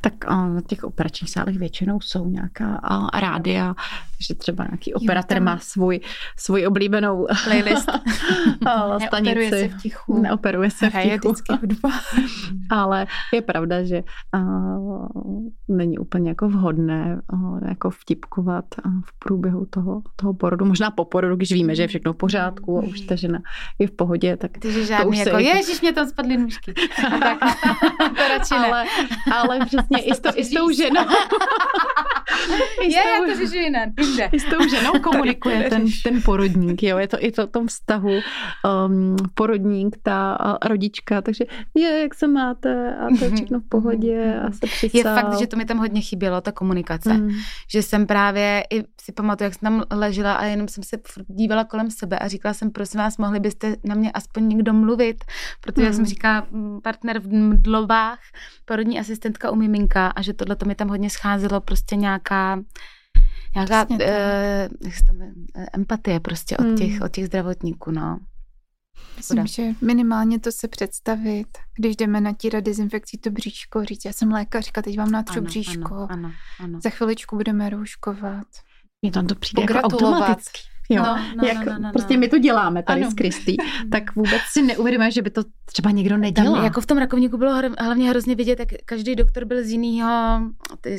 Tak 0.00 0.24
na 0.30 0.60
těch 0.66 0.84
operačních 0.84 1.30
sálech 1.30 1.58
většinou 1.58 2.00
jsou 2.00 2.28
nějaká 2.28 2.76
a, 2.76 3.20
rádia, 3.20 3.74
takže 4.16 4.34
třeba 4.34 4.64
nějaký 4.64 4.94
operator 4.94 5.40
má 5.40 5.58
svůj, 5.58 6.00
svůj 6.38 6.66
oblíbenou 6.66 7.26
playlist. 7.44 7.90
stanici. 9.06 9.50
Neoperuje 9.50 9.50
se 9.50 9.68
v 9.68 9.82
tichu. 9.82 10.20
Neoperuje 10.22 10.70
se 10.70 10.90
v 10.90 11.02
tichu. 11.02 11.34
hudba. 11.60 11.90
Ale 12.70 13.06
je 13.34 13.42
pravda, 13.42 13.84
že 13.84 14.02
uh, 14.34 15.08
není 15.68 15.98
úplně 15.98 16.28
jako 16.28 16.48
vhodné 16.48 17.20
uh, 17.32 17.60
jako 17.68 17.90
vtipkovat 18.16 18.64
v 19.04 19.18
průběhu 19.18 19.66
toho, 19.70 20.02
toho 20.16 20.34
porodu. 20.34 20.64
Možná 20.64 20.90
po 20.90 21.04
porodu, 21.04 21.36
když 21.36 21.52
víme, 21.52 21.74
že 21.74 21.82
je 21.82 21.88
všechno 21.88 22.12
v 22.12 22.16
pořádku 22.16 22.78
a 22.78 22.82
už 22.82 23.00
ta 23.00 23.14
žena 23.14 23.38
je 23.78 23.86
v 23.86 23.90
pohodě, 23.90 24.36
tak 24.36 24.50
Takže 24.58 24.84
žádný 24.84 25.04
to 25.04 25.08
už 25.08 25.18
jako, 25.18 25.30
se... 25.30 25.42
ježiš, 25.42 25.80
mě 25.80 25.92
tam 25.92 26.08
spadly 26.08 26.36
nůžky. 26.36 26.74
tak, 27.20 27.38
to 28.16 28.28
radši 28.28 28.54
ne. 28.54 28.66
Ale, 28.66 28.84
ale 29.32 29.66
přesně 29.66 30.02
i 30.02 30.14
s, 30.14 30.20
to, 30.20 30.30
i 30.34 30.44
s 30.44 30.50
tou 30.50 30.70
ženou. 30.70 31.04
Je, 32.82 32.96
já 32.96 33.26
to 33.26 33.36
řešu 33.36 33.56
jinak. 33.56 33.88
I 34.32 34.40
s 34.40 34.44
tou 34.44 34.68
ženou 34.68 34.92
komunikuje 35.02 35.70
ten, 35.70 35.84
ten 36.04 36.22
porodník, 36.22 36.82
jo, 36.82 36.98
je 36.98 37.08
to 37.08 37.16
i 37.20 37.32
to 37.32 37.46
tom 37.46 37.66
vztahu 37.66 38.10
um, 38.10 39.16
porodník, 39.34 39.96
ta 40.02 40.38
rodička, 40.64 41.22
takže 41.22 41.44
je, 41.74 42.00
jak 42.00 42.14
se 42.14 42.28
máte 42.28 42.96
a 42.96 43.06
to 43.18 43.24
je 43.24 43.30
všechno 43.30 43.60
v 43.60 43.68
pohodě 43.68 44.40
a 44.46 44.52
se 44.52 44.66
přicál. 44.66 45.16
Je 45.16 45.22
fakt, 45.22 45.38
že 45.38 45.46
to 45.46 45.56
mi 45.56 45.64
tam 45.64 45.78
hodně 45.78 46.00
chybělo, 46.00 46.40
ta 46.40 46.52
komunikace. 46.52 47.14
Mm. 47.14 47.30
Že 47.70 47.82
jsem 47.82 48.05
právě, 48.06 48.64
i 48.70 48.84
si 49.00 49.12
pamatuju, 49.12 49.46
jak 49.46 49.54
jsem 49.54 49.60
tam 49.60 49.82
ležela 49.90 50.34
a 50.34 50.44
jenom 50.44 50.68
jsem 50.68 50.84
se 50.84 50.98
dívala 51.28 51.64
kolem 51.64 51.90
sebe 51.90 52.18
a 52.18 52.28
říkala 52.28 52.54
jsem, 52.54 52.70
prosím 52.70 52.98
vás, 52.98 53.18
mohli 53.18 53.40
byste 53.40 53.76
na 53.84 53.94
mě 53.94 54.12
aspoň 54.12 54.48
někdo 54.48 54.72
mluvit, 54.72 55.24
protože, 55.60 55.82
mm. 55.82 55.84
jak 55.84 55.94
jsem 55.94 56.02
mm. 56.02 56.08
říkala, 56.08 56.46
partner 56.82 57.18
v 57.18 57.32
mdlovách, 57.32 58.18
porodní 58.64 59.00
asistentka 59.00 59.50
u 59.50 59.54
miminka 59.54 60.06
a 60.08 60.22
že 60.22 60.32
tohle 60.32 60.56
to 60.56 60.66
mi 60.66 60.74
tam 60.74 60.88
hodně 60.88 61.10
scházelo, 61.10 61.60
prostě 61.60 61.96
nějaká 61.96 62.58
nějaká 63.54 63.86
e, 64.00 64.68
empatie 65.72 66.20
prostě 66.20 66.56
od, 66.56 66.78
těch, 66.78 66.92
hmm. 66.92 67.02
od 67.02 67.12
těch 67.12 67.26
zdravotníků, 67.26 67.90
no. 67.90 68.18
Myslím, 69.16 69.38
Bude. 69.38 69.48
že 69.48 69.62
minimálně 69.80 70.40
to 70.40 70.52
se 70.52 70.68
představit, 70.68 71.46
když 71.78 71.96
jdeme 71.96 72.20
natírat 72.20 72.64
dezinfekcí 72.64 73.18
to 73.18 73.30
bříško, 73.30 73.84
říct, 73.84 74.04
já 74.04 74.12
jsem 74.12 74.30
lékařka, 74.30 74.82
teď 74.82 74.98
vám 74.98 75.10
natřu 75.10 75.40
bříško, 75.40 75.94
ano, 75.94 76.06
ano, 76.10 76.32
ano. 76.60 76.80
za 76.82 76.90
chviličku 76.90 77.36
budeme 77.36 77.70
rouškovat. 77.70 78.46
Mně 79.02 79.12
tam 79.12 79.26
to 79.26 79.34
přijde 79.34 79.62
jako 79.62 79.74
automaticky. 79.74 80.60
Jo, 80.88 81.02
no, 81.02 81.18
no, 81.36 81.48
jak 81.48 81.66
no, 81.66 81.72
no, 81.72 81.78
no, 81.78 81.92
prostě 81.92 82.14
no. 82.14 82.20
my 82.20 82.28
to 82.28 82.38
děláme 82.38 82.82
tady 82.82 83.00
ano. 83.00 83.10
s 83.10 83.14
Kristý, 83.14 83.56
tak 83.92 84.14
vůbec 84.14 84.40
si 84.52 84.62
neuvědomujeme, 84.62 85.10
že 85.10 85.22
by 85.22 85.30
to 85.30 85.42
třeba 85.64 85.90
někdo 85.90 86.16
nedělal. 86.16 86.54
Tam, 86.54 86.64
jako 86.64 86.80
v 86.80 86.86
tom 86.86 86.98
rakovníku 86.98 87.36
bylo 87.36 87.52
hlavně 87.78 88.10
hrozně 88.10 88.34
vidět, 88.34 88.58
jak 88.58 88.68
každý 88.84 89.16
doktor 89.16 89.44
byl 89.44 89.64
z 89.64 89.70
jiného 89.70 90.40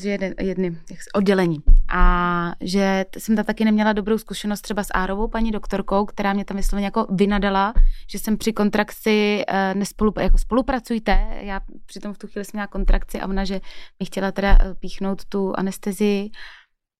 jeden, 0.03 0.33
jedny, 0.39 0.77
oddělení. 1.13 1.63
A 1.89 2.51
že 2.61 3.05
jsem 3.17 3.35
tam 3.35 3.45
taky 3.45 3.65
neměla 3.65 3.93
dobrou 3.93 4.17
zkušenost 4.17 4.61
třeba 4.61 4.83
s 4.83 4.93
Árovou 4.93 5.27
paní 5.27 5.51
doktorkou, 5.51 6.05
která 6.05 6.33
mě 6.33 6.45
tam 6.45 6.57
vysloveně 6.57 6.87
jako 6.87 7.07
vynadala, 7.09 7.73
že 8.07 8.19
jsem 8.19 8.37
při 8.37 8.53
kontrakci 8.53 9.45
uh, 9.49 9.79
nespolu, 9.79 10.13
jako 10.19 10.37
spolupracujte. 10.37 11.27
Já 11.39 11.61
přitom 11.85 12.13
v 12.13 12.17
tu 12.17 12.27
chvíli 12.27 12.45
jsem 12.45 12.51
měla 12.53 12.67
kontrakci 12.67 13.21
a 13.21 13.27
ona, 13.27 13.45
že 13.45 13.61
mi 13.99 14.05
chtěla 14.05 14.31
teda 14.31 14.57
eh, 14.61 14.73
píchnout 14.73 15.25
tu 15.25 15.53
anestezii 15.57 16.31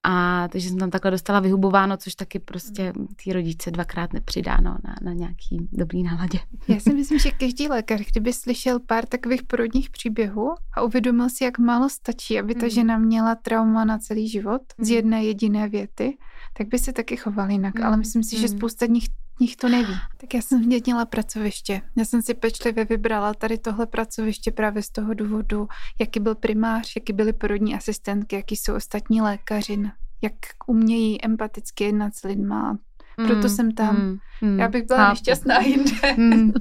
a 0.10 0.48
takže 0.48 0.70
jsem 0.70 0.78
tam 0.78 0.90
takhle 0.90 1.12
dostala 1.12 1.40
vyhubováno, 1.40 1.98
což 1.98 2.16
taky 2.16 2.40
prostě 2.40 2.94
mm. 2.98 3.08
ty 3.24 3.34
rodiče 3.34 3.72
dvakrát 3.72 4.14
nepřidáno 4.14 4.78
na, 4.84 4.96
na 5.02 5.14
nějaký 5.14 5.70
dobrý 5.72 6.04
náladě. 6.04 6.40
Já 6.68 6.80
si 6.80 6.94
myslím, 6.94 7.20
že 7.20 7.32
každý 7.32 7.68
lékař, 7.68 8.02
kdyby 8.12 8.34
slyšel 8.34 8.80
pár 8.80 9.06
takových 9.06 9.44
porodních 9.44 9.90
příběhů 9.90 10.56
a 10.74 10.82
uvědomil 10.82 11.30
si, 11.30 11.44
jak 11.44 11.60
málo 11.60 11.90
stačí, 11.90 12.40
aby 12.40 12.56
ta 12.56 12.66
mm. 12.66 12.70
žena 12.70 12.98
měla 12.98 13.36
trauma 13.36 13.86
na 13.86 13.98
celý 13.98 14.30
život 14.30 14.62
z 14.80 14.90
jedné 14.90 15.24
jediné 15.24 15.70
věty, 15.70 16.18
tak 16.58 16.68
by 16.68 16.80
se 16.80 16.94
taky 16.94 17.18
choval 17.18 17.52
jinak. 17.52 17.80
Ale 17.80 17.98
myslím 17.98 18.24
si, 18.24 18.40
že 18.40 18.48
spousta 18.48 18.86
nich 18.86 19.06
nich 19.40 19.56
to 19.56 19.70
neví. 19.70 19.94
Tak 20.18 20.34
já 20.34 20.42
jsem 20.42 20.64
změnila 20.64 21.06
pracoviště. 21.06 21.82
Já 21.96 22.06
jsem 22.06 22.22
si 22.22 22.34
pečlivě 22.34 22.86
vybrala 22.86 23.34
tady 23.34 23.58
tohle 23.58 23.86
pracoviště 23.86 24.52
právě 24.52 24.84
z 24.84 24.90
toho 24.90 25.14
důvodu, 25.14 25.68
jaký 26.00 26.20
byl 26.20 26.36
primář, 26.36 26.94
jaký 26.96 27.14
byly 27.14 27.34
porodní 27.34 27.76
asistentky, 27.76 28.36
jaký 28.36 28.56
jsou 28.56 28.76
ostatní 28.76 29.22
lékaři, 29.22 29.92
jak 30.22 30.34
umějí 30.68 31.26
empaticky 31.26 31.84
jednat 31.84 32.16
s 32.16 32.24
lidma. 32.24 32.78
Proto 33.16 33.36
mm, 33.36 33.50
jsem 33.50 33.72
tam. 33.72 33.96
Mm, 33.96 34.18
mm, 34.42 34.60
já 34.60 34.68
bych 34.68 34.84
byla 34.84 35.00
chápu. 35.00 35.10
nešťastná 35.10 35.60
jinde. 35.60 35.92
Mm. 36.18 36.52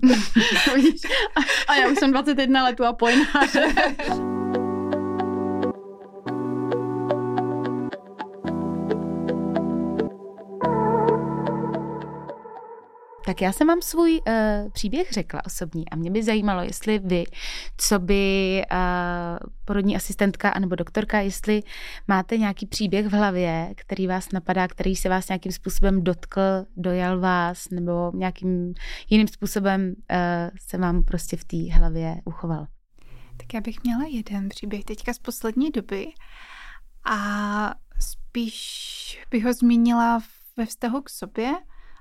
a 1.68 1.74
já 1.74 1.88
už 1.88 1.98
jsem 1.98 2.12
21 2.12 2.64
letů 2.64 2.84
a 2.84 2.92
pojnáře. 2.92 3.74
Tak 13.26 13.40
já 13.40 13.52
jsem 13.52 13.66
vám 13.66 13.82
svůj 13.82 14.20
uh, 14.26 14.70
příběh 14.72 15.10
řekla 15.12 15.46
osobní 15.46 15.88
a 15.88 15.96
mě 15.96 16.10
by 16.10 16.22
zajímalo, 16.22 16.62
jestli 16.62 16.98
vy, 16.98 17.24
co 17.76 17.98
by 17.98 18.62
uh, 18.72 18.78
porodní 19.64 19.96
asistentka 19.96 20.50
anebo 20.50 20.74
doktorka, 20.74 21.20
jestli 21.20 21.62
máte 22.08 22.38
nějaký 22.38 22.66
příběh 22.66 23.06
v 23.06 23.12
hlavě, 23.12 23.72
který 23.76 24.06
vás 24.06 24.32
napadá, 24.32 24.68
který 24.68 24.96
se 24.96 25.08
vás 25.08 25.28
nějakým 25.28 25.52
způsobem 25.52 26.04
dotkl, 26.04 26.40
dojal 26.76 27.20
vás, 27.20 27.70
nebo 27.70 28.12
nějakým 28.14 28.74
jiným 29.10 29.28
způsobem 29.28 29.94
uh, 30.10 30.16
se 30.68 30.78
vám 30.78 31.02
prostě 31.02 31.36
v 31.36 31.44
té 31.44 31.72
hlavě 31.72 32.16
uchoval. 32.24 32.66
Tak 33.36 33.54
já 33.54 33.60
bych 33.60 33.82
měla 33.82 34.04
jeden 34.04 34.48
příběh 34.48 34.84
teďka 34.84 35.12
z 35.12 35.18
poslední 35.18 35.70
doby 35.70 36.06
a 37.04 37.74
spíš 38.00 39.26
bych 39.30 39.44
ho 39.44 39.52
zmínila 39.52 40.20
ve 40.56 40.66
vztahu 40.66 41.02
k 41.02 41.10
sobě, 41.10 41.54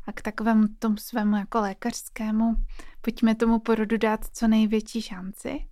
a 0.08 0.12
k 0.12 0.22
takovému 0.22 0.68
tomu 0.80 0.98
svému 0.98 1.36
jako 1.36 1.60
lékařskému, 1.60 2.56
pojďme 3.02 3.36
tomu 3.36 3.60
porodu 3.60 3.98
dát 3.98 4.26
co 4.34 4.48
největší 4.48 5.02
šanci. 5.02 5.66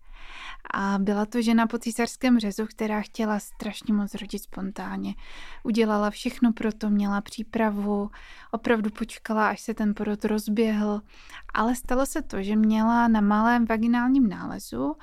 A 0.74 0.98
byla 1.00 1.26
to 1.26 1.42
žena 1.42 1.68
po 1.68 1.78
císařském 1.78 2.40
řezu, 2.40 2.66
která 2.66 3.02
chtěla 3.02 3.40
strašně 3.40 3.94
moc 3.94 4.16
rodit 4.16 4.44
spontánně. 4.44 5.16
Udělala 5.64 6.10
všechno 6.10 6.54
pro 6.54 6.74
to, 6.74 6.90
měla 6.90 7.22
přípravu, 7.22 8.10
opravdu 8.52 8.90
počkala, 8.90 9.50
až 9.50 9.62
se 9.62 9.74
ten 9.74 9.94
porod 9.94 10.26
rozběhl. 10.26 11.02
Ale 11.54 11.76
stalo 11.76 12.06
se 12.06 12.22
to, 12.22 12.44
že 12.44 12.56
měla 12.56 13.08
na 13.08 13.22
malém 13.22 13.66
vaginálním 13.66 14.30
nálezu 14.30 14.96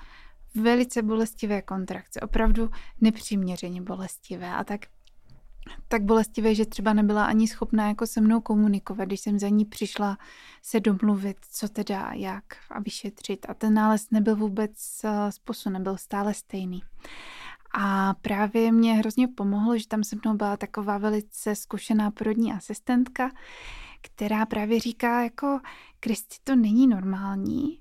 velice 0.55 1.03
bolestivé 1.03 1.63
kontrakce, 1.63 2.21
opravdu 2.21 2.71
nepřiměřeně 3.01 3.83
bolestivé. 3.83 4.55
A 4.55 4.65
tak 4.65 4.81
tak 5.89 6.03
bolestivé, 6.03 6.55
že 6.55 6.67
třeba 6.67 6.93
nebyla 6.93 7.25
ani 7.25 7.49
schopná 7.49 7.89
jako 7.89 8.07
se 8.07 8.21
mnou 8.21 8.41
komunikovat, 8.41 9.05
když 9.05 9.21
jsem 9.21 9.39
za 9.39 9.49
ní 9.49 9.65
přišla 9.65 10.19
se 10.63 10.81
domluvit, 10.81 11.37
co 11.51 11.69
teda, 11.69 12.11
jak 12.15 12.45
a 12.71 12.81
vyšetřit. 12.81 13.47
A 13.49 13.55
ten 13.55 13.75
nález 13.75 14.11
nebyl 14.11 14.37
vůbec 14.37 15.03
způsob, 15.31 15.73
nebyl 15.73 15.97
stále 15.97 16.35
stejný. 16.35 16.83
A 17.73 18.15
právě 18.15 18.73
mě 18.73 18.95
hrozně 18.95 19.29
pomohlo, 19.29 19.79
že 19.79 19.89
tam 19.89 20.05
se 20.05 20.17
mnou 20.25 20.37
byla 20.37 20.57
taková 20.57 20.99
velice 20.99 21.55
zkušená 21.55 22.11
porodní 22.11 22.53
asistentka, 22.53 23.31
která 24.01 24.47
právě 24.47 24.81
říká 24.81 25.23
jako, 25.23 25.61
Kristi, 26.01 26.37
to 26.45 26.57
není 26.57 26.87
normální, 26.87 27.81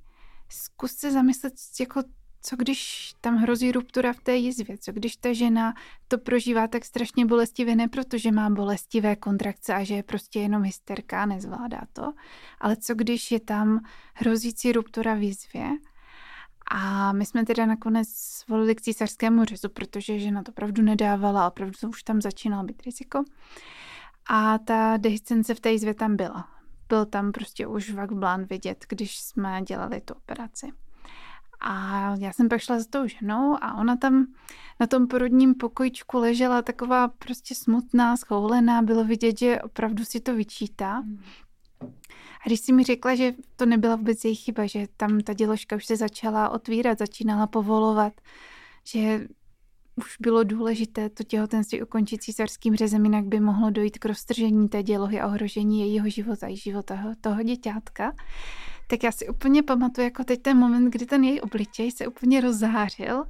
zkus 0.50 0.92
se 0.92 1.12
zamyslet, 1.12 1.54
jako 1.80 2.02
co 2.42 2.56
když 2.56 3.12
tam 3.22 3.38
hrozí 3.38 3.72
ruptura 3.72 4.14
v 4.14 4.20
té 4.20 4.36
jizvě, 4.36 4.78
co 4.78 4.92
když 4.92 5.16
ta 5.16 5.34
žena 5.34 5.74
to 6.08 6.18
prožívá 6.18 6.68
tak 6.68 6.86
strašně 6.86 7.26
bolestivě, 7.26 7.76
ne 7.76 7.88
protože 7.88 8.32
má 8.32 8.50
bolestivé 8.50 9.16
kontrakce 9.16 9.74
a 9.74 9.84
že 9.84 9.94
je 9.94 10.04
prostě 10.04 10.40
jenom 10.40 10.64
hysterka 10.64 11.24
a 11.24 11.26
nezvládá 11.26 11.82
to, 11.94 12.14
ale 12.60 12.76
co 12.76 12.96
když 12.96 13.32
je 13.32 13.40
tam 13.40 13.80
hrozící 14.14 14.72
ruptura 14.72 15.14
v 15.14 15.24
jizvě 15.24 15.70
A 16.72 17.14
my 17.14 17.26
jsme 17.26 17.46
teda 17.46 17.66
nakonec 17.66 18.08
volili 18.48 18.76
k 18.76 18.82
císařskému 18.82 19.46
řezu, 19.46 19.70
protože 19.70 20.20
žena 20.20 20.44
to 20.44 20.52
opravdu 20.52 20.82
nedávala, 20.82 21.48
opravdu 21.48 21.74
to 21.82 21.90
už 21.90 22.04
tam 22.04 22.22
začínalo 22.22 22.64
být 22.64 22.84
riziko. 22.86 23.24
A 24.30 24.58
ta 24.58 24.98
dehiscence 24.98 25.56
v 25.56 25.60
té 25.60 25.72
jízvě 25.72 25.94
tam 25.94 26.16
byla. 26.16 26.48
Byl 26.90 27.06
tam 27.06 27.32
prostě 27.32 27.68
už 27.68 27.94
vak 27.94 28.12
blán 28.12 28.46
vidět, 28.46 28.86
když 28.90 29.20
jsme 29.20 29.62
dělali 29.62 30.02
tu 30.02 30.14
operaci. 30.14 30.72
A 31.62 32.16
já 32.20 32.34
jsem 32.34 32.50
pak 32.50 32.62
šla 32.62 32.80
s 32.80 32.88
tou 32.88 33.08
ženou 33.08 33.58
a 33.62 33.74
ona 33.74 33.96
tam 33.96 34.28
na 34.80 34.88
tom 34.88 35.08
porodním 35.08 35.56
pokojičku 35.56 36.18
ležela 36.18 36.62
taková 36.62 37.08
prostě 37.08 37.56
smutná, 37.56 38.18
schoulená, 38.18 38.82
bylo 38.82 39.04
vidět, 39.04 39.40
že 39.40 39.62
opravdu 39.62 40.06
si 40.06 40.20
to 40.20 40.36
vyčítá. 40.36 41.04
A 42.42 42.44
když 42.46 42.60
si 42.60 42.74
mi 42.74 42.84
řekla, 42.84 43.16
že 43.16 43.34
to 43.56 43.66
nebyla 43.66 43.96
vůbec 43.96 44.26
její 44.26 44.36
chyba, 44.36 44.66
že 44.66 44.88
tam 44.98 45.20
ta 45.20 45.34
děložka 45.34 45.76
už 45.76 45.86
se 45.86 45.98
začala 45.98 46.50
otvírat, 46.50 47.00
začínala 47.00 47.48
povolovat, 47.48 48.14
že 48.84 49.28
už 49.96 50.18
bylo 50.20 50.44
důležité 50.44 51.10
to 51.10 51.24
těhotenství 51.24 51.84
ukončit 51.84 52.24
císařským 52.24 52.76
řezem, 52.76 53.06
jinak 53.06 53.26
by 53.26 53.40
mohlo 53.40 53.70
dojít 53.70 54.00
k 54.00 54.06
roztržení 54.06 54.70
té 54.70 54.84
dělohy 54.84 55.20
a 55.20 55.28
ohrožení 55.28 55.80
jejího 55.82 56.10
života 56.10 56.48
i 56.48 56.58
života 56.58 57.16
toho 57.22 57.44
děťátka. 57.44 58.14
Tak 58.90 59.04
já 59.04 59.12
si 59.12 59.28
úplně 59.28 59.64
pamatuju 59.64 60.06
jako 60.06 60.24
teď 60.24 60.42
ten 60.42 60.58
moment, 60.58 60.90
kdy 60.90 61.06
ten 61.06 61.24
její 61.24 61.42
obličej 61.42 61.92
se 61.92 62.08
úplně 62.08 62.42
rozzářil 62.42 63.26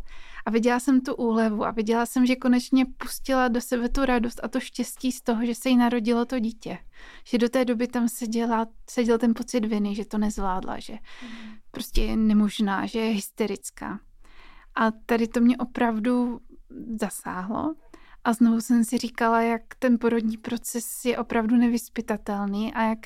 a 0.45 0.51
viděla 0.51 0.80
jsem 0.80 1.01
tu 1.01 1.16
úlevu 1.16 1.66
a 1.66 1.72
viděla 1.72 2.05
jsem, 2.05 2.26
že 2.26 2.36
konečně 2.36 2.86
pustila 2.86 3.47
do 3.47 3.62
sebe 3.62 3.89
tu 3.89 4.05
radost 4.05 4.39
a 4.43 4.47
to 4.47 4.60
štěstí 4.60 5.12
z 5.12 5.22
toho, 5.22 5.45
že 5.45 5.55
se 5.55 5.70
jí 5.70 5.78
narodilo 5.78 6.26
to 6.26 6.39
dítě. 6.39 6.78
Že 7.26 7.38
do 7.38 7.49
té 7.49 7.66
doby 7.66 7.88
tam 7.88 8.10
seděla, 8.10 8.68
seděl 8.89 9.18
ten 9.18 9.34
pocit 9.34 9.66
viny, 9.66 9.95
že 9.95 10.05
to 10.05 10.18
nezvládla, 10.18 10.80
že 10.80 10.93
mm. 10.93 11.30
prostě 11.72 12.01
je 12.01 12.16
nemožná, 12.18 12.86
že 12.86 12.99
je 12.99 13.14
hysterická. 13.14 13.99
A 14.76 14.91
tady 14.91 15.28
to 15.28 15.39
mě 15.39 15.57
opravdu 15.57 16.39
zasáhlo. 16.99 17.76
A 18.24 18.34
znovu 18.34 18.62
jsem 18.62 18.84
si 18.84 18.97
říkala, 18.97 19.41
jak 19.41 19.62
ten 19.80 19.99
porodní 19.99 20.38
proces 20.38 21.05
je 21.05 21.18
opravdu 21.18 21.55
nevyspytatelný 21.55 22.74
a 22.74 22.82
jak 22.82 22.99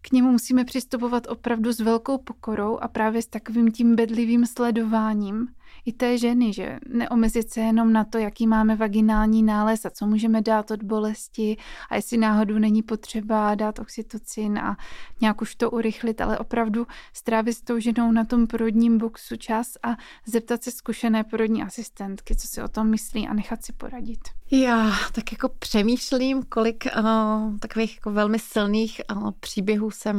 k 0.00 0.12
němu 0.12 0.32
musíme 0.32 0.64
přistupovat 0.64 1.26
opravdu 1.26 1.72
s 1.72 1.80
velkou 1.80 2.18
pokorou 2.18 2.78
a 2.78 2.88
právě 2.88 3.22
s 3.22 3.26
takovým 3.26 3.72
tím 3.72 3.96
bedlivým 3.96 4.46
sledováním 4.46 5.48
i 5.88 5.92
té 5.92 6.18
ženy, 6.18 6.52
že 6.52 6.78
neomezit 6.88 7.50
se 7.50 7.60
jenom 7.60 7.92
na 7.92 8.04
to, 8.04 8.18
jaký 8.18 8.46
máme 8.46 8.76
vaginální 8.76 9.42
nález 9.42 9.84
a 9.84 9.90
co 9.90 10.06
můžeme 10.06 10.42
dát 10.42 10.70
od 10.70 10.82
bolesti 10.82 11.56
a 11.90 11.96
jestli 11.96 12.16
náhodou 12.16 12.58
není 12.58 12.82
potřeba 12.82 13.54
dát 13.54 13.78
oxytocin 13.78 14.58
a 14.58 14.76
nějak 15.20 15.42
už 15.42 15.54
to 15.54 15.70
urychlit, 15.70 16.20
ale 16.20 16.38
opravdu 16.38 16.86
strávit 17.12 17.52
s 17.52 17.62
tou 17.62 17.78
ženou 17.78 18.12
na 18.12 18.24
tom 18.24 18.46
porodním 18.46 18.98
boxu 18.98 19.36
čas 19.36 19.66
a 19.82 19.96
zeptat 20.26 20.62
se 20.62 20.70
zkušené 20.70 21.24
porodní 21.24 21.62
asistentky, 21.62 22.36
co 22.36 22.46
si 22.48 22.62
o 22.62 22.68
tom 22.68 22.90
myslí 22.90 23.28
a 23.28 23.34
nechat 23.34 23.64
si 23.64 23.72
poradit. 23.72 24.20
Já 24.50 24.90
tak 25.12 25.32
jako 25.32 25.48
přemýšlím, 25.48 26.42
kolik 26.42 26.86
uh, 26.98 27.56
takových 27.58 27.94
jako 27.94 28.10
velmi 28.10 28.38
silných 28.38 29.00
uh, 29.16 29.30
příběhů 29.40 29.90
jsem 29.90 30.16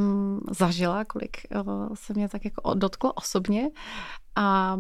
zažila, 0.52 1.06
kolik 1.06 1.38
uh, 1.56 1.90
se 1.94 2.14
mě 2.14 2.30
tak 2.30 2.46
jako 2.46 2.74
dotklo 2.74 3.14
osobně. 3.14 3.70
A 4.36 4.78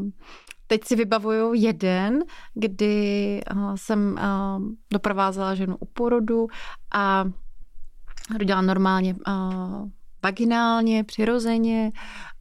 Teď 0.71 0.83
si 0.85 0.95
vybavuju 0.95 1.53
jeden, 1.53 2.19
kdy 2.53 3.41
uh, 3.55 3.75
jsem 3.75 4.11
uh, 4.11 4.63
doprovázela 4.93 5.55
ženu 5.55 5.77
u 5.79 5.85
porodu 5.85 6.47
a 6.93 7.25
rodila 8.39 8.61
normálně 8.61 9.15
uh, 9.27 9.89
vaginálně, 10.23 11.03
přirozeně, 11.03 11.91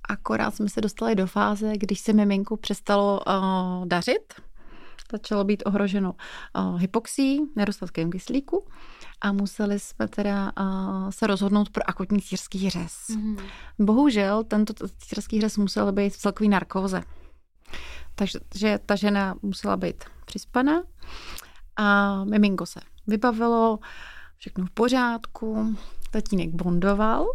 akorát 0.09 0.55
jsme 0.55 0.69
se 0.69 0.81
dostali 0.81 1.15
do 1.15 1.27
fáze, 1.27 1.73
když 1.77 2.01
se 2.01 2.13
miminku 2.13 2.57
přestalo 2.57 3.21
dařit, 3.85 4.35
začalo 5.13 5.45
být 5.45 5.63
ohroženo 5.67 6.15
hypoxí, 6.77 7.41
nedostatkem 7.57 8.11
kyslíku 8.11 8.67
a 9.21 9.33
museli 9.33 9.79
jsme 9.79 10.09
teda 10.09 10.53
se 11.11 11.27
rozhodnout 11.27 11.71
pro 11.71 11.91
akutní 11.91 12.21
círský 12.21 12.71
řez. 12.71 12.93
Mm-hmm. 13.11 13.43
Bohužel 13.79 14.45
tento 14.45 14.75
círský 14.99 15.41
řez 15.41 15.57
musel 15.57 15.93
být 15.93 16.11
v 16.11 16.19
celkový 16.19 16.49
narkóze. 16.49 17.03
Takže 18.19 18.79
ta 18.87 18.97
žena 18.97 19.35
musela 19.43 19.77
být 19.77 20.05
přispaná 20.25 20.83
a 21.77 22.25
miminko 22.25 22.67
se 22.67 22.81
vybavilo, 23.07 23.79
všechno 24.37 24.67
v 24.67 24.71
pořádku, 24.71 25.77
tatínek 26.11 26.51
bondoval, 26.51 27.27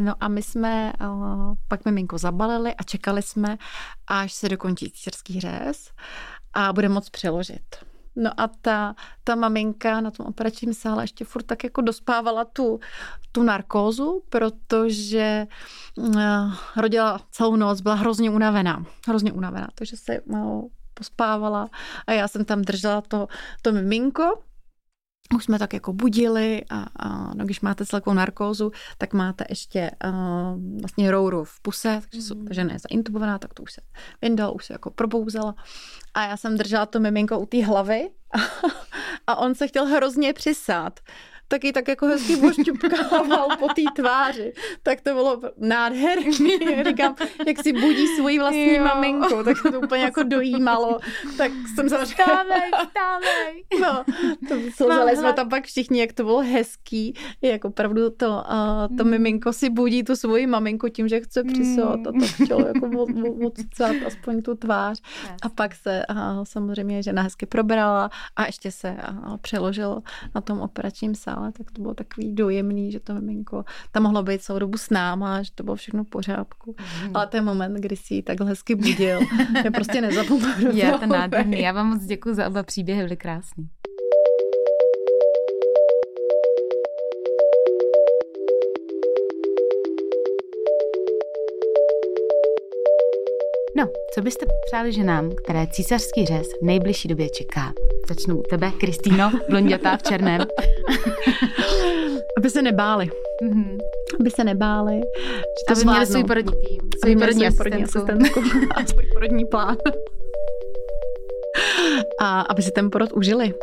No 0.00 0.14
a 0.20 0.28
my 0.28 0.42
jsme 0.42 0.92
uh, 1.00 1.54
pak 1.68 1.84
miminko 1.84 2.18
zabalili 2.18 2.74
a 2.74 2.82
čekali 2.82 3.22
jsme, 3.22 3.56
až 4.06 4.32
se 4.32 4.48
dokončí 4.48 4.90
císařský 4.90 5.40
řez 5.40 5.90
a 6.52 6.72
bude 6.72 6.88
moc 6.88 7.10
přeložit. 7.10 7.76
No 8.16 8.30
a 8.36 8.48
ta, 8.48 8.94
ta 9.24 9.34
maminka 9.34 10.00
na 10.00 10.10
tom 10.10 10.26
operačním 10.26 10.74
sále 10.74 11.04
ještě 11.04 11.24
furt 11.24 11.42
tak 11.42 11.64
jako 11.64 11.80
dospávala 11.80 12.44
tu, 12.44 12.80
tu 13.32 13.42
narkózu, 13.42 14.22
protože 14.28 15.46
uh, 15.96 16.54
rodila 16.76 17.20
celou 17.30 17.56
noc, 17.56 17.80
byla 17.80 17.94
hrozně 17.94 18.30
unavená. 18.30 18.84
Hrozně 19.08 19.32
unavená, 19.32 19.68
takže 19.74 19.96
se 19.96 20.20
uh, 20.20 20.64
pospávala 20.94 21.68
a 22.06 22.12
já 22.12 22.28
jsem 22.28 22.44
tam 22.44 22.62
držela 22.62 23.00
to, 23.00 23.28
to 23.62 23.72
miminko 23.72 24.38
už 25.34 25.44
jsme 25.44 25.58
tak 25.58 25.72
jako 25.72 25.92
budili 25.92 26.64
a, 26.70 26.86
a 26.96 27.34
no, 27.34 27.44
když 27.44 27.60
máte 27.60 27.86
celkovou 27.86 28.14
narkózu, 28.14 28.72
tak 28.98 29.12
máte 29.12 29.44
ještě 29.48 29.90
uh, 30.04 30.80
vlastně 30.80 31.10
rouru 31.10 31.44
v 31.44 31.60
puse, 31.60 32.00
takže 32.10 32.34
mm. 32.34 32.46
ta 32.46 32.54
žena 32.54 32.72
je 32.72 32.78
zaintubovaná, 32.90 33.38
tak 33.38 33.54
to 33.54 33.62
už 33.62 33.72
se 33.72 33.80
vyndal, 34.22 34.54
už 34.54 34.64
se 34.64 34.72
jako 34.72 34.90
probouzela 34.90 35.54
a 36.14 36.26
já 36.26 36.36
jsem 36.36 36.56
držela 36.56 36.86
to 36.86 37.00
miminko 37.00 37.38
u 37.38 37.46
té 37.46 37.64
hlavy 37.64 38.10
a, 38.34 38.38
a 39.26 39.36
on 39.36 39.54
se 39.54 39.68
chtěl 39.68 39.86
hrozně 39.86 40.32
přisát 40.32 41.00
taky 41.48 41.72
tak 41.72 41.88
jako 41.88 42.06
hezky 42.06 42.36
pošťupkával 42.36 43.48
po 43.58 43.68
té 43.68 43.82
tváři. 43.96 44.52
Tak 44.82 45.00
to 45.00 45.14
bylo 45.14 45.40
nádherný. 45.56 46.32
Říkám, 46.86 47.14
jak 47.46 47.62
si 47.62 47.72
budí 47.72 48.06
svoji 48.06 48.38
vlastní 48.38 48.74
jo. 48.74 48.84
maminku, 48.84 49.44
tak 49.44 49.56
se 49.56 49.70
to 49.72 49.80
úplně 49.80 50.02
jako 50.02 50.22
dojímalo. 50.22 50.98
Tak 51.36 51.52
jsem 51.74 51.88
se 51.88 52.04
Vstávej, 52.04 52.70
vstávej. 52.86 53.64
No, 53.80 54.04
to 54.48 54.54
slzeli 54.74 55.16
jsme 55.16 55.32
tam 55.32 55.48
pak 55.48 55.64
všichni, 55.64 56.00
jak 56.00 56.12
to 56.12 56.24
bylo 56.24 56.40
hezký. 56.40 57.14
Jak 57.42 57.64
opravdu 57.64 58.10
to, 58.10 58.28
uh, 58.28 58.96
to 58.96 59.04
mm. 59.04 59.10
miminko 59.10 59.52
si 59.52 59.70
budí 59.70 60.04
tu 60.04 60.16
svoji 60.16 60.46
maminku 60.46 60.88
tím, 60.88 61.08
že 61.08 61.20
chce 61.20 61.44
přisovat 61.44 62.00
a 62.06 62.12
to 62.12 62.44
chtělo 62.44 62.66
jako 62.66 63.06
odcát 63.46 63.96
aspoň 64.06 64.42
tu 64.42 64.54
tvář. 64.54 65.00
Yes. 65.22 65.32
A 65.42 65.48
pak 65.48 65.74
se 65.74 66.02
uh, 66.10 66.16
samozřejmě 66.42 67.02
žena 67.02 67.22
hezky 67.22 67.46
probrala 67.46 68.10
a 68.36 68.46
ještě 68.46 68.70
se 68.70 68.96
uh, 69.26 69.36
přeložil 69.36 70.02
na 70.34 70.40
tom 70.40 70.60
operačním 70.60 71.14
sále 71.14 71.35
dále, 71.36 71.52
tak 71.52 71.70
to 71.70 71.82
bylo 71.82 71.94
takový 71.94 72.34
dojemný, 72.34 72.92
že 72.92 73.00
to 73.00 73.14
miminko 73.14 73.64
tam 73.92 74.02
mohlo 74.02 74.22
být 74.22 74.42
celou 74.42 74.58
dobu 74.58 74.78
s 74.78 74.90
náma, 74.90 75.42
že 75.42 75.50
to 75.54 75.62
bylo 75.64 75.76
všechno 75.76 76.04
v 76.04 76.08
pořádku. 76.08 76.76
Mm. 77.04 77.16
Ale 77.16 77.26
ten 77.26 77.44
moment, 77.44 77.74
kdy 77.74 77.96
si 77.96 78.14
ji 78.14 78.22
takhle 78.22 78.48
hezky 78.48 78.74
budil, 78.74 79.20
je 79.64 79.70
prostě 79.70 80.00
nezapomenu. 80.00 80.76
Je 80.76 80.92
to 80.92 81.06
nádherný. 81.06 81.60
Já 81.60 81.72
vám 81.72 81.86
moc 81.86 82.04
děkuji 82.04 82.34
za 82.34 82.46
oba 82.46 82.62
příběhy, 82.62 83.02
byly 83.02 83.16
krásný. 83.16 83.68
No, 93.76 93.88
co 94.14 94.22
byste 94.22 94.46
přáli 94.66 94.92
ženám, 94.92 95.30
které 95.44 95.66
císařský 95.66 96.26
řez 96.26 96.46
v 96.62 96.64
nejbližší 96.64 97.08
době 97.08 97.30
čeká? 97.30 97.72
Začnu 98.08 98.38
u 98.38 98.42
tebe, 98.42 98.72
Kristýno, 98.80 99.32
blondětá 99.50 99.96
v 99.96 100.02
černém. 100.02 100.40
Aby 102.38 102.50
se 102.50 102.62
nebáli. 102.62 103.10
Mm-hmm. 103.42 103.78
Aby 104.20 104.30
se 104.30 104.44
nebáli. 104.44 104.94
Že 104.94 105.64
to 105.68 105.72
Aby 105.72 105.84
měli 105.84 106.06
svůj 106.06 106.24
porodní 106.24 106.52
tým, 106.52 106.90
svůj 107.00 107.16
porodní 107.16 107.46
asistentku. 107.46 108.40
a 108.74 108.86
svůj 108.86 109.06
porodní 109.14 109.44
plán. 109.44 109.76
a 112.20 112.40
aby 112.40 112.62
si 112.62 112.70
ten 112.70 112.90
porod 112.90 113.12
užili. 113.12 113.54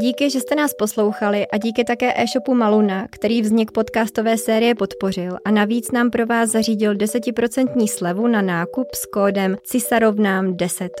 Díky, 0.00 0.30
že 0.30 0.40
jste 0.40 0.54
nás 0.54 0.74
poslouchali 0.74 1.46
a 1.46 1.56
díky 1.58 1.84
také 1.84 2.12
e-shopu 2.16 2.54
Maluna, 2.54 3.06
který 3.10 3.42
vznik 3.42 3.72
podcastové 3.72 4.36
série 4.36 4.74
podpořil 4.74 5.36
a 5.44 5.50
navíc 5.50 5.90
nám 5.90 6.10
pro 6.10 6.26
vás 6.26 6.50
zařídil 6.50 6.94
10% 6.94 7.86
slevu 7.86 8.26
na 8.26 8.42
nákup 8.42 8.86
s 8.94 9.06
kódem 9.06 9.56
CISAROVNÁM 9.64 10.56
10. 10.56 10.92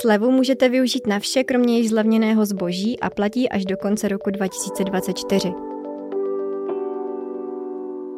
Slevu 0.00 0.30
můžete 0.30 0.68
využít 0.68 1.06
na 1.06 1.18
vše, 1.18 1.44
kromě 1.44 1.78
již 1.78 1.88
zlevněného 1.88 2.46
zboží 2.46 3.00
a 3.00 3.10
platí 3.10 3.48
až 3.48 3.64
do 3.64 3.76
konce 3.76 4.08
roku 4.08 4.30
2024. 4.30 5.52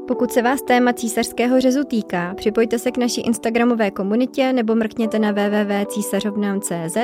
Pokud 0.09 0.33
se 0.33 0.43
vás 0.43 0.63
téma 0.63 0.93
císařského 0.93 1.61
řezu 1.61 1.85
týká, 1.85 2.35
připojte 2.35 2.79
se 2.79 2.91
k 2.91 2.97
naší 2.97 3.21
Instagramové 3.21 3.91
komunitě 3.91 4.53
nebo 4.53 4.75
mrkněte 4.75 5.19
na 5.19 5.33
www.císařovnám.cz, 5.33 6.97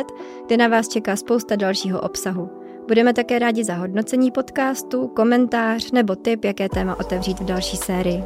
kde 0.47 0.57
na 0.57 0.69
vás 0.69 0.89
čeká 0.89 1.17
spousta 1.17 1.57
dalšího 1.57 2.01
obsahu. 2.01 2.64
Budeme 2.89 3.15
také 3.15 3.39
rádi 3.39 3.65
za 3.65 3.75
hodnocení 3.75 4.31
podcastu, 4.31 5.09
komentář 5.09 5.91
nebo 5.91 6.17
tip, 6.17 6.45
jaké 6.45 6.69
téma 6.69 7.01
otevřít 7.01 7.41
v 7.41 7.45
další 7.45 7.77
sérii. 7.77 8.25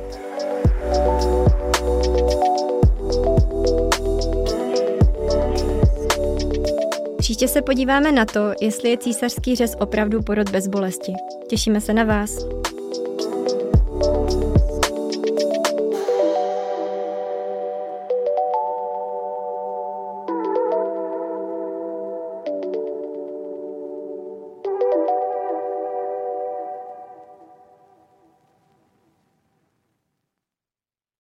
Příště 7.19 7.49
se 7.49 7.63
podíváme 7.63 8.13
na 8.13 8.25
to, 8.25 8.41
jestli 8.61 8.91
je 8.91 8.99
císařský 8.99 9.57
řez 9.57 9.77
opravdu 9.81 10.23
porod 10.23 10.51
bez 10.51 10.67
bolesti. 10.67 11.13
Těšíme 11.49 11.81
se 11.81 11.93
na 11.93 12.05
vás. 12.05 12.47